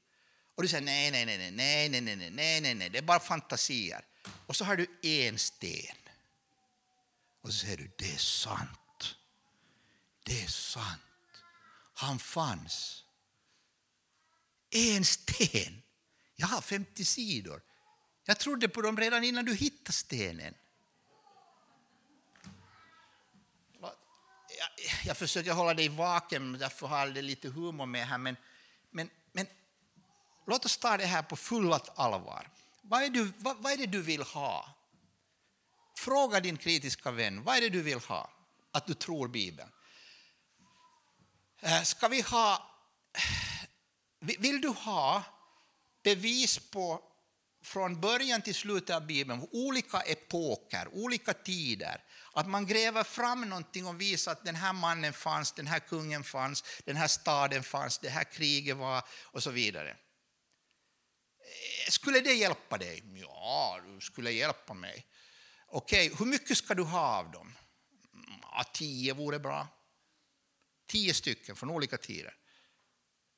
Och 0.55 0.63
du 0.63 0.69
säger 0.69 0.85
nej, 0.85 1.11
nej, 1.11 1.27
nej, 1.27 1.39
nej, 1.39 1.89
nej, 1.89 2.01
nej, 2.01 2.17
nej, 2.17 2.31
nej, 2.31 2.61
nej, 2.61 2.75
nej, 2.75 2.91
det 2.91 2.99
är 2.99 3.03
bara 3.03 3.21
fantasier. 3.21 4.05
Och 4.47 4.57
så 4.57 4.65
har 4.65 4.77
du 4.77 4.87
en 5.03 5.39
sten. 5.39 5.97
Och 7.41 7.53
så 7.53 7.59
säger 7.59 7.77
du, 7.77 7.91
det 7.99 8.13
är 8.13 8.19
sant. 8.19 9.17
Det 10.25 10.43
är 10.43 10.49
sant. 10.49 11.03
Han 11.95 12.19
fanns. 12.19 13.05
En 14.71 15.05
sten 15.05 15.83
Jag 16.37 16.47
har 16.47 16.61
50 16.61 17.05
sidor. 17.05 17.63
Jag 18.25 18.39
trodde 18.39 18.69
på 18.69 18.83
dem 18.83 18.97
redan 18.97 19.25
innan 19.25 19.45
du 19.45 19.55
hittade 19.55 19.93
stenen. 19.93 20.55
Jag, 25.05 25.17
försöker 25.17 25.53
hålla 25.53 25.75
dig 25.75 25.89
vaken, 25.89 26.59
därför 26.59 26.87
har 26.87 26.99
jag 26.99 27.17
lite 27.17 27.49
humor 27.49 27.87
med 27.87 28.07
här, 28.07 28.19
men, 28.19 28.37
men, 28.91 29.11
men 29.33 29.47
låt 30.47 30.65
oss 30.65 30.77
ta 30.77 30.97
det 30.97 31.07
här 31.07 31.23
på 31.23 31.37
fullt 31.37 31.89
allvar. 31.95 32.49
Vad 32.83 33.03
är, 33.03 33.09
du, 33.09 33.33
vad, 33.39 33.57
vad 33.57 33.73
är 33.73 33.77
det 33.77 33.87
du 33.87 34.03
vill 34.03 34.23
ha? 34.23 34.75
Fråga 35.97 36.41
din 36.41 36.57
kritiska 36.57 37.11
vän, 37.11 37.45
vad 37.45 37.57
är 37.57 37.61
det 37.61 37.69
du 37.69 37.83
vill 37.83 37.99
ha? 37.99 38.31
Att 38.71 38.87
du 38.87 38.95
tror 38.95 39.29
Bibeln. 39.29 39.71
Eh, 41.61 41.83
ska 41.83 42.09
vi 42.09 42.21
ha... 42.21 42.71
Vill 44.21 44.61
du 44.61 44.69
ha 44.69 45.23
bevis 46.03 46.59
på 46.59 47.03
från 47.63 48.01
början 48.01 48.43
till 48.43 48.55
slutet 48.55 48.97
av 48.97 49.07
Bibeln, 49.07 49.49
olika 49.53 50.01
epoker, 50.01 50.89
olika 50.93 51.33
tider, 51.33 52.03
att 52.33 52.49
man 52.49 52.67
gräver 52.67 53.05
fram 53.05 53.41
någonting 53.41 53.87
och 53.87 54.01
visar 54.01 54.33
att 54.33 54.45
den 54.45 54.55
här 54.55 54.73
mannen 54.73 55.13
fanns, 55.13 55.53
den 55.53 55.67
här 55.67 55.79
kungen 55.79 56.25
fanns, 56.25 56.65
den 56.85 56.97
här 56.97 57.09
staden 57.09 57.63
fanns, 57.63 57.99
det 57.99 58.09
här 58.09 58.25
kriget 58.25 58.77
var 58.77 59.05
och 59.11 59.43
så 59.43 59.51
vidare. 59.51 59.91
Eh, 59.91 61.91
skulle 61.91 62.21
det 62.21 62.33
hjälpa 62.33 62.79
dig? 62.79 63.03
Ja, 63.15 63.81
det 63.87 64.01
skulle 64.01 64.31
hjälpa 64.31 64.75
mig. 64.75 65.07
Okej, 65.67 66.13
hur 66.19 66.27
mycket 66.27 66.59
ska 66.59 66.75
du 66.75 66.83
ha 66.83 67.19
av 67.19 67.31
dem? 67.31 67.55
Ja, 68.43 68.65
tio 68.73 69.15
vore 69.15 69.39
bra. 69.39 69.69
Tio 70.87 71.15
stycken 71.15 71.57
från 71.57 71.71
olika 71.71 71.97
tider. 71.97 72.35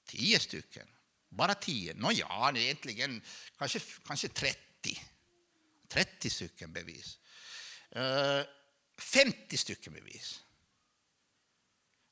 Tio 0.07 0.39
stycken. 0.39 0.89
Bara 1.29 1.55
tio? 1.55 1.95
Nåja, 1.95 2.53
egentligen 2.57 3.23
kanske, 3.59 3.81
kanske 4.07 4.29
30. 4.29 5.03
30 5.89 6.31
stycken 6.31 6.73
bevis. 6.73 7.19
Eh, 7.91 8.43
50 9.01 9.57
stycken 9.57 9.93
bevis. 9.93 10.41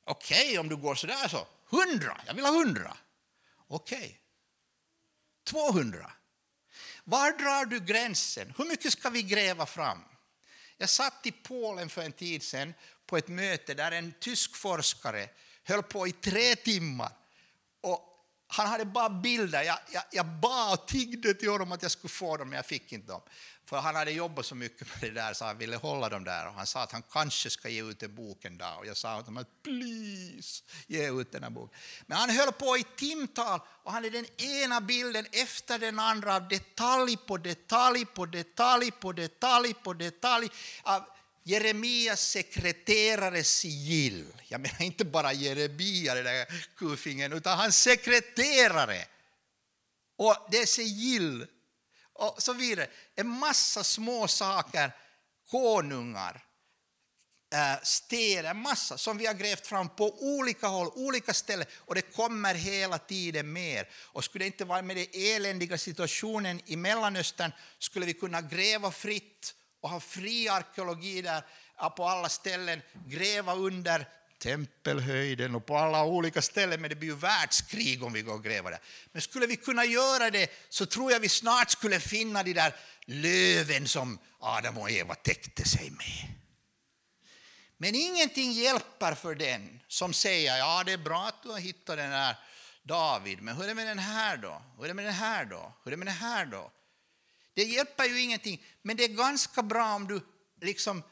Okej, 0.05 0.49
okay, 0.49 0.59
om 0.59 0.69
du 0.69 0.77
går 0.77 0.95
så 0.95 1.07
där 1.07 1.29
så. 1.29 1.47
100, 1.73 2.21
jag 2.27 2.35
vill 2.35 2.45
ha 2.45 2.61
100. 2.61 2.97
Okej. 3.67 3.99
Okay. 3.99 4.15
200. 5.45 6.13
Var 7.05 7.33
drar 7.33 7.65
du 7.65 7.81
gränsen? 7.81 8.55
Hur 8.59 8.65
mycket 8.65 8.93
ska 8.93 9.11
vi 9.11 9.23
gräva 9.23 9.67
fram? 9.67 10.05
Jag 10.77 10.89
satt 10.89 11.27
i 11.27 11.33
Polen 11.33 11.89
för 11.89 12.03
en 12.03 12.13
tid 12.13 12.43
sedan 12.43 12.75
på 13.07 13.17
ett 13.17 13.29
möte 13.29 13.75
där 13.75 13.93
en 13.93 14.15
tysk 14.21 14.57
forskare 14.57 15.29
höll 15.65 15.83
på 15.83 16.09
i 16.09 16.13
tre 16.13 16.57
timmar. 16.57 17.13
Han 18.49 18.67
hade 18.67 18.85
bara 18.85 19.11
bilder. 19.11 19.63
Jag, 19.63 19.79
jag, 19.93 20.03
jag 20.11 20.27
bad 20.27 20.73
och 20.73 20.89
tiggde 20.89 21.35
till 21.35 21.51
honom 21.51 21.73
att 21.73 21.83
jag 21.83 21.91
skulle 21.91 22.09
få 22.09 22.37
dem, 22.37 22.49
men 22.49 22.57
jag 22.57 22.67
fick 22.67 22.93
inte 22.93 23.13
dem. 23.13 23.21
För 23.65 23.77
han 23.77 23.95
hade 23.95 24.11
jobbat 24.11 24.47
så 24.47 24.55
mycket 24.55 24.89
med 24.89 25.11
det 25.15 25.21
där 25.21 25.35
så 25.35 25.45
han 25.45 25.59
ville 25.59 25.77
hålla 25.77 26.09
dem 26.09 26.25
där. 26.25 26.49
Och 26.49 26.55
han 26.55 26.67
sa 26.67 26.83
att 26.83 26.93
han 26.93 27.03
kanske 27.03 27.51
ska 27.51 27.69
ge 27.69 27.83
ut 27.83 28.03
en 28.03 28.15
bok 28.15 28.45
en 28.45 28.59
dag. 28.59 28.79
Och 28.79 28.87
jag 28.87 28.97
sa 28.97 29.19
åt 29.19 29.27
honom 29.27 29.43
att 29.43 29.63
please, 29.63 30.65
ge 30.87 31.11
ut 31.21 31.33
den 31.33 31.43
här 31.43 31.51
boken. 31.51 31.79
Men 32.07 32.19
han 32.19 32.31
höll 32.31 32.53
på 32.53 32.79
i 32.79 32.85
timtal 32.97 33.61
och 33.67 33.93
han 33.93 34.05
hade 34.05 34.11
den 34.11 34.41
ena 34.41 34.81
bilden 34.81 35.27
efter 35.33 35.79
den 35.79 35.99
andra 35.99 36.37
av 36.37 36.49
detalj 36.49 37.17
på 37.17 37.37
detalj 37.37 38.05
på 38.05 38.27
detalj 38.27 38.91
på 38.91 39.13
detalj 39.13 39.75
på 39.75 39.93
detalj. 39.93 40.49
Av 40.83 41.05
Jeremias 41.49 42.21
sekreterares 42.21 43.49
sigill. 43.49 44.27
Jag 44.49 44.61
menar 44.61 44.83
inte 44.83 45.05
bara 45.05 45.33
Jeremia, 45.33 46.15
den 46.15 46.25
där 46.25 46.47
kufingen, 46.77 47.33
utan 47.33 47.59
hans 47.59 47.79
sekreterare. 47.83 49.05
Och 50.17 50.37
det 50.51 50.59
är 50.59 50.67
sigill 50.67 51.47
och 52.13 52.43
så 52.43 52.53
vidare. 52.53 52.87
En 53.17 53.29
massa 53.29 53.85
små 53.85 54.29
saker, 54.29 54.93
konungar, 55.51 56.45
eh, 57.53 57.83
städer, 57.83 58.55
massa 58.55 58.99
som 58.99 59.19
vi 59.19 59.27
har 59.27 59.35
grävt 59.35 59.67
fram 59.67 59.89
på 59.89 60.19
olika 60.23 60.67
håll, 60.67 60.91
olika 60.95 61.35
ställen 61.35 61.67
och 61.77 61.95
det 61.95 62.03
kommer 62.03 62.55
hela 62.55 62.99
tiden 62.99 63.53
mer. 63.53 63.89
Och 63.95 64.25
skulle 64.25 64.45
det 64.45 64.47
inte 64.47 64.65
vara 64.65 64.83
med 64.83 64.97
den 64.97 65.07
eländiga 65.13 65.79
situationen 65.79 66.61
i 66.67 66.77
Mellanöstern 66.77 67.53
skulle 67.79 68.07
vi 68.07 68.15
kunna 68.15 68.41
gräva 68.41 68.91
fritt 68.91 69.55
och 69.81 69.91
ha 69.91 70.01
fri 70.01 70.49
arkeologi 70.49 71.23
där 71.23 71.43
på 71.97 72.09
alla 72.09 72.29
ställen, 72.29 72.83
gräva 73.07 73.55
under 73.55 74.09
tempelhöjden 74.39 75.55
och 75.55 75.67
på 75.67 75.77
alla 75.77 76.05
olika 76.05 76.43
ställen, 76.43 76.81
men 76.81 76.91
det 76.91 76.97
blir 76.97 77.09
ju 77.09 77.17
världskrig 77.17 78.03
om 78.03 78.13
vi 78.13 78.23
går 78.23 78.35
och 78.35 78.45
gräver 78.45 78.71
där. 78.71 78.81
Men 79.13 79.23
skulle 79.23 79.47
vi 79.47 79.57
kunna 79.57 79.85
göra 79.85 80.31
det 80.31 80.51
så 80.69 80.87
tror 80.87 81.13
jag 81.13 81.21
vi 81.21 81.29
snart 81.29 81.71
skulle 81.71 82.01
finna 82.01 82.43
de 82.43 82.53
där 82.53 82.75
löven 83.07 83.89
som 83.89 84.19
Adam 84.41 84.79
och 84.79 84.91
Eva 84.91 85.15
täckte 85.15 85.65
sig 85.65 85.91
med. 85.91 86.35
Men 87.77 87.95
ingenting 87.95 88.53
hjälper 88.53 89.15
för 89.15 89.35
den 89.35 89.81
som 89.89 90.13
säger 90.13 90.59
ja 90.59 90.83
det 90.85 90.93
är 90.93 90.99
bra 90.99 91.27
att 91.27 91.43
du 91.43 91.49
har 91.49 91.59
hittat 91.59 91.97
den 91.97 92.13
här 92.13 92.37
David, 92.83 93.43
men 93.43 93.57
hur 93.57 93.65
är 93.65 93.69
det 93.69 93.75
med 93.75 93.87
den 93.87 93.99
här 93.99 94.37
då? 94.37 94.63
Hur 94.77 94.85
är 94.85 94.89
det 94.89 94.95
med 94.95 95.05
den 95.05 95.15
här 95.15 95.45
då? 95.45 95.73
Hur 95.85 95.89
är 95.89 95.91
det 95.91 95.97
med 95.97 96.07
den 96.07 96.15
här 96.15 96.47
då? 96.47 96.71
Det 97.59 97.65
hjälper 97.65 98.05
ju 98.05 98.21
ingenting, 98.21 98.65
men 98.83 98.97
det 98.97 99.05
är 99.05 99.09
ganska 99.09 99.63
bra 99.63 99.95
om 99.95 100.07
du 100.07 100.21
liksom 100.61 101.03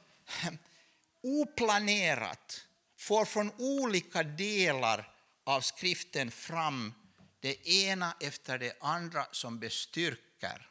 oplanerat 1.22 2.66
får 2.96 3.24
från 3.24 3.52
olika 3.58 4.22
delar 4.22 5.14
av 5.44 5.60
skriften 5.60 6.30
fram 6.30 6.94
det 7.40 7.68
ena 7.68 8.16
efter 8.20 8.58
det 8.58 8.76
andra 8.80 9.26
som 9.32 9.58
bestyrker 9.58 10.70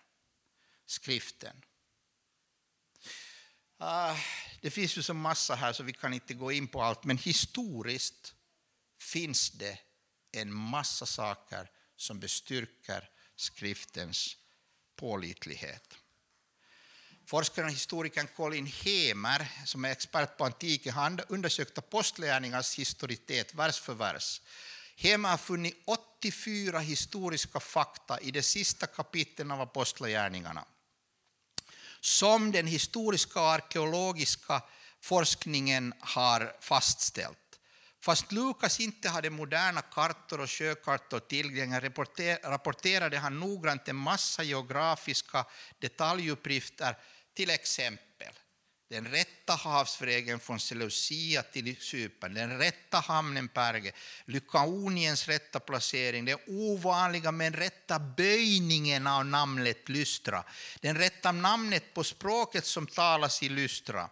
skriften. 0.86 1.62
Ah, 3.78 4.18
det 4.62 4.72
finns 4.72 4.98
ju 4.98 5.02
så 5.02 5.14
massa 5.14 5.56
här 5.56 5.74
så 5.74 5.84
vi 5.84 5.94
kan 5.94 6.14
inte 6.14 6.34
gå 6.34 6.52
in 6.52 6.68
på 6.68 6.82
allt, 6.82 7.04
men 7.04 7.18
historiskt 7.18 8.34
finns 9.00 9.52
det 9.52 9.80
en 10.32 10.54
massa 10.54 11.06
saker 11.06 11.72
som 11.96 12.20
bestyrker 12.20 13.10
skriftens 13.36 14.38
pålitlighet. 14.96 15.98
Forskaren 17.26 17.68
och 17.68 17.74
historikern 17.74 18.28
Colin 18.36 18.66
Hemer, 18.66 19.48
som 19.66 19.86
är 19.86 19.92
expert 19.92 20.38
på 20.38 20.46
antiken, 20.46 20.94
har 20.94 21.26
undersökt 21.28 21.78
apostlagärningarnas 21.78 22.80
historitet 22.80 23.54
vers 23.54 23.80
för 23.80 23.94
vers. 23.94 24.42
Hemer 24.96 25.30
har 25.30 25.38
funnit 25.38 25.84
84 25.86 26.80
historiska 26.80 27.60
fakta 27.60 28.20
i 28.20 28.32
de 28.32 28.42
sista 28.42 28.88
kapitlen 28.88 29.52
av 29.52 29.62
apostlagärningarna 29.62 30.66
som 32.06 32.52
den 32.52 32.68
historiska 32.68 33.42
och 33.42 33.50
arkeologiska 33.50 34.62
forskningen 35.02 35.94
har 36.00 36.56
fastställt. 36.60 37.45
Fast 38.06 38.32
Lukas 38.32 38.80
inte 38.80 39.10
hade 39.10 39.30
moderna 39.30 39.82
kartor 39.82 40.40
och 40.40 40.50
sjökartor 40.50 41.20
tillgängliga 41.20 41.80
rapporterade 42.44 43.18
han 43.18 43.40
noggrant 43.40 43.88
en 43.88 43.96
massa 43.96 44.44
geografiska 44.44 45.46
detaljuppgifter, 45.80 46.98
till 47.34 47.50
exempel 47.50 48.34
den 48.90 49.08
rätta 49.08 49.54
havsvägen 49.54 50.40
från 50.40 50.60
Seleucia 50.60 51.44
till 51.44 51.76
Cypern, 51.80 52.34
den 52.34 52.58
rätta 52.58 53.00
hamnen 53.00 53.48
Perge, 53.48 53.92
Lykaoniens 54.26 55.28
rätta 55.28 55.60
placering, 55.60 56.26
den 56.26 56.40
ovanliga 56.48 57.32
men 57.32 57.54
rätta 57.54 58.00
böjningen 58.00 59.08
av 59.08 59.26
namnet 59.26 59.90
Lystra, 59.90 60.44
den 60.80 60.98
rätta 60.98 61.32
namnet 61.32 61.94
på 61.94 62.04
språket 62.04 62.66
som 62.66 62.88
talas 62.88 63.44
i 63.44 63.50
Lystra, 63.50 64.10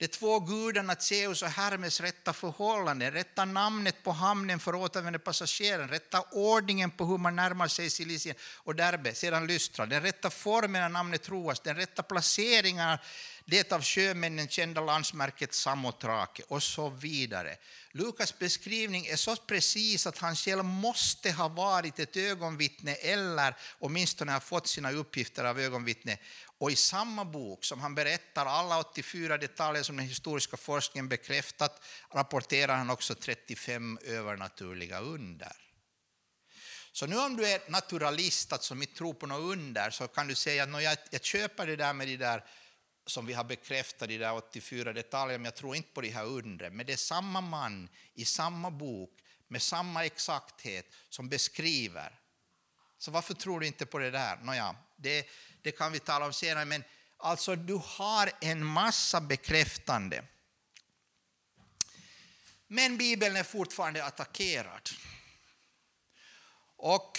de 0.00 0.08
två 0.08 0.40
gudarna 0.40 0.96
Zeus 0.98 1.42
och 1.42 1.48
Hermes 1.48 2.00
rätta 2.00 2.32
förhållanden, 2.32 3.12
rätta 3.12 3.44
namnet 3.44 4.02
på 4.02 4.12
hamnen 4.12 4.60
för 4.60 4.74
återvändande 4.74 5.18
passagerare, 5.18 5.86
rätta 5.86 6.24
ordningen 6.32 6.90
på 6.90 7.04
hur 7.04 7.18
man 7.18 7.36
närmar 7.36 7.68
sig 7.68 7.90
Silicien 7.90 8.36
och 8.56 8.74
Derbe, 8.74 9.14
sedan 9.14 9.46
Lystra, 9.46 9.86
den 9.86 10.02
rätta 10.02 10.30
formen 10.30 10.84
av 10.84 10.90
namnet 10.90 11.22
Troas, 11.22 11.60
den 11.60 11.76
rätta 11.76 12.02
placeringen 12.02 12.98
det 13.50 13.72
av 13.72 13.82
sjömännen 13.82 14.48
kända 14.48 14.80
landsmärket 14.80 15.54
Samotrake 15.54 16.42
och 16.48 16.62
så 16.62 16.88
vidare. 16.88 17.56
Lukas 17.92 18.38
beskrivning 18.38 19.06
är 19.06 19.16
så 19.16 19.36
precis 19.36 20.06
att 20.06 20.18
han 20.18 20.36
själv 20.36 20.64
måste 20.64 21.32
ha 21.32 21.48
varit 21.48 21.98
ett 21.98 22.16
ögonvittne 22.16 22.94
eller 22.94 23.56
åtminstone 23.78 24.32
ha 24.32 24.40
fått 24.40 24.66
sina 24.66 24.92
uppgifter 24.92 25.44
av 25.44 25.60
ögonvittne. 25.60 26.18
Och 26.60 26.70
i 26.70 26.76
samma 26.76 27.24
bok 27.24 27.64
som 27.64 27.80
han 27.80 27.94
berättar 27.94 28.46
alla 28.46 28.78
84 28.78 29.38
detaljer 29.38 29.82
som 29.82 29.96
den 29.96 30.06
historiska 30.06 30.56
forskningen 30.56 31.08
bekräftat 31.08 31.82
rapporterar 32.10 32.76
han 32.76 32.90
också 32.90 33.14
35 33.14 33.98
övernaturliga 34.04 35.00
under. 35.00 35.52
Så 36.92 37.06
nu 37.06 37.18
om 37.18 37.36
du 37.36 37.46
är 37.46 37.70
naturalist, 37.70 38.52
alltså 38.52 38.68
som 38.68 38.82
inte 38.82 38.94
tror 38.94 39.14
på 39.14 39.26
något 39.26 39.52
under, 39.52 39.90
så 39.90 40.08
kan 40.08 40.28
du 40.28 40.34
säga 40.34 40.62
att 40.62 40.82
jag, 40.82 40.98
jag 41.10 41.24
köper 41.24 41.66
det 41.66 41.76
där 41.76 41.92
med 41.92 42.08
det 42.08 42.16
där 42.16 42.44
som 43.06 43.26
vi 43.26 43.32
har 43.32 43.44
bekräftat, 43.44 44.08
de 44.08 44.18
där 44.18 44.34
84 44.34 44.92
detaljerna, 44.92 45.38
men 45.38 45.44
jag 45.44 45.56
tror 45.56 45.76
inte 45.76 45.92
på 45.92 46.00
de 46.00 46.08
här 46.08 46.24
undren. 46.24 46.76
Men 46.76 46.86
det 46.86 46.92
är 46.92 46.96
samma 46.96 47.40
man 47.40 47.88
i 48.14 48.24
samma 48.24 48.70
bok 48.70 49.10
med 49.48 49.62
samma 49.62 50.04
exakthet 50.04 50.86
som 51.08 51.28
beskriver 51.28 52.20
Så 52.98 53.10
varför 53.10 53.34
tror 53.34 53.60
du 53.60 53.66
inte 53.66 53.86
på 53.86 53.98
det 53.98 54.10
där? 54.10 54.36
Nåja, 54.36 54.76
det, 54.96 55.26
det 55.62 55.72
kan 55.72 55.92
vi 55.92 55.98
tala 55.98 56.26
om 56.26 56.32
senare, 56.32 56.64
men 56.64 56.84
alltså 57.16 57.56
du 57.56 57.80
har 57.84 58.32
en 58.40 58.64
massa 58.66 59.20
bekräftande. 59.20 60.24
Men 62.66 62.96
Bibeln 62.96 63.36
är 63.36 63.42
fortfarande 63.42 64.04
attackerad. 64.04 64.90
Och 66.76 67.18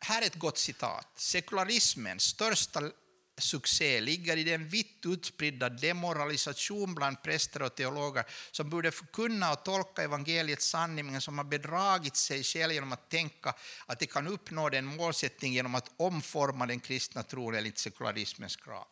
här 0.00 0.22
är 0.22 0.26
ett 0.26 0.34
gott 0.34 0.58
citat. 0.58 1.08
Sekularismens 1.16 2.22
största 2.22 2.90
succé 3.38 4.00
ligger 4.00 4.36
i 4.36 4.44
den 4.44 4.68
vitt 4.68 5.06
utspridda 5.06 5.68
demoralisation 5.68 6.94
bland 6.94 7.22
präster 7.22 7.62
och 7.62 7.74
teologer 7.74 8.24
som 8.50 8.70
borde 8.70 8.90
förkunna 8.92 9.52
och 9.52 9.64
tolka 9.64 10.02
evangeliets 10.02 10.66
sanning 10.66 11.06
men 11.06 11.20
som 11.20 11.38
har 11.38 11.44
bedragit 11.44 12.16
sig 12.16 12.42
själv 12.42 12.72
genom 12.72 12.92
att 12.92 13.10
tänka 13.10 13.54
att 13.86 13.98
de 13.98 14.06
kan 14.06 14.26
uppnå 14.26 14.68
den 14.68 14.84
målsättning 14.84 15.52
genom 15.52 15.74
att 15.74 15.90
omforma 15.96 16.66
den 16.66 16.80
kristna 16.80 17.22
tron 17.22 17.54
enligt 17.54 17.78
sekularismens 17.78 18.56
krav. 18.56 18.86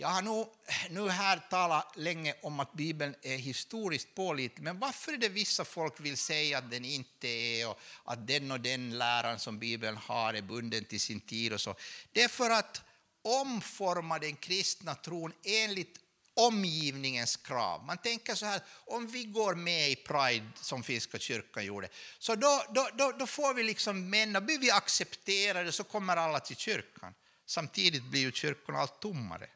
Jag 0.00 0.08
har 0.08 0.22
nu, 0.22 0.44
nu 0.90 1.08
här 1.08 1.46
talat 1.50 1.96
länge 1.96 2.34
om 2.42 2.60
att 2.60 2.72
Bibeln 2.72 3.14
är 3.22 3.36
historiskt 3.36 4.14
pålitlig, 4.14 4.64
men 4.64 4.78
varför 4.78 5.12
är 5.12 5.16
det 5.16 5.28
vissa 5.28 5.64
folk 5.64 6.00
vill 6.00 6.16
säga 6.16 6.58
att 6.58 6.70
den 6.70 6.84
inte 6.84 7.28
är 7.28 7.68
och 7.68 7.80
att 8.04 8.26
den 8.26 8.50
och 8.50 8.60
den 8.60 8.98
läran 8.98 9.38
som 9.38 9.58
Bibeln 9.58 9.96
har 9.96 10.34
är 10.34 10.42
bunden 10.42 10.84
till 10.84 11.00
sin 11.00 11.20
tid 11.20 11.52
och 11.52 11.60
så? 11.60 11.74
Det 12.12 12.22
är 12.22 12.28
för 12.28 12.50
att 12.50 12.82
omforma 13.22 14.18
den 14.18 14.36
kristna 14.36 14.94
tron 14.94 15.32
enligt 15.44 15.98
omgivningens 16.38 17.36
krav. 17.36 17.84
Man 17.84 17.98
tänker 17.98 18.34
så 18.34 18.46
här, 18.46 18.60
om 18.86 19.06
vi 19.06 19.24
går 19.24 19.54
med 19.54 19.90
i 19.90 19.96
Pride 19.96 20.46
som 20.54 20.82
Finska 20.82 21.18
kyrkan 21.18 21.64
gjorde, 21.64 21.88
så 22.18 22.34
då, 22.34 22.64
då, 22.74 22.88
då, 22.94 23.12
då 23.18 23.26
får 23.26 23.54
vi 23.54 23.62
liksom 23.62 24.10
män, 24.10 24.32
då 24.32 24.40
blir 24.40 24.58
vi 24.58 24.70
accepterade 24.70 25.72
så 25.72 25.84
kommer 25.84 26.16
alla 26.16 26.40
till 26.40 26.56
kyrkan. 26.56 27.14
Samtidigt 27.46 28.02
blir 28.02 28.20
ju 28.20 28.32
kyrkorna 28.32 28.78
allt 28.78 29.00
tommare. 29.00 29.48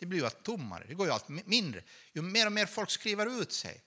Det 0.00 0.06
blir 0.06 0.18
ju 0.18 0.24
allt 0.24 0.42
tommare, 0.42 0.84
det 0.88 0.94
går 0.94 1.06
ju 1.06 1.12
allt 1.12 1.28
mindre. 1.28 1.82
Ju 2.12 2.22
mer 2.22 2.46
och 2.46 2.52
mer 2.52 2.66
folk 2.66 2.90
skriver 2.90 3.42
ut 3.42 3.52
sig. 3.52 3.82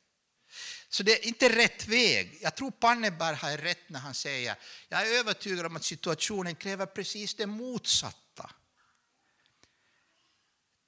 Så 0.90 1.04
det 1.04 1.12
är 1.12 1.28
inte 1.28 1.56
rätt 1.56 1.88
väg. 1.88 2.38
Jag 2.42 2.56
tror 2.56 2.72
Panneberg 2.72 3.36
har 3.36 3.58
rätt 3.58 3.90
när 3.90 4.00
han 4.00 4.14
säger 4.14 4.56
jag 4.90 5.08
är 5.08 5.20
övertygad 5.20 5.66
om 5.66 5.76
att 5.76 5.84
situationen 5.84 6.56
kräver 6.56 6.86
precis 6.86 7.36
det 7.36 7.48
motsatta 7.48 8.21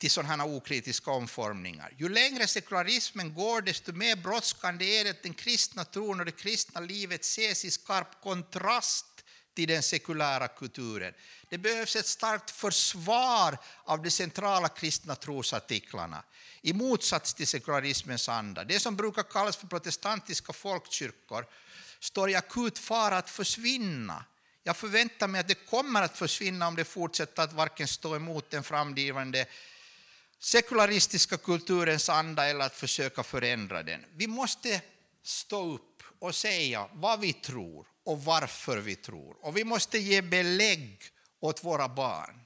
till 0.03 0.11
sådana 0.11 0.43
här 0.43 0.55
okritiska 0.55 1.11
omformningar. 1.11 1.93
Ju 1.97 2.09
längre 2.09 2.47
sekularismen 2.47 3.33
går, 3.33 3.61
desto 3.61 3.91
mer 3.91 4.15
brådskande 4.15 4.99
är 4.99 5.03
det 5.03 5.09
att 5.09 5.23
den 5.23 5.33
kristna 5.33 5.85
tron 5.85 6.19
och 6.19 6.25
det 6.25 6.31
kristna 6.31 6.81
livet 6.81 7.21
ses 7.21 7.65
i 7.65 7.71
skarp 7.71 8.21
kontrast 8.23 9.05
till 9.55 9.67
den 9.67 9.83
sekulära 9.83 10.47
kulturen. 10.47 11.13
Det 11.49 11.57
behövs 11.57 11.95
ett 11.95 12.07
starkt 12.07 12.51
försvar 12.51 13.57
av 13.83 14.01
de 14.01 14.11
centrala 14.11 14.69
kristna 14.69 15.15
trosartiklarna 15.15 16.23
i 16.61 16.73
motsats 16.73 17.33
till 17.33 17.47
sekularismens 17.47 18.29
anda. 18.29 18.63
Det 18.63 18.79
som 18.79 18.95
brukar 18.95 19.23
kallas 19.23 19.57
för 19.57 19.67
protestantiska 19.67 20.53
folkkyrkor 20.53 21.45
står 21.99 22.29
i 22.29 22.35
akut 22.35 22.79
fara 22.79 23.17
att 23.17 23.29
försvinna. 23.29 24.25
Jag 24.63 24.77
förväntar 24.77 25.27
mig 25.27 25.41
att 25.41 25.47
det 25.47 25.65
kommer 25.69 26.01
att 26.01 26.17
försvinna 26.17 26.67
om 26.67 26.75
det 26.75 26.85
fortsätter 26.85 27.43
att 27.43 27.53
varken 27.53 27.87
stå 27.87 28.15
emot 28.15 28.49
den 28.49 28.63
framdrivande 28.63 29.45
sekularistiska 30.43 31.37
kulturens 31.37 32.09
anda 32.09 32.47
eller 32.47 32.65
att 32.65 32.75
försöka 32.75 33.23
förändra 33.23 33.83
den. 33.83 34.05
Vi 34.15 34.27
måste 34.27 34.81
stå 35.23 35.73
upp 35.73 36.03
och 36.19 36.35
säga 36.35 36.89
vad 36.93 37.19
vi 37.19 37.33
tror 37.33 37.87
och 38.03 38.23
varför 38.23 38.77
vi 38.77 38.95
tror. 38.95 39.45
Och 39.45 39.57
vi 39.57 39.63
måste 39.63 39.97
ge 39.97 40.21
belägg 40.21 41.03
åt 41.39 41.63
våra 41.63 41.89
barn. 41.89 42.39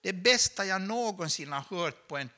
Det 0.00 0.12
bästa 0.12 0.64
jag 0.64 0.82
någonsin 0.82 1.52
har 1.52 1.60
hört 1.60 2.08
på 2.08 2.16
en, 2.16 2.30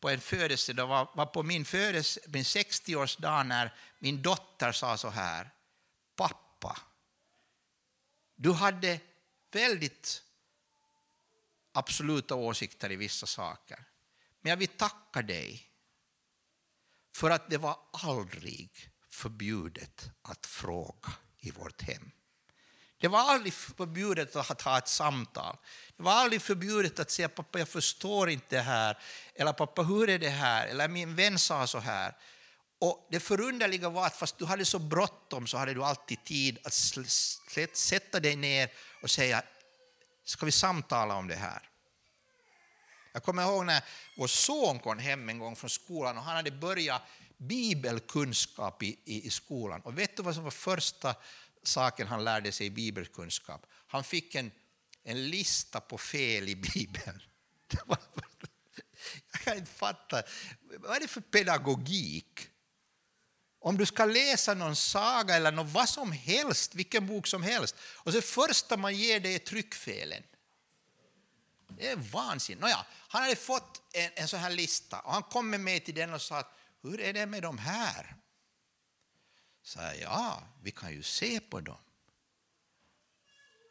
på 0.00 0.10
en 0.10 0.20
födelsedag 0.20 0.86
var, 0.86 1.08
var 1.14 1.26
på 1.26 1.42
min, 1.42 1.64
födelse, 1.64 2.20
min 2.26 2.42
60-årsdag 2.42 3.44
när 3.44 3.74
min 3.98 4.22
dotter 4.22 4.72
sa 4.72 4.96
så 4.96 5.08
här. 5.08 5.50
Pappa, 6.16 6.78
du 8.36 8.52
hade 8.52 9.00
väldigt 9.52 10.22
absoluta 11.72 12.34
åsikter 12.34 12.92
i 12.92 12.96
vissa 12.96 13.26
saker. 13.26 13.87
Men 14.40 14.50
jag 14.50 14.56
vill 14.56 14.68
tacka 14.68 15.22
dig 15.22 15.68
för 17.14 17.30
att 17.30 17.50
det 17.50 17.58
var 17.58 17.76
aldrig 17.92 18.90
förbjudet 19.08 20.10
att 20.22 20.46
fråga 20.46 21.12
i 21.38 21.50
vårt 21.50 21.82
hem. 21.82 22.10
Det 23.00 23.08
var 23.08 23.18
aldrig 23.18 23.52
förbjudet 23.52 24.36
att 24.36 24.62
ha 24.62 24.78
ett 24.78 24.88
samtal. 24.88 25.56
Det 25.96 26.02
var 26.02 26.12
aldrig 26.12 26.42
förbjudet 26.42 26.98
att 26.98 27.10
säga 27.10 27.28
pappa 27.28 27.58
jag 27.58 27.68
förstår 27.68 28.30
inte 28.30 28.56
det 28.56 28.62
här, 28.62 28.98
eller 29.34 29.52
pappa 29.52 29.82
hur 29.82 30.08
är 30.08 30.18
det 30.18 30.28
här, 30.28 30.66
eller 30.66 30.88
min 30.88 31.16
vän 31.16 31.38
sa 31.38 31.66
så 31.66 31.78
här. 31.78 32.16
Och 32.80 33.08
Det 33.10 33.20
förunderliga 33.20 33.88
var 33.88 34.06
att 34.06 34.16
fast 34.16 34.38
du 34.38 34.44
hade 34.44 34.64
så 34.64 34.78
bråttom 34.78 35.46
så 35.46 35.56
hade 35.56 35.74
du 35.74 35.84
alltid 35.84 36.24
tid 36.24 36.58
att 36.64 36.74
sätta 37.76 38.20
dig 38.20 38.36
ner 38.36 38.70
och 39.02 39.10
säga 39.10 39.42
ska 40.24 40.46
vi 40.46 40.52
samtala 40.52 41.14
om 41.14 41.28
det 41.28 41.36
här? 41.36 41.67
Jag 43.18 43.22
kommer 43.24 43.42
ihåg 43.42 43.66
när 43.66 43.84
vår 44.16 44.26
son 44.26 44.78
kom 44.78 44.98
hem 44.98 45.28
en 45.28 45.38
gång 45.38 45.56
från 45.56 45.70
skolan 45.70 46.18
och 46.18 46.22
han 46.22 46.36
hade 46.36 46.50
börjat 46.50 47.02
bibelkunskap 47.36 48.82
i, 48.82 48.98
i, 49.04 49.26
i 49.26 49.30
skolan. 49.30 49.80
Och 49.80 49.98
vet 49.98 50.16
du 50.16 50.22
vad 50.22 50.34
som 50.34 50.44
var 50.44 50.50
första 50.50 51.14
saken 51.62 52.06
han 52.06 52.24
lärde 52.24 52.52
sig 52.52 52.66
i 52.66 52.70
bibelkunskap? 52.70 53.66
Han 53.86 54.04
fick 54.04 54.34
en, 54.34 54.50
en 55.04 55.30
lista 55.30 55.80
på 55.80 55.98
fel 55.98 56.48
i 56.48 56.56
Bibeln. 56.56 57.22
Jag 59.32 59.40
kan 59.44 59.56
inte 59.56 59.72
fatta. 59.72 60.22
Vad 60.78 60.96
är 60.96 61.00
det 61.00 61.08
för 61.08 61.20
pedagogik? 61.20 62.40
Om 63.60 63.78
du 63.78 63.86
ska 63.86 64.04
läsa 64.04 64.54
någon 64.54 64.76
saga 64.76 65.34
eller 65.34 65.52
något, 65.52 65.72
vad 65.72 65.88
som 65.88 66.12
helst, 66.12 66.74
vilken 66.74 67.06
bok 67.06 67.26
som 67.26 67.42
helst, 67.42 67.76
och 67.80 68.12
det 68.12 68.22
första 68.22 68.76
man 68.76 68.96
ger 68.96 69.20
dig 69.20 69.34
är 69.34 69.38
tryckfelen. 69.38 70.22
Det 71.68 71.88
är 71.88 71.96
vansinnigt. 71.96 72.60
Nåja, 72.60 72.86
han 73.08 73.22
hade 73.22 73.36
fått 73.36 73.82
en, 73.92 74.10
en 74.14 74.28
sån 74.28 74.40
här 74.40 74.50
lista 74.50 75.00
och 75.00 75.12
han 75.12 75.22
kom 75.22 75.50
med 75.50 75.60
mig 75.60 75.80
till 75.80 75.94
den 75.94 76.14
och 76.14 76.22
sa 76.22 76.38
att 76.38 76.58
hur 76.82 77.00
är 77.00 77.12
det 77.12 77.26
med 77.26 77.42
de 77.42 77.58
här? 77.58 78.16
Så 79.62 79.78
jag, 79.78 80.00
ja, 80.00 80.42
vi 80.62 80.70
kan 80.70 80.92
ju 80.92 81.02
se 81.02 81.40
på 81.40 81.60
dem. 81.60 81.78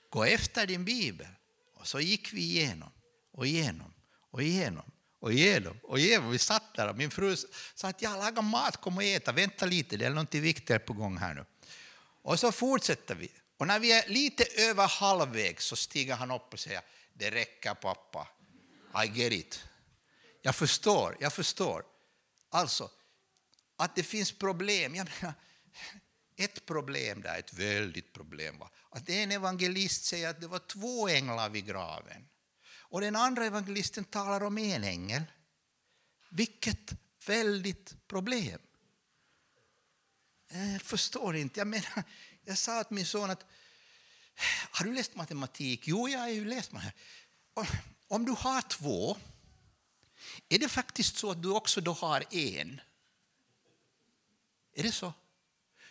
Gå 0.10 0.24
efter 0.24 0.68
din 0.68 0.86
bibel. 0.86 1.28
Och 1.74 1.88
så 1.88 2.00
gick 2.00 2.34
vi 2.34 2.42
igenom 2.42 2.92
och 3.32 3.48
igenom 3.48 3.94
och 4.32 4.44
igenom 4.44 4.92
och 5.20 5.34
igenom 5.34 5.80
och 5.84 6.00
igenom. 6.00 6.32
Vi 6.32 6.38
satt 6.38 6.76
där 6.76 6.90
och 6.90 6.98
min 6.98 7.12
fru 7.12 7.36
sa 7.76 7.88
att 7.88 8.02
jag 8.02 8.18
lagar 8.18 8.42
mat, 8.42 8.78
kom 8.78 8.98
och 8.98 9.04
äta, 9.04 9.32
vänta 9.32 9.66
lite, 9.66 9.98
det 9.98 10.06
är 10.06 10.10
något 10.10 10.36
viktigare 10.36 10.80
på 10.80 10.94
gång 10.94 11.18
här 11.18 11.34
nu. 11.34 11.46
Och 12.22 12.40
så 12.40 12.52
fortsätter 12.52 13.16
vi. 13.16 13.32
Och 13.58 13.68
när 13.68 13.80
vi 13.80 13.92
är 13.92 14.10
lite 14.10 14.44
över 14.44 14.88
halvvägs 14.88 15.66
så 15.66 15.76
stiger 15.76 16.16
han 16.16 16.32
upp 16.32 16.54
och 16.54 16.60
säger 16.60 16.82
det 17.18 17.32
räcker 17.32 17.74
pappa, 17.74 18.28
I 19.06 19.08
get 19.08 19.34
it. 19.34 19.64
Jag 20.42 20.56
förstår, 20.56 21.18
jag 21.20 21.34
förstår. 21.34 21.86
Alltså, 22.50 22.92
att 23.76 23.96
det 23.96 24.04
finns 24.04 24.32
problem. 24.32 24.96
Jag 24.96 25.10
menar, 25.22 25.34
ett 26.36 26.66
problem 26.66 27.22
där, 27.22 27.40
ett 27.40 27.54
väldigt 27.54 28.14
problem 28.14 28.58
var 28.58 28.70
att 28.90 29.10
en 29.10 29.32
evangelist 29.32 30.06
säger 30.06 30.30
att 30.30 30.42
det 30.42 30.48
var 30.48 30.60
två 30.60 31.08
änglar 31.08 31.50
vid 31.50 31.66
graven. 31.66 32.28
Och 32.90 33.02
den 33.02 33.16
andra 33.16 33.46
evangelisten 33.46 34.04
talar 34.04 34.44
om 34.44 34.58
en 34.58 34.84
ängel. 34.84 35.24
Vilket 36.30 36.94
väldigt 37.26 38.08
problem. 38.08 38.60
Jag 40.50 40.82
förstår 40.82 41.36
inte. 41.36 41.60
Jag, 41.60 41.68
menar, 41.68 42.04
jag 42.44 42.58
sa 42.58 42.84
till 42.84 42.96
min 42.96 43.06
son 43.06 43.30
att 43.30 43.46
har 44.72 44.86
du 44.86 44.94
läst 44.94 45.16
matematik? 45.16 45.82
Jo, 45.84 46.10
jag 46.10 46.20
har 46.20 46.30
ju 46.30 46.46
läst 46.46 46.72
matematik. 46.72 47.02
Om 48.08 48.26
du 48.26 48.32
har 48.32 48.62
två, 48.62 49.18
är 50.50 50.60
det 50.60 50.70
faktiskt 50.70 51.18
så 51.18 51.32
att 51.32 51.42
du 51.42 51.52
också 51.52 51.82
då 51.82 51.94
har 51.94 52.24
en? 52.32 52.82
Är 54.76 54.84
det 54.84 54.92
så? 54.92 55.14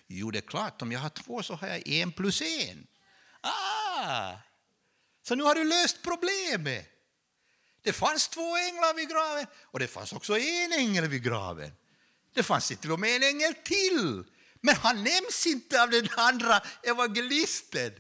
Jo, 0.07 0.31
det 0.31 0.39
är 0.39 0.49
klart, 0.49 0.83
om 0.83 0.93
jag 0.93 1.01
har 1.01 1.09
två 1.09 1.43
så 1.43 1.55
har 1.55 1.69
jag 1.69 1.89
en 1.89 2.13
plus 2.13 2.43
en. 2.43 2.87
Ah! 3.41 4.37
Så 5.23 5.35
nu 5.35 5.43
har 5.43 5.55
du 5.55 5.65
löst 5.65 6.03
problemet. 6.03 6.93
Det 7.83 7.93
fanns 7.93 8.29
två 8.29 8.57
änglar 8.57 8.95
vid 8.95 9.09
graven 9.09 9.47
och 9.63 9.79
det 9.79 9.87
fanns 9.87 10.13
också 10.13 10.39
en 10.39 10.73
ängel 10.73 11.09
vid 11.09 11.23
graven. 11.23 11.73
Det 12.35 12.43
fanns 12.43 12.69
till 12.69 12.93
och 12.93 13.01
med 13.01 13.17
en 13.17 13.23
ängel 13.23 13.55
till. 13.55 14.25
Men 14.61 14.77
han 14.77 15.05
nämns 15.05 15.47
inte 15.47 15.83
av 15.83 15.91
den 15.91 16.09
andra 16.17 16.63
evangelisten. 16.83 17.93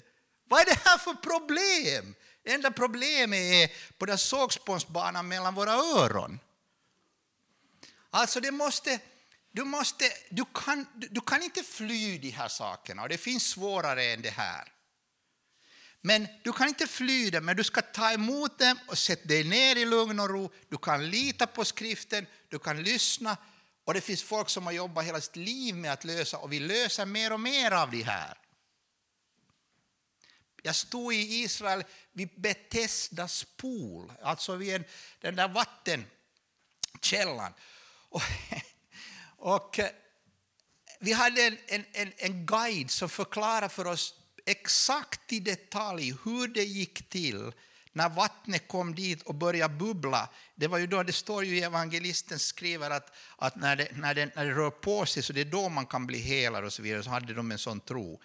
Vad 0.48 0.60
är 0.60 0.64
det 0.64 0.80
här 0.84 0.98
för 0.98 1.14
problem? 1.14 2.14
Det 2.42 2.52
enda 2.52 2.70
problemet 2.70 3.38
är 3.38 3.70
på 3.98 4.06
den 4.06 4.18
sågspånsbanan 4.18 5.28
mellan 5.28 5.54
våra 5.54 5.72
öron. 5.72 6.40
Alltså 8.10 8.40
det 8.40 8.50
måste, 8.50 9.00
du, 9.52 9.64
måste, 9.64 10.04
du, 10.30 10.44
kan, 10.54 10.86
du 11.10 11.20
kan 11.20 11.42
inte 11.42 11.62
fly 11.62 12.18
de 12.18 12.30
här 12.30 12.48
sakerna 12.48 13.02
och 13.02 13.08
det 13.08 13.18
finns 13.18 13.48
svårare 13.48 14.04
än 14.04 14.22
det 14.22 14.30
här. 14.30 14.72
Men 16.00 16.28
du 16.44 16.52
kan 16.52 16.68
inte 16.68 16.86
fly 16.86 17.30
dem, 17.30 17.44
men 17.44 17.56
du 17.56 17.64
ska 17.64 17.82
ta 17.82 18.12
emot 18.12 18.58
dem 18.58 18.78
och 18.88 18.98
sätta 18.98 19.28
dig 19.28 19.44
ner 19.44 19.76
i 19.76 19.84
lugn 19.84 20.20
och 20.20 20.30
ro. 20.30 20.52
Du 20.68 20.78
kan 20.78 21.10
lita 21.10 21.46
på 21.46 21.64
skriften, 21.64 22.26
du 22.48 22.58
kan 22.58 22.82
lyssna. 22.82 23.36
Och 23.84 23.94
det 23.94 24.00
finns 24.00 24.22
folk 24.22 24.48
som 24.48 24.66
har 24.66 24.72
jobbat 24.72 25.04
hela 25.04 25.20
sitt 25.20 25.36
liv 25.36 25.74
med 25.74 25.92
att 25.92 26.04
lösa, 26.04 26.38
och 26.38 26.52
vi 26.52 26.60
löser 26.60 27.06
mer 27.06 27.32
och 27.32 27.40
mer 27.40 27.70
av 27.70 27.90
det 27.90 28.02
här. 28.02 28.38
Jag 30.66 30.76
stod 30.76 31.14
i 31.14 31.42
Israel 31.42 31.84
vid 32.12 32.28
Betesdas 32.36 33.46
pool, 33.56 34.12
alltså 34.22 34.54
vid 34.54 34.84
den 35.20 35.36
där 35.36 35.48
vattenkällan. 35.48 37.52
Och, 38.08 38.22
och 39.36 39.78
eh, 39.78 39.88
vi 41.00 41.12
hade 41.12 41.56
en, 41.66 41.84
en, 41.92 42.12
en 42.16 42.46
guide 42.46 42.90
som 42.90 43.08
förklarade 43.08 43.68
för 43.68 43.86
oss 43.86 44.14
exakt 44.46 45.32
i 45.32 45.40
detalj 45.40 46.14
hur 46.24 46.48
det 46.48 46.64
gick 46.64 47.08
till 47.08 47.52
när 47.92 48.08
vattnet 48.08 48.68
kom 48.68 48.94
dit 48.94 49.22
och 49.22 49.34
började 49.34 49.74
bubbla. 49.74 50.28
Det 50.54 50.66
var 50.66 50.78
ju 50.78 50.86
då, 50.86 51.02
det 51.02 51.12
står 51.12 51.44
ju 51.44 51.58
i 51.58 51.62
evangelisten 51.62 52.38
skriver 52.38 52.90
att, 52.90 53.16
att 53.36 53.56
när, 53.56 53.76
det, 53.76 53.88
när, 53.92 54.14
det, 54.14 54.36
när 54.36 54.44
det 54.44 54.54
rör 54.54 54.70
på 54.70 55.06
sig 55.06 55.22
så 55.22 55.32
det 55.32 55.40
är 55.40 55.44
då 55.44 55.68
man 55.68 55.86
kan 55.86 56.06
bli 56.06 56.18
helad 56.18 56.64
och 56.64 56.72
så 56.72 56.82
vidare, 56.82 57.02
så 57.02 57.10
hade 57.10 57.34
de 57.34 57.52
en 57.52 57.58
sån 57.58 57.80
tro. 57.80 58.20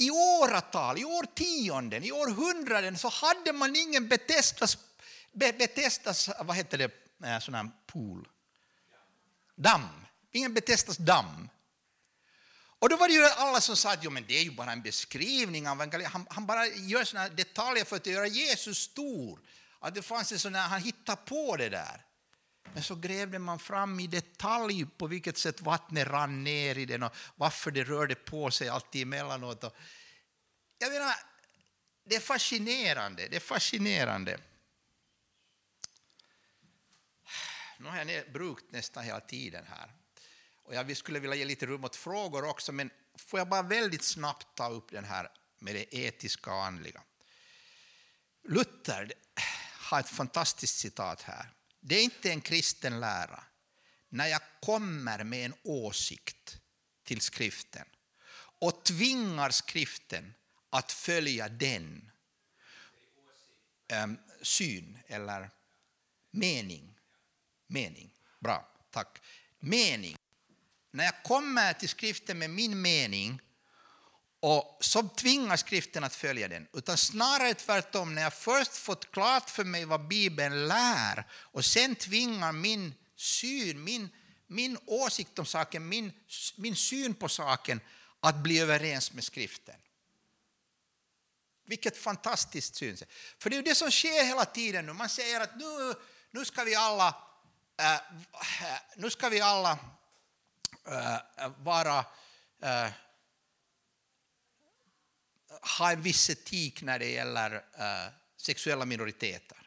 I 0.00 0.10
åratal, 0.10 0.98
i 0.98 1.04
årtionden, 1.04 2.04
i 2.04 2.12
århundraden 2.12 2.98
så 2.98 3.08
hade 3.08 3.52
man 3.52 3.76
ingen 3.76 4.08
Betesdas, 4.08 4.78
Betesdas 5.32 6.30
vad 6.40 6.56
heter 6.56 6.78
det, 6.78 6.90
eh, 7.24 7.38
sån 7.38 7.54
här 7.54 7.70
pool? 7.86 8.28
Damm. 9.54 9.88
Ingen 10.32 10.54
Betesdas 10.54 10.96
damm. 10.96 11.48
Och 12.78 12.88
då 12.88 12.96
var 12.96 13.08
det 13.08 13.14
ju 13.14 13.24
alla 13.24 13.60
som 13.60 13.76
sa 13.76 13.92
att 13.92 14.04
jo, 14.04 14.10
men 14.10 14.24
det 14.28 14.38
är 14.38 14.42
ju 14.42 14.50
bara 14.50 14.72
en 14.72 14.82
beskrivning 14.82 15.68
av 15.68 16.04
han, 16.04 16.26
han 16.30 16.46
bara 16.46 16.66
gör 16.66 17.04
såna 17.04 17.28
detaljer 17.28 17.84
för 17.84 17.96
att 17.96 18.06
göra 18.06 18.26
Jesus 18.26 18.78
stor. 18.78 19.40
Att 19.80 19.94
det 19.94 20.02
fanns 20.02 20.32
en 20.32 20.38
sån 20.38 20.54
här, 20.54 20.68
han 20.68 20.82
hittar 20.82 21.16
på 21.16 21.56
det 21.56 21.68
där. 21.68 22.04
Men 22.72 22.82
så 22.82 22.94
grävde 22.94 23.38
man 23.38 23.58
fram 23.58 24.00
i 24.00 24.06
detalj 24.06 24.86
på 24.86 25.06
vilket 25.06 25.38
sätt 25.38 25.60
vattnet 25.60 26.08
rann 26.08 26.44
ner 26.44 26.78
i 26.78 26.86
den 26.86 27.02
och 27.02 27.16
varför 27.36 27.70
det 27.70 27.84
rörde 27.84 28.14
på 28.14 28.50
sig 28.50 28.68
alltid 28.68 29.02
emellanåt. 29.02 29.64
Jag 30.78 30.92
menar, 30.92 31.14
det 32.04 32.16
är 32.16 32.20
fascinerande. 32.20 33.28
Det 33.28 33.36
är 33.36 33.40
fascinerande. 33.40 34.40
Nu 37.78 37.88
har 37.88 38.04
jag 38.04 38.32
brukt 38.32 38.72
nästan 38.72 39.04
hela 39.04 39.20
tiden 39.20 39.64
här. 39.68 39.92
Och 40.54 40.74
jag 40.74 40.96
skulle 40.96 41.20
vilja 41.20 41.36
ge 41.36 41.44
lite 41.44 41.66
rum 41.66 41.84
åt 41.84 41.96
frågor 41.96 42.48
också, 42.48 42.72
men 42.72 42.90
får 43.16 43.40
jag 43.40 43.48
bara 43.48 43.62
väldigt 43.62 44.04
snabbt 44.04 44.56
ta 44.56 44.68
upp 44.68 44.90
den 44.90 45.04
här 45.04 45.28
med 45.58 45.74
det 45.74 45.96
etiska 45.96 46.52
och 46.52 46.64
andliga. 46.64 47.02
Luther 48.48 49.12
har 49.78 50.00
ett 50.00 50.08
fantastiskt 50.08 50.78
citat 50.78 51.22
här. 51.22 51.50
Det 51.80 51.94
är 51.94 52.04
inte 52.04 52.30
en 52.30 52.40
kristen 52.40 53.00
lära 53.00 53.44
när 54.08 54.26
jag 54.26 54.40
kommer 54.60 55.24
med 55.24 55.44
en 55.44 55.54
åsikt 55.62 56.60
till 57.04 57.20
skriften 57.20 57.86
och 58.60 58.84
tvingar 58.84 59.50
skriften 59.50 60.34
att 60.70 60.92
följa 60.92 61.48
den 61.48 62.10
um, 64.04 64.18
syn 64.42 64.98
eller 65.06 65.50
mening. 66.30 66.98
Mening. 67.66 68.14
Bra, 68.40 68.68
tack. 68.90 69.18
Mening. 69.58 70.16
När 70.90 71.04
jag 71.04 71.22
kommer 71.22 71.72
till 71.72 71.88
skriften 71.88 72.38
med 72.38 72.50
min 72.50 72.82
mening 72.82 73.40
och 74.40 74.78
så 74.80 75.08
tvingar 75.08 75.56
skriften 75.56 76.04
att 76.04 76.14
följa 76.14 76.48
den, 76.48 76.68
utan 76.72 76.96
snarare 76.96 77.54
tvärtom, 77.54 78.14
när 78.14 78.22
jag 78.22 78.34
först 78.34 78.76
fått 78.76 79.12
klart 79.12 79.50
för 79.50 79.64
mig 79.64 79.84
vad 79.84 80.08
Bibeln 80.08 80.68
lär 80.68 81.26
och 81.32 81.64
sen 81.64 81.94
tvingar 81.94 82.52
min 82.52 82.94
syn, 83.16 83.84
min, 83.84 84.08
min 84.46 84.78
åsikt 84.86 85.38
om 85.38 85.46
saken, 85.46 85.88
min, 85.88 86.12
min 86.56 86.76
syn 86.76 87.14
på 87.14 87.28
saken 87.28 87.80
att 88.20 88.36
bli 88.36 88.58
överens 88.60 89.12
med 89.12 89.24
skriften. 89.24 89.74
Vilket 91.66 91.96
fantastiskt 91.96 92.74
synsätt. 92.74 93.08
För 93.38 93.50
det 93.50 93.56
är 93.56 93.62
det 93.62 93.74
som 93.74 93.90
sker 93.90 94.24
hela 94.24 94.44
tiden 94.44 94.86
nu. 94.86 94.92
Man 94.92 95.08
säger 95.08 95.40
att 95.40 95.56
nu, 95.56 95.94
nu 96.30 96.44
ska 96.44 96.64
vi 96.64 96.74
alla, 96.74 97.08
äh, 97.80 98.00
nu 98.96 99.10
ska 99.10 99.28
vi 99.28 99.40
alla 99.40 99.78
äh, 100.86 101.48
vara 101.58 102.04
äh, 102.62 102.90
ha 105.78 105.92
en 105.92 106.02
viss 106.02 106.30
etik 106.30 106.82
när 106.82 106.98
det 106.98 107.10
gäller 107.10 107.54
uh, 107.54 108.12
sexuella 108.36 108.84
minoriteter. 108.84 109.58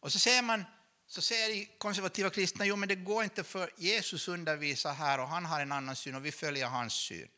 Och 0.00 0.12
så 0.12 0.18
säger 0.18 0.42
man, 0.42 0.64
så 1.06 1.22
säger 1.22 1.78
konservativa 1.78 2.30
kristna, 2.30 2.66
jo 2.66 2.76
men 2.76 2.88
det 2.88 2.94
går 2.94 3.24
inte 3.24 3.44
för 3.44 3.70
Jesus 3.76 4.28
undervisar 4.28 4.92
här 4.92 5.20
och 5.20 5.28
han 5.28 5.44
har 5.44 5.60
en 5.60 5.72
annan 5.72 5.96
syn 5.96 6.14
och 6.14 6.26
vi 6.26 6.32
följer 6.32 6.66
hans 6.66 6.92
syn. 6.92 7.28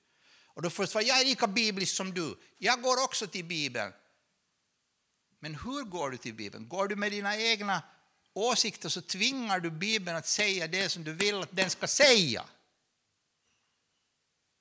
Och 0.45 0.62
då 0.62 0.70
får 0.70 0.83
jag, 0.83 0.91
svara, 0.91 1.05
jag 1.05 1.20
är 1.20 1.24
lika 1.24 1.47
biblisk 1.47 1.97
som 1.97 2.14
du, 2.14 2.39
jag 2.59 2.83
går 2.83 3.05
också 3.05 3.26
till 3.26 3.45
Bibeln. 3.45 3.93
Men 5.41 5.55
hur 5.55 5.83
går 5.85 6.11
du 6.11 6.16
till 6.16 6.35
Bibeln? 6.35 6.68
Går 6.68 6.89
du 6.89 6.97
med 6.97 7.12
dina 7.12 7.37
egna 7.37 7.83
åsikter 8.33 8.89
så 8.89 9.03
tvingar 9.03 9.61
du 9.61 9.70
Bibeln 9.70 10.16
att 10.16 10.26
säga 10.26 10.66
det 10.66 10.89
som 10.89 11.05
du 11.05 11.12
vill 11.12 11.43
att 11.43 11.57
den 11.57 11.70
ska 11.70 11.87
säga. 11.87 12.45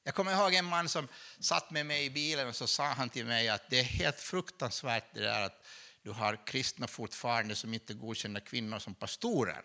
Jag 0.07 0.15
kommer 0.15 0.31
ihåg 0.31 0.53
en 0.53 0.65
man 0.65 0.89
som 0.89 1.07
satt 1.39 1.71
med 1.71 1.85
mig 1.85 2.05
i 2.05 2.09
bilen 2.09 2.47
och 2.47 2.55
så 2.55 2.67
sa 2.67 2.83
han 2.83 3.09
till 3.09 3.25
mig 3.25 3.49
att 3.49 3.69
det 3.69 3.79
är 3.79 3.83
helt 3.83 4.19
fruktansvärt 4.19 5.13
det 5.13 5.19
där 5.19 5.41
att 5.41 5.65
du 6.01 6.11
har 6.11 6.45
kristna 6.45 6.87
fortfarande 6.87 7.55
som 7.55 7.73
inte 7.73 7.93
godkänner 7.93 8.39
kvinnor 8.39 8.79
som 8.79 8.95
pastorer. 8.95 9.61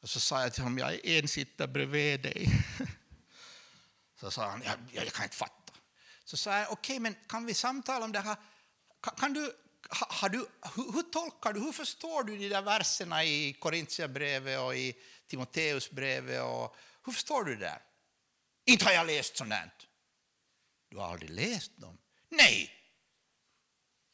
Och 0.00 0.10
så 0.10 0.20
sa 0.20 0.42
jag 0.42 0.52
till 0.52 0.62
honom, 0.62 0.78
jag 0.78 0.92
är 0.92 1.18
ensittare 1.18 1.68
bredvid 1.68 2.20
dig. 2.20 2.48
Så 4.20 4.30
sa 4.30 4.50
han, 4.50 4.62
jag, 4.64 5.04
jag 5.04 5.12
kan 5.12 5.24
inte 5.24 5.36
fatta. 5.36 5.72
Så 6.24 6.36
sa 6.36 6.58
jag, 6.58 6.72
okej, 6.72 6.94
okay, 6.94 7.00
men 7.00 7.16
kan 7.28 7.46
vi 7.46 7.54
samtala 7.54 8.04
om 8.04 8.12
det 8.12 8.20
här? 8.20 8.36
Kan, 9.00 9.14
kan 9.14 9.32
du, 9.32 9.56
har 9.90 10.28
du, 10.28 10.38
hur, 10.76 10.92
hur, 10.92 11.02
tolkar 11.02 11.52
du, 11.52 11.60
hur 11.60 11.72
förstår 11.72 12.22
du 12.24 12.38
de 12.38 12.48
där 12.48 12.62
verserna 12.62 13.24
i 13.24 13.52
Korintierbrevet 13.52 14.60
och 14.60 14.76
i 14.76 14.96
Timoteusbrevet? 15.26 16.42
Och, 16.42 16.76
hur 17.04 17.12
förstår 17.12 17.44
du 17.44 17.54
det 17.54 17.64
där? 17.64 17.82
Inte 18.66 18.84
har 18.84 18.92
jag 18.92 19.06
läst 19.06 19.36
sånt 19.36 19.50
där. 19.50 19.72
Du 20.88 20.96
har 20.96 21.12
aldrig 21.12 21.30
läst 21.30 21.72
dem? 21.76 21.98
Nej! 22.28 22.72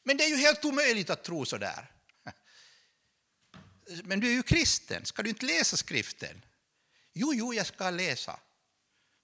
Men 0.03 0.17
det 0.17 0.23
är 0.23 0.29
ju 0.29 0.35
helt 0.35 0.65
omöjligt 0.65 1.09
att 1.09 1.23
tro 1.23 1.45
så 1.45 1.57
där. 1.57 1.91
Men 4.03 4.19
du 4.19 4.27
är 4.27 4.33
ju 4.33 4.43
kristen, 4.43 5.05
ska 5.05 5.23
du 5.23 5.29
inte 5.29 5.45
läsa 5.45 5.77
skriften? 5.77 6.45
Jo, 7.13 7.33
jo, 7.33 7.53
jag 7.53 7.67
ska 7.67 7.89
läsa. 7.89 8.39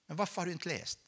Men 0.06 0.16
varför 0.16 0.40
har 0.40 0.46
du 0.46 0.52
inte 0.52 0.68
läst? 0.68 0.98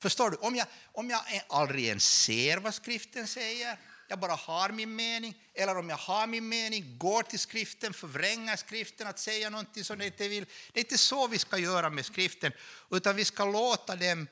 Förstår 0.00 0.30
du? 0.30 0.36
Om 0.36 0.56
jag, 0.56 0.66
om 0.92 1.10
jag 1.10 1.22
aldrig 1.48 1.84
ens 1.84 2.04
ser 2.04 2.58
vad 2.58 2.74
skriften 2.74 3.28
säger, 3.28 3.78
jag 4.14 4.20
bara 4.20 4.34
har 4.34 4.68
min 4.68 4.96
mening, 4.96 5.34
eller 5.54 5.78
om 5.78 5.88
jag 5.88 5.96
har 5.96 6.26
min 6.26 6.48
mening, 6.48 6.98
går 6.98 7.22
till 7.22 7.38
skriften, 7.38 7.92
förvränger 7.92 8.56
skriften 8.56 9.06
att 9.06 9.18
säga 9.18 9.50
någonting 9.50 9.84
som 9.84 9.98
den 9.98 10.06
inte 10.06 10.28
vill. 10.28 10.46
Det 10.72 10.80
är 10.80 10.84
inte 10.84 10.98
så 10.98 11.26
vi 11.26 11.38
ska 11.38 11.58
göra 11.58 11.90
med 11.90 12.04
skriften, 12.04 12.52
utan 12.90 13.16
vi 13.16 13.24
ska 13.24 13.44
låta 13.44 13.96
dem 13.96 14.26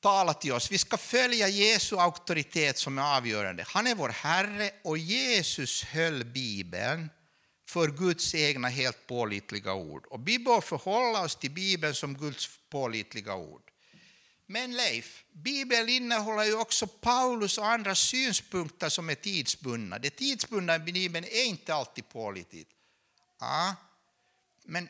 tala 0.00 0.34
till 0.34 0.52
oss. 0.52 0.70
Vi 0.70 0.78
ska 0.78 0.96
följa 0.96 1.48
Jesu 1.48 1.96
auktoritet 1.96 2.78
som 2.78 2.98
är 2.98 3.16
avgörande. 3.16 3.64
Han 3.68 3.86
är 3.86 3.94
vår 3.94 4.08
Herre 4.08 4.70
och 4.84 4.98
Jesus 4.98 5.84
höll 5.84 6.24
Bibeln 6.24 7.10
för 7.68 7.88
Guds 7.88 8.34
egna 8.34 8.68
helt 8.68 9.06
pålitliga 9.06 9.74
ord. 9.74 10.06
Och 10.06 10.28
vi 10.28 10.38
bör 10.38 10.60
förhålla 10.60 11.24
oss 11.24 11.36
till 11.36 11.50
Bibeln 11.50 11.94
som 11.94 12.14
Guds 12.14 12.50
pålitliga 12.70 13.34
ord. 13.34 13.67
Men 14.50 14.76
Leif, 14.76 15.24
Bibeln 15.32 15.88
innehåller 15.88 16.44
ju 16.44 16.54
också 16.54 16.86
Paulus 16.86 17.58
och 17.58 17.66
andra 17.66 17.94
synpunkter 17.94 18.88
som 18.88 19.10
är 19.10 19.14
tidsbundna. 19.14 19.98
Det 19.98 20.10
tidsbundna 20.10 20.76
i 20.76 20.78
Bibeln 20.78 21.24
är 21.24 21.44
inte 21.44 21.74
alltid 21.74 22.08
pålitligt. 22.08 22.70
Ja, 23.40 23.74
men 24.64 24.88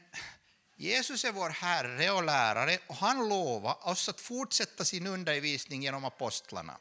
Jesus 0.76 1.24
är 1.24 1.32
vår 1.32 1.50
Herre 1.50 2.10
och 2.10 2.24
lärare 2.24 2.78
och 2.86 2.96
han 2.96 3.28
lovar 3.28 3.88
oss 3.88 4.08
att 4.08 4.20
fortsätta 4.20 4.84
sin 4.84 5.06
undervisning 5.06 5.82
genom 5.82 6.04
apostlarna. 6.04 6.78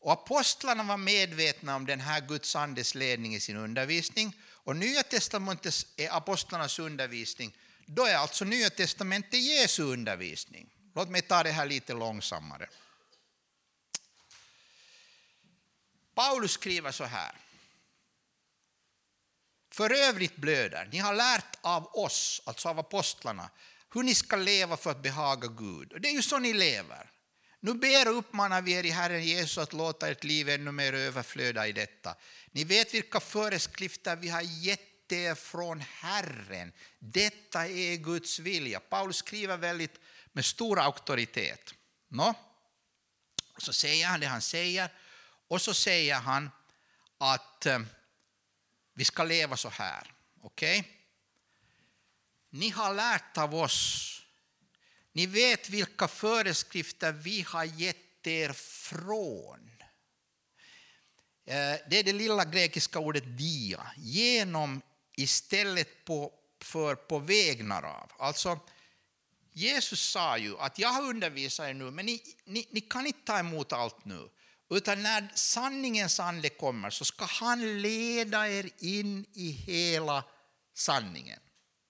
Och 0.00 0.12
apostlarna 0.12 0.82
var 0.82 0.96
medvetna 0.96 1.76
om 1.76 1.86
den 1.86 2.00
här 2.00 2.20
Guds 2.20 2.56
andes 2.56 2.94
ledning 2.94 3.34
i 3.34 3.40
sin 3.40 3.56
undervisning 3.56 4.36
och 4.46 4.76
Nya 4.76 5.02
testamentet 5.02 5.86
är 5.96 6.04
eh, 6.04 6.16
apostlarnas 6.16 6.78
undervisning. 6.78 7.56
Då 7.86 8.04
är 8.04 8.16
alltså 8.16 8.44
Nya 8.44 8.70
testamentet 8.70 9.40
Jesu 9.40 9.82
undervisning. 9.82 10.70
Låt 10.94 11.08
mig 11.08 11.22
ta 11.22 11.42
det 11.42 11.50
här 11.50 11.66
lite 11.66 11.94
långsammare. 11.94 12.68
Paulus 16.14 16.52
skriver 16.52 16.92
så 16.92 17.04
här. 17.04 17.36
För 19.72 19.90
övrigt 19.90 20.36
blöder, 20.36 20.88
ni 20.92 20.98
har 20.98 21.14
lärt 21.14 21.58
av 21.60 21.86
oss, 21.86 22.42
alltså 22.44 22.68
av 22.68 22.78
apostlarna, 22.78 23.50
hur 23.94 24.02
ni 24.02 24.14
ska 24.14 24.36
leva 24.36 24.76
för 24.76 24.90
att 24.90 25.02
behaga 25.02 25.48
Gud. 25.48 25.92
Och 25.92 26.00
det 26.00 26.08
är 26.08 26.12
ju 26.12 26.22
så 26.22 26.38
ni 26.38 26.52
lever. 26.52 27.10
Nu 27.60 27.74
ber 27.74 28.08
och 28.08 28.18
uppmanar 28.18 28.62
vi 28.62 28.72
er 28.72 28.84
i 28.84 28.90
Herren 28.90 29.24
Jesus 29.24 29.58
att 29.58 29.72
låta 29.72 30.08
ert 30.08 30.24
liv 30.24 30.48
ännu 30.48 30.72
mer 30.72 30.92
överflöda 30.92 31.68
i 31.68 31.72
detta. 31.72 32.14
Ni 32.50 32.64
vet 32.64 32.94
vilka 32.94 33.20
föreskrifter 33.20 34.16
vi 34.16 34.28
har 34.28 34.42
gett 34.42 35.12
er 35.12 35.34
från 35.34 35.80
Herren. 35.80 36.72
Detta 36.98 37.68
är 37.68 37.96
Guds 37.96 38.38
vilja. 38.38 38.80
Paulus 38.80 39.16
skriver 39.16 39.56
väldigt 39.56 40.00
med 40.32 40.44
stor 40.44 40.78
auktoritet. 40.80 41.74
No? 42.08 42.34
Så 43.58 43.72
säger 43.72 44.06
han 44.06 44.20
det 44.20 44.26
han 44.26 44.42
säger 44.42 44.88
och 45.48 45.62
så 45.62 45.74
säger 45.74 46.14
han 46.14 46.50
att 47.18 47.66
eh, 47.66 47.78
vi 48.94 49.04
ska 49.04 49.24
leva 49.24 49.56
så 49.56 49.68
här. 49.68 50.12
Okej? 50.42 50.80
Okay? 50.80 50.92
Ni 52.50 52.68
har 52.70 52.94
lärt 52.94 53.38
av 53.38 53.54
oss. 53.54 54.06
Ni 55.12 55.26
vet 55.26 55.68
vilka 55.68 56.08
föreskrifter 56.08 57.12
vi 57.12 57.42
har 57.42 57.64
gett 57.64 58.26
er 58.26 58.52
från. 58.52 59.70
Eh, 61.44 61.76
det 61.90 61.98
är 61.98 62.02
det 62.02 62.12
lilla 62.12 62.44
grekiska 62.44 62.98
ordet 62.98 63.38
dia. 63.38 63.92
Genom 63.96 64.82
istället 65.16 66.04
på, 66.04 66.32
för 66.60 66.94
på 66.94 67.18
vägnar 67.18 67.82
av. 67.82 68.12
Alltså, 68.18 68.60
Jesus 69.52 70.00
sa 70.00 70.38
ju 70.38 70.58
att 70.58 70.78
jag 70.78 70.88
har 70.88 71.02
undervisat 71.02 71.68
er 71.68 71.74
nu, 71.74 71.90
men 71.90 72.06
ni, 72.06 72.22
ni, 72.44 72.66
ni 72.70 72.80
kan 72.80 73.06
inte 73.06 73.24
ta 73.24 73.38
emot 73.38 73.72
allt 73.72 74.04
nu. 74.04 74.28
Utan 74.70 75.02
när 75.02 75.28
sanningens 75.34 76.20
ande 76.20 76.48
kommer 76.48 76.90
så 76.90 77.04
ska 77.04 77.24
han 77.24 77.82
leda 77.82 78.48
er 78.48 78.70
in 78.78 79.26
i 79.32 79.50
hela 79.50 80.24
sanningen. 80.74 81.40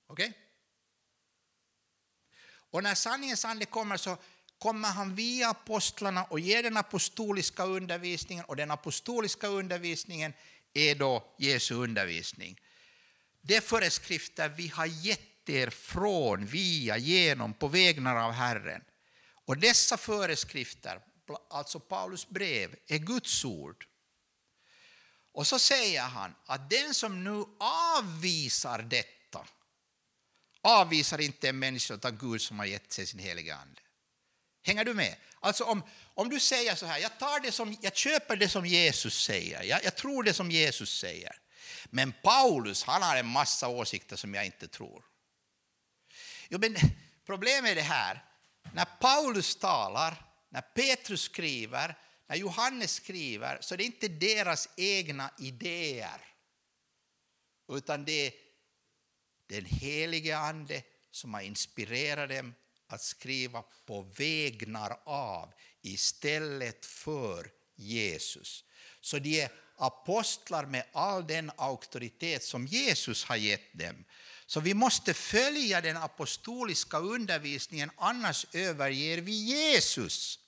Okej? 0.06 0.28
Okay? 0.28 0.38
Och 2.70 2.82
när 2.82 2.94
sanningens 2.94 3.44
ande 3.44 3.64
kommer 3.64 3.96
så 3.96 4.16
kommer 4.58 4.88
han 4.88 5.14
via 5.14 5.48
apostlarna 5.48 6.24
och 6.24 6.40
ger 6.40 6.62
den 6.62 6.76
apostoliska 6.76 7.64
undervisningen 7.64 8.44
och 8.44 8.56
den 8.56 8.70
apostoliska 8.70 9.46
undervisningen 9.46 10.32
är 10.74 10.94
då 10.94 11.34
Jesu 11.38 11.74
undervisning. 11.74 12.61
Det 13.40 13.56
är 13.56 13.61
föreskrifter 13.61 14.48
vi 14.48 14.68
har 14.68 14.86
gett 14.86 15.30
er 15.49 15.70
från, 15.70 16.47
via, 16.47 16.97
genom, 16.97 17.55
på 17.55 17.68
vägnar 17.68 18.16
av 18.16 18.32
Herren. 18.32 18.82
Och 19.47 19.59
dessa 19.59 19.97
föreskrifter, 19.97 21.01
alltså 21.51 21.80
Paulus 21.80 22.28
brev, 22.28 22.76
är 22.86 22.99
Guds 22.99 23.45
ord. 23.45 23.86
Och 25.32 25.47
så 25.47 25.59
säger 25.59 26.03
han 26.03 26.34
att 26.47 26.70
den 26.70 26.95
som 26.95 27.24
nu 27.24 27.45
avvisar 27.99 28.78
detta 28.78 29.47
avvisar 30.62 31.20
inte 31.20 31.49
en 31.49 31.59
människa 31.59 31.95
utan 31.95 32.18
Gud 32.18 32.41
som 32.41 32.59
har 32.59 32.66
gett 32.66 32.93
sig 32.93 33.07
sin 33.07 33.20
heliga 33.20 33.57
ande. 33.57 33.80
Hänger 34.62 34.84
du 34.84 34.95
med? 34.95 35.16
Alltså 35.41 35.64
om, 35.64 35.82
om 36.14 36.28
du 36.28 36.41
säger 36.41 36.74
så 36.74 36.86
här, 36.86 36.99
jag, 36.99 37.18
tar 37.18 37.41
det 37.41 37.53
som, 37.53 37.76
jag 37.80 37.97
köper 37.97 38.36
det 38.36 38.49
som 38.49 38.66
Jesus 38.66 39.24
säger, 39.24 39.62
jag, 39.62 39.84
jag 39.84 39.97
tror 39.97 40.22
det 40.22 40.34
som 40.34 40.51
Jesus 40.51 40.99
säger. 40.99 41.36
Men 41.91 42.12
Paulus, 42.22 42.84
han 42.84 43.03
har 43.03 43.16
en 43.16 43.26
massa 43.26 43.68
åsikter 43.68 44.16
som 44.16 44.34
jag 44.34 44.47
inte 44.47 44.68
tror. 44.68 45.05
Jo, 46.51 46.59
men 46.59 46.76
problemet 47.26 47.70
är 47.70 47.74
det 47.74 47.80
här, 47.80 48.24
när 48.74 48.84
Paulus 48.84 49.57
talar, 49.57 50.24
när 50.48 50.61
Petrus 50.61 51.22
skriver, 51.22 51.98
när 52.26 52.36
Johannes 52.36 52.94
skriver, 52.94 53.59
så 53.61 53.74
är 53.74 53.78
det 53.78 53.84
inte 53.84 54.09
deras 54.09 54.68
egna 54.76 55.30
idéer, 55.38 56.20
utan 57.72 58.05
det 58.05 58.26
är 58.26 58.32
den 59.46 59.64
helige 59.64 60.38
Ande 60.38 60.82
som 61.11 61.34
har 61.34 61.40
inspirerat 61.40 62.30
dem 62.30 62.55
att 62.86 63.03
skriva 63.03 63.64
på 63.86 64.03
vägnar 64.03 65.01
av 65.05 65.53
istället 65.82 66.86
för 66.86 67.51
Jesus. 67.76 68.64
Så 69.01 69.18
de 69.18 69.40
är 69.40 69.51
apostlar 69.76 70.66
med 70.66 70.84
all 70.92 71.26
den 71.26 71.51
auktoritet 71.57 72.44
som 72.44 72.66
Jesus 72.66 73.24
har 73.24 73.36
gett 73.36 73.78
dem. 73.78 74.05
Så 74.51 74.61
vi 74.61 74.74
måste 74.74 75.14
följa 75.14 75.80
den 75.80 75.96
apostoliska 75.96 76.98
undervisningen, 76.98 77.90
annars 77.96 78.46
överger 78.53 79.18
vi 79.18 79.32
Jesus. 79.32 80.38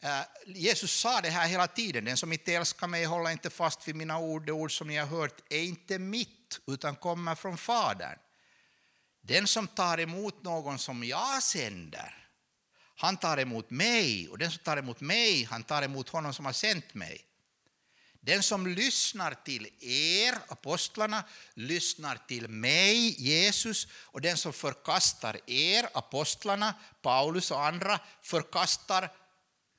Äh, 0.00 0.20
Jesus 0.46 1.00
sa 1.00 1.20
det 1.20 1.30
här 1.30 1.48
hela 1.48 1.66
tiden, 1.66 2.04
den 2.04 2.16
som 2.16 2.32
inte 2.32 2.54
älskar 2.54 2.86
mig 2.86 3.04
håller 3.04 3.30
inte 3.30 3.50
fast 3.50 3.88
vid 3.88 3.94
mina 3.94 4.18
ord, 4.18 4.46
det 4.46 4.52
ord 4.52 4.78
som 4.78 4.88
ni 4.88 4.96
har 4.96 5.06
hört 5.06 5.52
är 5.52 5.62
inte 5.62 5.98
mitt 5.98 6.60
utan 6.66 6.96
kommer 6.96 7.34
från 7.34 7.58
Fadern. 7.58 8.18
Den 9.20 9.46
som 9.46 9.66
tar 9.66 10.00
emot 10.00 10.42
någon 10.42 10.78
som 10.78 11.04
jag 11.04 11.42
sänder, 11.42 12.28
han 12.96 13.16
tar 13.16 13.38
emot 13.38 13.70
mig 13.70 14.28
och 14.28 14.38
den 14.38 14.50
som 14.50 14.64
tar 14.64 14.76
emot 14.76 15.00
mig, 15.00 15.44
han 15.44 15.64
tar 15.64 15.82
emot 15.82 16.08
honom 16.08 16.34
som 16.34 16.46
har 16.46 16.52
sänt 16.52 16.94
mig. 16.94 17.27
Den 18.28 18.42
som 18.42 18.66
lyssnar 18.66 19.34
till 19.34 19.68
er, 19.80 20.38
apostlarna, 20.48 21.24
lyssnar 21.54 22.16
till 22.28 22.48
mig, 22.48 23.22
Jesus, 23.22 23.86
och 23.92 24.20
den 24.20 24.36
som 24.36 24.52
förkastar 24.52 25.40
er, 25.46 25.88
apostlarna, 25.94 26.74
Paulus 27.02 27.50
och 27.50 27.66
andra, 27.66 28.00
förkastar 28.22 29.12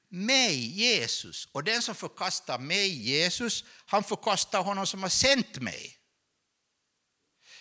mig, 0.09 0.55
Jesus. 0.55 1.47
Och 1.51 1.63
den 1.63 1.81
som 1.81 1.95
förkastar 1.95 2.59
mig, 2.59 2.87
Jesus, 2.87 3.63
han 3.85 4.03
förkastar 4.03 4.63
honom 4.63 4.87
som 4.87 5.03
har 5.03 5.09
sänt 5.09 5.61
mig. 5.61 5.97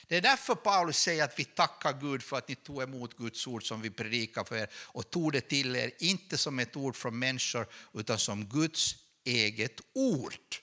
Det 0.06 0.16
är 0.16 0.20
därför 0.22 0.54
Paulus 0.54 0.98
säger 0.98 1.24
att 1.24 1.38
vi 1.38 1.44
tackar 1.44 2.00
Gud 2.00 2.22
för 2.22 2.38
att 2.38 2.48
ni 2.48 2.54
tog 2.54 2.82
emot 2.82 3.16
Guds 3.16 3.46
ord 3.46 3.68
som 3.68 3.82
vi 3.82 3.90
predikar 3.90 4.44
för 4.44 4.56
er 4.56 4.70
och 4.74 5.10
tog 5.10 5.32
det 5.32 5.40
till 5.40 5.76
er, 5.76 5.90
inte 5.98 6.38
som 6.38 6.58
ett 6.58 6.76
ord 6.76 6.96
från 6.96 7.18
människor 7.18 7.66
utan 7.94 8.18
som 8.18 8.44
Guds 8.44 8.96
eget 9.24 9.80
ord. 9.92 10.58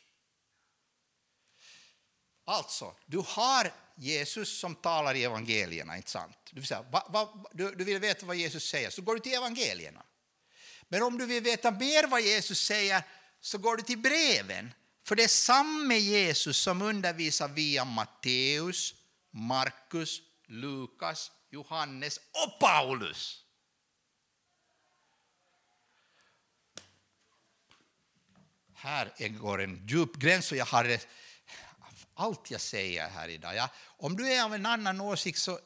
Alltså, 2.45 2.95
du 3.05 3.23
har 3.27 3.71
Jesus 3.95 4.59
som 4.59 4.75
talar 4.75 5.15
i 5.15 5.23
evangelierna, 5.23 5.97
inte 5.97 6.09
sant? 6.09 6.37
Du 6.51 6.59
vill, 6.59 6.67
säga, 6.67 6.85
va, 6.91 7.07
va, 7.09 7.45
du, 7.51 7.75
du 7.75 7.83
vill 7.83 7.99
veta 7.99 8.25
vad 8.25 8.35
Jesus 8.35 8.69
säger, 8.69 8.89
så 8.89 9.01
går 9.01 9.13
du 9.13 9.19
till 9.19 9.33
evangelierna. 9.33 10.03
Men 10.87 11.03
om 11.03 11.17
du 11.17 11.25
vill 11.25 11.43
veta 11.43 11.71
mer 11.71 12.07
vad 12.07 12.21
Jesus 12.21 12.65
säger 12.65 13.03
så 13.41 13.57
går 13.57 13.77
du 13.77 13.83
till 13.83 13.97
breven. 13.97 14.73
För 15.03 15.15
det 15.15 15.23
är 15.23 15.27
samme 15.27 15.97
Jesus 15.97 16.57
som 16.57 16.81
undervisar 16.81 17.47
via 17.47 17.85
Matteus, 17.85 18.95
Markus, 19.31 20.21
Lukas, 20.45 21.31
Johannes 21.49 22.17
och 22.17 22.59
Paulus. 22.59 23.41
Här 28.73 29.27
går 29.27 29.61
en 29.61 29.87
djup 29.87 30.15
gräns 30.15 30.51
och 30.51 30.57
jag 30.57 30.65
har 30.65 30.99
allt 32.15 32.51
jag 32.51 32.61
säger 32.61 33.09
här 33.09 33.29
idag. 33.29 33.55
Ja, 33.55 33.69
om 33.97 34.15
du 34.15 34.29
är 34.29 34.43
av 34.43 34.53
en 34.53 34.65
annan 34.65 35.01
åsikt 35.01 35.39
så 35.39 35.59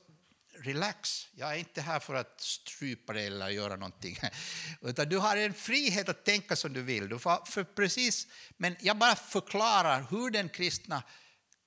relax, 0.63 1.27
jag 1.31 1.53
är 1.53 1.57
inte 1.57 1.81
här 1.81 1.99
för 1.99 2.15
att 2.15 2.41
strypa 2.41 3.13
dig 3.13 3.27
eller 3.27 3.49
göra 3.49 3.75
någonting. 3.75 4.19
Utan 4.81 5.09
du 5.09 5.17
har 5.17 5.37
en 5.37 5.53
frihet 5.53 6.09
att 6.09 6.25
tänka 6.25 6.55
som 6.55 6.73
du 6.73 6.81
vill. 6.81 7.09
Du 7.09 7.19
får, 7.19 7.45
för 7.45 7.63
precis, 7.63 8.27
men 8.57 8.75
jag 8.79 8.97
bara 8.97 9.15
förklarar 9.15 10.05
hur 10.09 10.29
den 10.29 10.49
kristna 10.49 11.03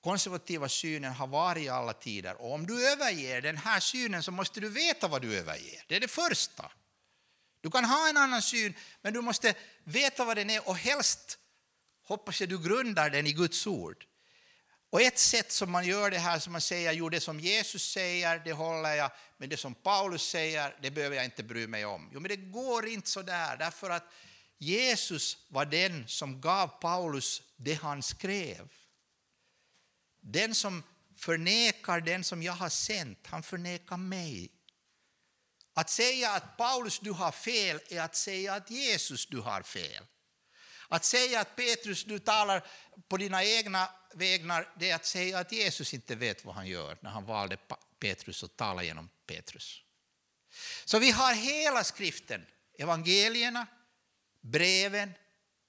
konservativa 0.03 0.69
synen 0.69 1.13
har 1.13 1.27
varit 1.27 1.63
i 1.63 1.69
alla 1.69 1.93
tider. 1.93 2.41
Och 2.41 2.53
om 2.53 2.67
du 2.67 2.91
överger 2.91 3.41
den 3.41 3.57
här 3.57 3.79
synen 3.79 4.23
så 4.23 4.31
måste 4.31 4.59
du 4.59 4.69
veta 4.69 5.07
vad 5.07 5.21
du 5.21 5.37
överger. 5.37 5.83
Det 5.87 5.95
är 5.95 5.99
det 5.99 6.07
första. 6.07 6.71
Du 7.61 7.71
kan 7.71 7.85
ha 7.85 8.09
en 8.09 8.17
annan 8.17 8.41
syn, 8.41 8.73
men 9.01 9.13
du 9.13 9.21
måste 9.21 9.53
veta 9.83 10.25
vad 10.25 10.37
den 10.37 10.49
är 10.49 10.67
och 10.67 10.75
helst 10.75 11.39
hoppas 12.03 12.39
jag 12.39 12.49
du 12.49 12.63
grundar 12.63 13.09
den 13.09 13.27
i 13.27 13.33
Guds 13.33 13.67
ord. 13.67 14.05
Och 14.93 15.01
ett 15.01 15.19
sätt 15.19 15.51
som 15.51 15.71
man 15.71 15.85
gör 15.85 16.11
det 16.11 16.17
här, 16.17 16.39
som 16.39 16.51
man 16.51 16.61
säger, 16.61 16.91
jo 16.91 17.09
det 17.09 17.19
som 17.19 17.39
Jesus 17.39 17.91
säger, 17.91 18.41
det 18.45 18.53
håller 18.53 18.93
jag, 18.93 19.11
men 19.37 19.49
det 19.49 19.57
som 19.57 19.75
Paulus 19.75 20.21
säger, 20.29 20.75
det 20.81 20.91
behöver 20.91 21.15
jag 21.15 21.25
inte 21.25 21.43
bry 21.43 21.67
mig 21.67 21.85
om. 21.85 22.09
Jo, 22.13 22.19
men 22.19 22.29
det 22.29 22.35
går 22.35 22.87
inte 22.87 23.09
så 23.09 23.21
där, 23.21 23.57
därför 23.57 23.89
att 23.89 24.03
Jesus 24.57 25.37
var 25.47 25.65
den 25.65 26.07
som 26.07 26.41
gav 26.41 26.67
Paulus 26.67 27.41
det 27.55 27.73
han 27.73 28.03
skrev. 28.03 28.69
Den 30.21 30.55
som 30.55 30.83
förnekar 31.15 32.01
den 32.01 32.23
som 32.23 32.43
jag 32.43 32.53
har 32.53 32.69
sänt, 32.69 33.19
han 33.27 33.43
förnekar 33.43 33.97
mig. 33.97 34.51
Att 35.73 35.89
säga 35.89 36.31
att 36.31 36.57
Paulus, 36.57 36.99
du 36.99 37.11
har 37.11 37.31
fel, 37.31 37.79
är 37.89 38.01
att 38.01 38.15
säga 38.15 38.53
att 38.53 38.71
Jesus, 38.71 39.25
du 39.25 39.39
har 39.39 39.61
fel. 39.61 40.05
Att 40.87 41.05
säga 41.05 41.39
att 41.39 41.55
Petrus, 41.55 42.03
du 42.03 42.19
talar 42.19 42.67
på 43.07 43.17
dina 43.17 43.43
egna 43.43 43.89
vägnar, 44.13 44.69
det 44.79 44.89
är 44.89 44.95
att 44.95 45.05
säga 45.05 45.39
att 45.39 45.51
Jesus 45.51 45.93
inte 45.93 46.15
vet 46.15 46.45
vad 46.45 46.55
han 46.55 46.67
gör 46.67 46.97
när 47.01 47.09
han 47.09 47.25
valde 47.25 47.57
Petrus 47.99 48.43
och 48.43 48.55
talade 48.55 48.85
genom 48.85 49.09
Petrus. 49.27 49.81
Så 50.85 50.99
vi 50.99 51.11
har 51.11 51.33
hela 51.33 51.83
skriften, 51.83 52.45
evangelierna, 52.77 53.67
breven, 54.41 55.13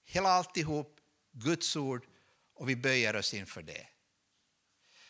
hela 0.04 0.28
alltihop, 0.28 1.00
Guds 1.32 1.76
ord 1.76 2.06
och 2.54 2.68
vi 2.68 2.76
böjer 2.76 3.16
oss 3.16 3.34
inför 3.34 3.62
det. 3.62 3.86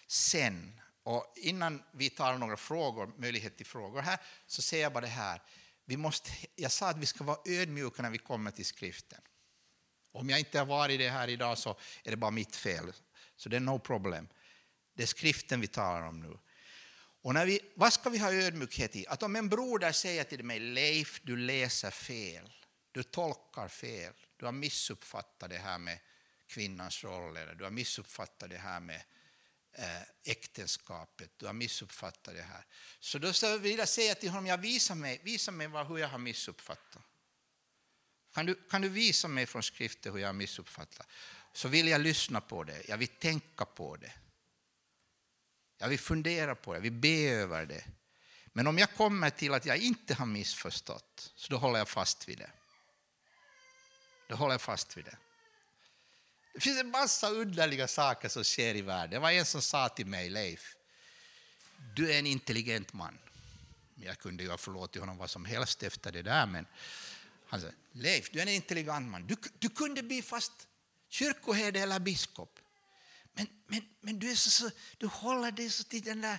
Sen, 0.06 0.80
Och 1.02 1.32
innan 1.36 1.82
vi 1.92 2.10
tar 2.10 2.38
några 2.38 2.56
frågor, 2.56 3.12
möjlighet 3.18 3.56
till 3.56 3.66
frågor 3.66 4.00
här, 4.00 4.18
så 4.46 4.62
säger 4.62 4.82
jag 4.82 4.92
bara 4.92 5.00
det 5.00 5.06
här. 5.06 5.42
Vi 5.84 5.96
måste, 5.96 6.30
jag 6.56 6.72
sa 6.72 6.88
att 6.88 6.96
vi 6.96 7.06
ska 7.06 7.24
vara 7.24 7.38
ödmjuka 7.46 8.02
när 8.02 8.10
vi 8.10 8.18
kommer 8.18 8.50
till 8.50 8.64
skriften. 8.64 9.20
Om 10.14 10.30
jag 10.30 10.38
inte 10.38 10.58
har 10.58 10.66
varit 10.66 10.98
det 10.98 11.08
här 11.08 11.28
idag 11.28 11.58
så 11.58 11.76
är 12.04 12.10
det 12.10 12.16
bara 12.16 12.30
mitt 12.30 12.56
fel. 12.56 12.92
Så 13.36 13.48
det 13.48 13.56
är 13.56 13.60
no 13.60 13.78
problem. 13.78 14.28
Det 14.96 15.02
är 15.02 15.06
skriften 15.06 15.60
vi 15.60 15.66
talar 15.66 16.02
om 16.06 16.20
nu. 16.20 16.38
Och 17.22 17.34
när 17.34 17.46
vi, 17.46 17.60
vad 17.76 17.92
ska 17.92 18.10
vi 18.10 18.18
ha 18.18 18.32
ödmjukhet 18.32 18.96
i? 18.96 19.06
Att 19.06 19.22
om 19.22 19.36
en 19.36 19.48
broder 19.48 19.92
säger 19.92 20.24
till 20.24 20.44
mig, 20.44 20.60
Leif, 20.60 21.20
du 21.22 21.36
läser 21.36 21.90
fel, 21.90 22.52
du 22.92 23.02
tolkar 23.02 23.68
fel, 23.68 24.12
du 24.36 24.44
har 24.44 24.52
missuppfattat 24.52 25.50
det 25.50 25.58
här 25.58 25.78
med 25.78 25.98
kvinnans 26.46 27.04
roll, 27.04 27.36
eller 27.36 27.54
du 27.54 27.64
har 27.64 27.70
missuppfattat 27.70 28.50
det 28.50 28.58
här 28.58 28.80
med 28.80 29.02
eh, 29.72 30.02
äktenskapet, 30.24 31.30
du 31.36 31.46
har 31.46 31.52
missuppfattat 31.52 32.34
det 32.34 32.42
här. 32.42 32.64
Så 33.00 33.18
då 33.18 33.58
vill 33.58 33.78
jag 33.78 33.88
säga 33.88 34.14
till 34.14 34.30
honom, 34.30 34.46
jag 34.46 34.58
visar 34.58 34.94
mig, 34.94 35.20
visa 35.24 35.50
mig 35.50 35.66
hur 35.66 35.98
jag 35.98 36.08
har 36.08 36.18
missuppfattat. 36.18 37.02
Kan 38.34 38.46
du, 38.46 38.54
kan 38.70 38.82
du 38.82 38.88
visa 38.88 39.28
mig 39.28 39.46
från 39.46 39.62
skriften 39.62 40.12
hur 40.12 40.20
jag 40.20 40.28
har 40.28 40.32
missuppfattat? 40.32 41.06
Så 41.52 41.68
vill 41.68 41.88
jag 41.88 42.00
lyssna 42.00 42.40
på 42.40 42.64
det, 42.64 42.88
jag 42.88 42.96
vill 42.96 43.08
tänka 43.08 43.64
på 43.64 43.96
det. 43.96 44.12
Jag 45.78 45.88
vill 45.88 45.98
fundera 45.98 46.54
på 46.54 46.72
det, 46.72 46.76
jag 46.76 46.82
vill 46.82 46.92
be 46.92 47.30
över 47.30 47.66
det. 47.66 47.84
Men 48.46 48.66
om 48.66 48.78
jag 48.78 48.94
kommer 48.94 49.30
till 49.30 49.54
att 49.54 49.66
jag 49.66 49.76
inte 49.76 50.14
har 50.14 50.26
missförstått, 50.26 51.32
så 51.36 51.52
då 51.52 51.56
håller 51.56 51.78
jag 51.78 51.88
fast 51.88 52.28
vid 52.28 52.38
det. 52.38 52.50
Då 54.28 54.36
håller 54.36 54.54
jag 54.54 54.60
fast 54.60 54.96
vid 54.96 55.04
det. 55.04 55.16
Det 56.54 56.60
finns 56.60 56.80
en 56.80 56.90
massa 56.90 57.30
underliga 57.30 57.88
saker 57.88 58.28
som 58.28 58.44
sker 58.44 58.74
i 58.74 58.82
världen. 58.82 59.10
Det 59.10 59.18
var 59.18 59.30
en 59.30 59.46
som 59.46 59.62
sa 59.62 59.88
till 59.88 60.06
mig, 60.06 60.30
Leif, 60.30 60.76
du 61.96 62.12
är 62.12 62.18
en 62.18 62.26
intelligent 62.26 62.92
man. 62.92 63.18
Jag 63.94 64.18
kunde 64.18 64.42
ju 64.42 64.50
ha 64.50 64.58
förlåtit 64.58 65.00
honom 65.00 65.16
vad 65.16 65.30
som 65.30 65.44
helst 65.44 65.82
efter 65.82 66.12
det 66.12 66.22
där, 66.22 66.46
men 66.46 66.66
han 67.46 67.60
sa, 67.60 67.66
Leif, 67.92 68.30
du 68.30 68.38
är 68.38 68.42
en 68.42 68.48
intelligent 68.48 69.08
man. 69.08 69.26
Du, 69.26 69.36
du 69.58 69.68
kunde 69.68 70.02
bli 70.02 70.22
fast 70.22 70.68
kyrkoherde 71.08 71.80
eller 71.80 71.98
biskop. 71.98 72.58
Men, 73.32 73.46
men, 73.66 73.82
men 74.00 74.18
du, 74.18 74.30
är 74.30 74.34
så, 74.34 74.50
så, 74.50 74.70
du 74.98 75.06
håller 75.06 75.52
dig 75.52 75.70
så 75.70 75.84
till 75.84 76.02
den 76.02 76.20
där... 76.20 76.38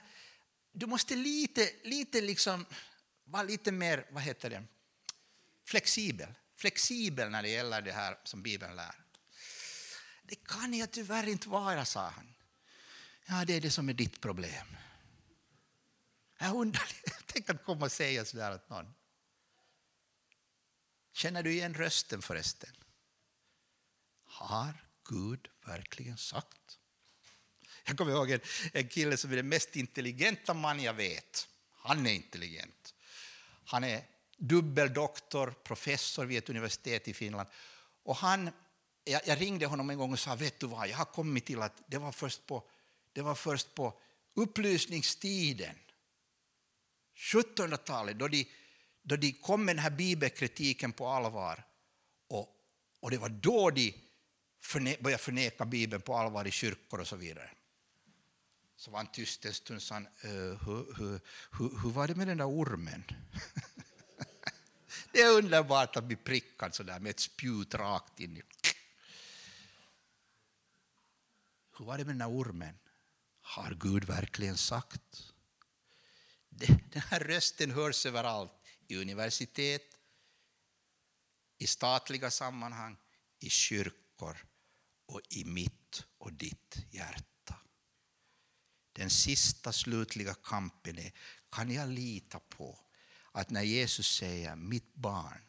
Du 0.72 0.86
måste 0.86 1.16
lite, 1.16 1.70
lite 1.84 2.22
liksom 2.22 2.66
vara 3.24 3.44
lite 3.44 3.72
mer, 3.72 4.06
vad 4.12 4.24
heter 4.24 4.50
det, 4.50 4.64
flexibel. 5.66 6.34
Flexibel 6.56 7.30
när 7.30 7.42
det 7.42 7.50
gäller 7.50 7.82
det 7.82 7.92
här 7.92 8.18
som 8.24 8.42
Bibeln 8.42 8.76
lär. 8.76 8.96
Det 10.24 10.36
kan 10.36 10.74
jag 10.74 10.92
tyvärr 10.92 11.28
inte 11.28 11.50
vara, 11.50 11.86
sa 11.86 12.10
han. 12.10 12.34
Ja, 13.26 13.46
det 13.46 13.54
är 13.54 13.62
det 13.62 13.72
som 13.72 13.90
är 13.90 13.94
ditt 13.94 14.22
problem. 14.22 14.68
Jag 16.38 16.56
undrar, 16.56 16.90
tänk 17.26 17.50
att 17.50 17.64
komma 17.64 17.86
och 17.86 17.92
säga 17.92 18.26
sådär 18.26 18.56
åt 18.56 18.70
någon. 18.70 18.94
Känner 21.16 21.44
du 21.44 21.52
igen 21.52 21.74
rösten 21.74 22.22
förresten? 22.22 22.70
Har 24.24 24.74
Gud 25.10 25.48
verkligen 25.66 26.18
sagt? 26.18 26.80
Jag 27.86 27.98
kommer 27.98 28.12
ihåg 28.12 28.32
en, 28.32 28.40
en 28.74 28.88
kille 28.88 29.18
som 29.18 29.32
är 29.32 29.36
den 29.36 29.50
mest 29.50 29.76
intelligenta 29.76 30.54
man 30.54 30.80
jag 30.80 30.94
vet. 30.94 31.48
Han 31.72 32.08
är 32.08 32.14
intelligent. 32.14 32.94
Han 33.66 33.84
är 33.84 34.06
dubbeldoktor, 34.38 35.54
professor 35.64 36.26
vid 36.26 36.38
ett 36.38 36.50
universitet 36.50 37.08
i 37.08 37.14
Finland. 37.14 37.50
Och 38.04 38.16
han, 38.16 38.50
jag, 39.04 39.22
jag, 39.26 39.42
ringde 39.42 39.66
honom 39.66 39.90
en 39.90 39.98
gång 39.98 40.14
och 40.14 40.20
sa, 40.20 40.36
vet 40.36 40.60
du 40.60 40.68
vad, 40.68 40.88
jag 40.88 40.98
har 40.98 41.06
kommit 41.06 41.46
till 41.46 41.62
att 41.62 41.84
det 41.88 41.98
var 41.98 42.12
först 42.12 42.46
på, 42.46 42.70
det 43.14 43.22
var 43.22 43.36
först 43.36 43.76
på 43.76 44.02
upplysningstiden, 44.34 45.76
1700-talet, 47.16 48.20
då 48.20 48.28
de, 48.28 48.48
då 49.06 49.16
de 49.16 49.32
kom 49.32 49.66
med 49.66 49.76
den 49.76 49.84
här 49.84 49.90
bibelkritiken 49.90 50.92
på 50.92 51.08
allvar. 51.08 51.64
Och, 52.28 52.50
och 53.00 53.12
det 53.12 53.18
var 53.18 53.30
då 53.30 53.70
de 53.70 53.94
förne, 54.60 54.96
började 55.00 55.24
förneka 55.24 55.66
Bibeln 55.66 56.02
på 56.02 56.16
allvar 56.16 56.48
i 56.48 56.52
kyrkor 56.52 57.00
och 57.00 57.08
så 57.08 57.16
vidare. 57.16 57.50
Så 58.76 58.92
var 58.92 58.98
han 59.00 59.12
tyst 59.12 59.46
en 59.46 59.54
stund 59.54 59.78
och 59.78 59.84
sa, 59.84 60.02
hur, 60.22 60.52
eh, 60.52 60.58
hur, 60.66 61.20
hur, 61.52 61.82
hur 61.84 61.90
var 61.90 62.08
det 62.08 62.16
med 62.16 62.28
den 62.28 62.38
där 62.38 62.50
ormen? 62.50 63.04
det 65.12 65.22
är 65.22 65.38
underbart 65.38 65.96
att 65.96 66.04
bli 66.04 66.16
prickad 66.16 66.76
så 66.76 66.84
där 66.84 67.00
med 67.00 67.10
ett 67.10 67.20
spjut 67.20 67.76
rakt 67.76 68.20
in 68.20 68.38
i... 68.38 68.44
Hur 71.78 71.86
var 71.86 71.98
det 71.98 72.06
med 72.06 72.12
den 72.12 72.20
där 72.20 72.38
ormen? 72.38 72.78
Har 73.42 73.78
Gud 73.80 74.04
verkligen 74.04 74.58
sagt? 74.58 75.34
Den 76.50 77.02
här 77.10 77.20
rösten 77.20 77.72
hörs 77.72 78.06
överallt, 78.06 78.54
i 78.88 78.96
universitet, 78.98 79.98
i 81.58 81.68
statliga 81.68 82.32
sammanhang, 82.32 82.98
i 83.40 83.50
kyrkor 83.50 84.46
och 85.06 85.22
i 85.30 85.46
mitt 85.46 86.04
och 86.18 86.34
ditt 86.34 86.78
hjärta. 86.92 87.56
Den 88.94 89.10
sista 89.10 89.74
slutliga 89.74 90.34
kampen 90.34 91.00
är, 91.00 91.12
kan 91.50 91.72
jag 91.72 91.90
lita 91.90 92.40
på 92.40 92.80
att 93.32 93.50
när 93.50 93.64
Jesus 93.64 94.16
säger 94.16 94.56
mitt 94.56 94.96
barn, 94.96 95.42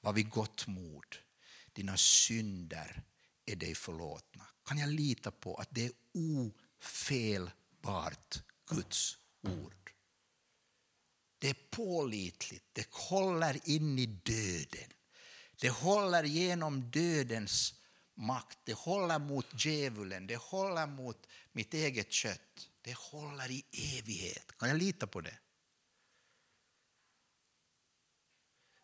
var 0.00 0.12
vid 0.12 0.30
gott 0.30 0.66
mod, 0.66 1.16
dina 1.72 1.96
synder 1.96 3.02
är 3.46 3.56
dig 3.56 3.74
förlåtna. 3.74 4.46
Kan 4.64 4.78
jag 4.78 4.88
lita 4.88 5.30
på 5.30 5.54
att 5.54 5.68
det 5.70 5.84
är 5.84 5.92
ofelbart 6.80 8.42
Guds 8.66 9.18
ord? 9.40 9.81
Det 11.42 11.50
är 11.50 11.56
pålitligt, 11.70 12.64
det 12.72 12.88
håller 12.90 13.68
in 13.68 13.98
i 13.98 14.06
döden. 14.06 14.92
Det 15.60 15.70
håller 15.70 16.24
genom 16.24 16.90
dödens 16.90 17.74
makt, 18.14 18.58
det 18.64 18.74
håller 18.74 19.18
mot 19.18 19.64
djävulen, 19.64 20.26
det 20.26 20.36
håller 20.36 20.86
mot 20.86 21.26
mitt 21.52 21.74
eget 21.74 22.12
kött. 22.12 22.68
Det 22.82 22.96
håller 22.96 23.50
i 23.50 23.64
evighet. 23.72 24.58
Kan 24.58 24.68
jag 24.68 24.78
lita 24.78 25.06
på 25.06 25.20
det? 25.20 25.38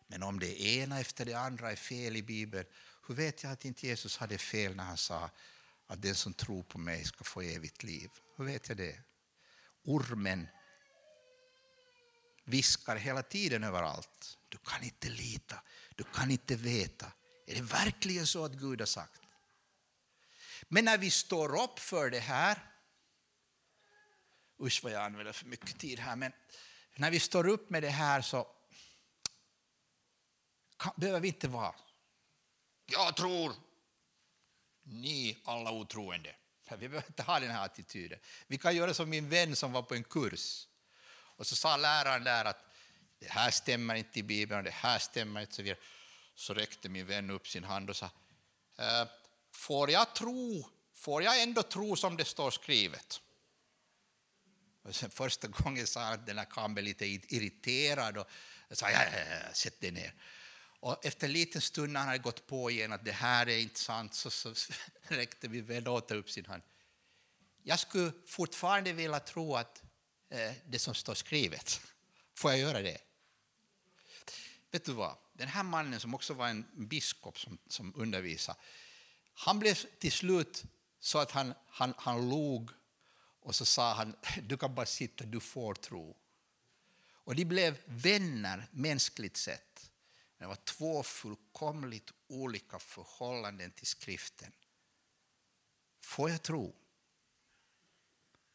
Men 0.07 0.23
om 0.23 0.39
det 0.39 0.61
ena 0.61 0.99
efter 0.99 1.25
det 1.25 1.33
andra 1.33 1.71
är 1.71 1.75
fel 1.75 2.15
i 2.15 2.23
Bibeln, 2.23 2.65
hur 3.07 3.15
vet 3.15 3.43
jag 3.43 3.51
att 3.51 3.65
inte 3.65 3.87
Jesus 3.87 4.17
hade 4.17 4.37
fel 4.37 4.75
när 4.75 4.83
han 4.83 4.97
sa 4.97 5.29
att 5.87 6.01
den 6.01 6.15
som 6.15 6.33
tror 6.33 6.63
på 6.63 6.77
mig 6.77 7.03
ska 7.03 7.23
få 7.23 7.41
evigt 7.41 7.83
liv? 7.83 8.09
Hur 8.37 8.45
vet 8.45 8.67
jag 8.67 8.77
det? 8.77 8.99
Ormen 9.83 10.47
viskar 12.49 12.95
hela 12.95 13.23
tiden 13.23 13.63
överallt. 13.63 14.37
Du 14.49 14.57
kan 14.57 14.83
inte 14.83 15.09
lita, 15.09 15.61
du 15.95 16.03
kan 16.03 16.31
inte 16.31 16.55
veta. 16.55 17.11
Är 17.47 17.55
det 17.55 17.61
verkligen 17.61 18.27
så 18.27 18.45
att 18.45 18.53
Gud 18.53 18.81
har 18.81 18.85
sagt? 18.85 19.21
Men 20.67 20.85
när 20.85 20.97
vi 20.97 21.11
står 21.11 21.63
upp 21.63 21.79
för 21.79 22.09
det 22.09 22.19
här, 22.19 22.71
usch 24.61 24.83
vad 24.83 24.91
jag 24.91 25.03
använder 25.03 25.33
för 25.33 25.45
mycket 25.45 25.79
tid 25.79 25.99
här, 25.99 26.15
men 26.15 26.31
när 26.95 27.11
vi 27.11 27.19
står 27.19 27.47
upp 27.47 27.69
med 27.69 27.83
det 27.83 27.89
här 27.89 28.21
så 28.21 28.47
kan, 30.77 30.93
behöver 30.97 31.19
vi 31.19 31.27
inte 31.27 31.47
vara 31.47 31.75
jag 32.91 33.15
tror, 33.15 33.53
ni 34.83 35.37
alla 35.43 35.71
otroende. 35.71 36.35
Vi 36.69 36.89
behöver 36.89 37.07
inte 37.07 37.23
ha 37.23 37.39
den 37.39 37.51
här 37.51 37.65
attityden. 37.65 38.19
Vi 38.47 38.57
kan 38.57 38.75
göra 38.75 38.93
som 38.93 39.09
min 39.09 39.29
vän 39.29 39.55
som 39.55 39.71
var 39.71 39.81
på 39.81 39.95
en 39.95 40.03
kurs. 40.03 40.67
Och 41.39 41.47
så 41.47 41.55
sa 41.55 41.77
läraren 41.77 42.23
där 42.23 42.45
att 42.45 42.65
det 43.19 43.29
här 43.29 43.51
stämmer 43.51 43.95
inte 43.95 44.19
i 44.19 44.23
Bibeln, 44.23 44.63
det 44.63 44.71
här 44.71 44.99
stämmer 44.99 45.41
inte. 45.41 45.53
Så, 45.53 45.61
vidare. 45.61 45.79
så 46.35 46.53
räckte 46.53 46.89
min 46.89 47.05
vän 47.05 47.29
upp 47.29 47.47
sin 47.47 47.63
hand 47.63 47.89
och 47.89 47.95
sa, 47.95 48.09
eh, 48.77 49.07
får 49.51 49.91
jag 49.91 50.15
tro, 50.15 50.69
får 50.93 51.23
jag 51.23 51.41
ändå 51.41 51.63
tro 51.63 51.95
som 51.95 52.17
det 52.17 52.25
står 52.25 52.51
skrivet? 52.51 53.21
Och 54.81 54.95
sen 54.95 55.09
första 55.09 55.47
gången 55.47 55.87
sa 55.87 56.03
han 56.03 56.13
att 56.13 56.25
den 56.25 56.37
här 56.37 56.45
kan 56.45 56.73
bli 56.73 56.83
lite 56.83 57.05
irriterad 57.05 58.17
och 58.17 58.27
sa, 58.71 58.91
ja, 58.91 59.03
ja, 59.03 59.19
ja, 59.19 59.53
sätt 59.53 59.81
dig 59.81 59.91
ner. 59.91 60.13
Och 60.79 61.05
efter 61.05 61.27
en 61.27 61.33
liten 61.33 61.61
stund 61.61 61.93
när 61.93 61.99
han 61.99 62.09
hade 62.09 62.19
gått 62.19 62.47
på 62.47 62.71
igen 62.71 62.93
att 62.93 63.05
det 63.05 63.11
här 63.11 63.49
är 63.49 63.57
inte 63.57 63.79
sant 63.79 64.13
så, 64.13 64.29
så 64.31 64.53
räckte 65.01 65.49
min 65.49 65.65
vän 65.65 65.87
åter 65.87 66.15
upp 66.15 66.29
sin 66.29 66.45
hand. 66.45 66.63
Jag 67.63 67.79
skulle 67.79 68.11
fortfarande 68.27 68.93
vilja 68.93 69.19
tro 69.19 69.55
att 69.55 69.83
Eh, 70.29 70.53
det 70.65 70.79
som 70.79 70.95
står 70.95 71.13
skrivet, 71.13 71.81
får 72.33 72.51
jag 72.51 72.59
göra 72.59 72.81
det? 72.81 72.97
Vet 74.71 74.85
du 74.85 74.93
vad? 74.93 75.17
Den 75.33 75.47
här 75.47 75.63
mannen 75.63 75.99
som 75.99 76.15
också 76.15 76.33
var 76.33 76.47
en 76.47 76.65
biskop 76.73 77.39
som, 77.39 77.57
som 77.67 77.93
undervisade, 77.95 78.59
han 79.33 79.59
blev 79.59 79.73
till 79.73 80.11
slut 80.11 80.63
så 80.99 81.19
att 81.19 81.31
han, 81.31 81.53
han, 81.67 81.93
han 81.97 82.29
log 82.29 82.71
och 83.41 83.55
så 83.55 83.65
sa 83.65 83.93
han, 83.93 84.15
du 84.41 84.57
kan 84.57 84.75
bara 84.75 84.85
sitta, 84.85 85.25
du 85.25 85.39
får 85.39 85.73
tro. 85.73 86.17
Och 87.11 87.35
de 87.35 87.45
blev 87.45 87.77
vänner 87.85 88.67
mänskligt 88.71 89.37
sett. 89.37 89.91
Det 90.37 90.45
var 90.45 90.55
två 90.55 91.03
fullkomligt 91.03 92.11
olika 92.27 92.79
förhållanden 92.79 93.71
till 93.71 93.87
skriften. 93.87 94.51
Får 96.01 96.29
jag 96.29 96.41
tro? 96.41 96.75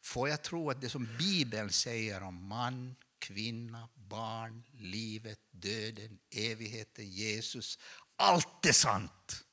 Får 0.05 0.29
jag 0.29 0.41
tro 0.41 0.69
att 0.69 0.81
det 0.81 0.89
som 0.89 1.17
Bibeln 1.17 1.71
säger 1.71 2.23
om 2.23 2.47
man, 2.47 2.95
kvinna, 3.19 3.89
barn, 3.95 4.63
livet, 4.73 5.39
döden, 5.51 6.19
evigheten, 6.29 7.09
Jesus, 7.09 7.79
allt 8.15 8.65
är 8.65 8.71
sant. 8.71 9.45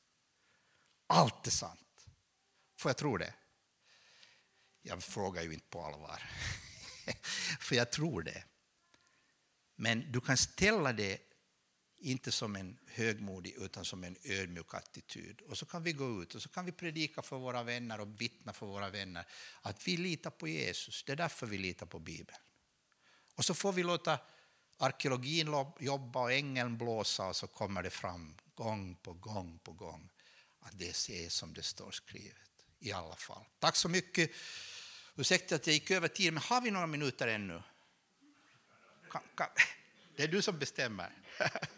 Allt 1.06 1.46
är 1.46 1.50
sant. 1.50 2.06
Får 2.78 2.88
jag 2.88 2.96
tro 2.96 3.16
det? 3.16 3.34
Jag 4.82 5.02
frågar 5.02 5.42
ju 5.42 5.52
inte 5.52 5.68
på 5.68 5.84
allvar, 5.84 6.22
för 7.60 7.76
jag 7.76 7.92
tror 7.92 8.22
det. 8.22 8.44
Men 9.76 10.12
du 10.12 10.20
kan 10.20 10.36
ställa 10.36 10.92
det 10.92 11.18
inte 12.02 12.32
som 12.32 12.56
en 12.56 12.78
högmodig 12.86 13.54
utan 13.58 13.84
som 13.84 14.04
en 14.04 14.16
ödmjuk 14.24 14.74
attityd. 14.74 15.40
Och 15.40 15.58
så 15.58 15.66
kan 15.66 15.82
vi 15.82 15.92
gå 15.92 16.22
ut 16.22 16.34
och 16.34 16.42
så 16.42 16.48
kan 16.48 16.64
vi 16.64 16.72
predika 16.72 17.22
för 17.22 17.38
våra 17.38 17.62
vänner 17.62 18.00
och 18.00 18.20
vittna 18.20 18.52
för 18.52 18.66
våra 18.66 18.90
vänner 18.90 19.26
att 19.62 19.88
vi 19.88 19.96
litar 19.96 20.30
på 20.30 20.48
Jesus. 20.48 21.04
Det 21.04 21.12
är 21.12 21.16
därför 21.16 21.46
vi 21.46 21.58
litar 21.58 21.86
på 21.86 21.98
Bibeln. 21.98 22.38
Och 23.34 23.44
så 23.44 23.54
får 23.54 23.72
vi 23.72 23.82
låta 23.82 24.18
arkeologin 24.78 25.48
jobba 25.78 26.20
och 26.20 26.32
ängeln 26.32 26.78
blåsa 26.78 27.26
och 27.26 27.36
så 27.36 27.46
kommer 27.46 27.82
det 27.82 27.90
fram 27.90 28.36
gång 28.54 28.94
på 28.94 29.12
gång 29.12 29.58
på 29.58 29.72
gång 29.72 30.10
att 30.60 30.78
det 30.78 30.88
är 31.10 31.28
som 31.28 31.54
det 31.54 31.62
står 31.62 31.90
skrivet 31.90 32.36
i 32.78 32.92
alla 32.92 33.16
fall. 33.16 33.44
Tack 33.58 33.76
så 33.76 33.88
mycket. 33.88 34.30
Ursäkta 35.16 35.54
att 35.54 35.66
jag 35.66 35.74
gick 35.74 35.90
över 35.90 36.08
tiden, 36.08 36.34
men 36.34 36.42
har 36.42 36.60
vi 36.60 36.70
några 36.70 36.86
minuter 36.86 37.28
ännu? 37.28 37.62
Det 40.16 40.22
är 40.22 40.28
du 40.28 40.42
som 40.42 40.58
bestämmer. 40.58 41.12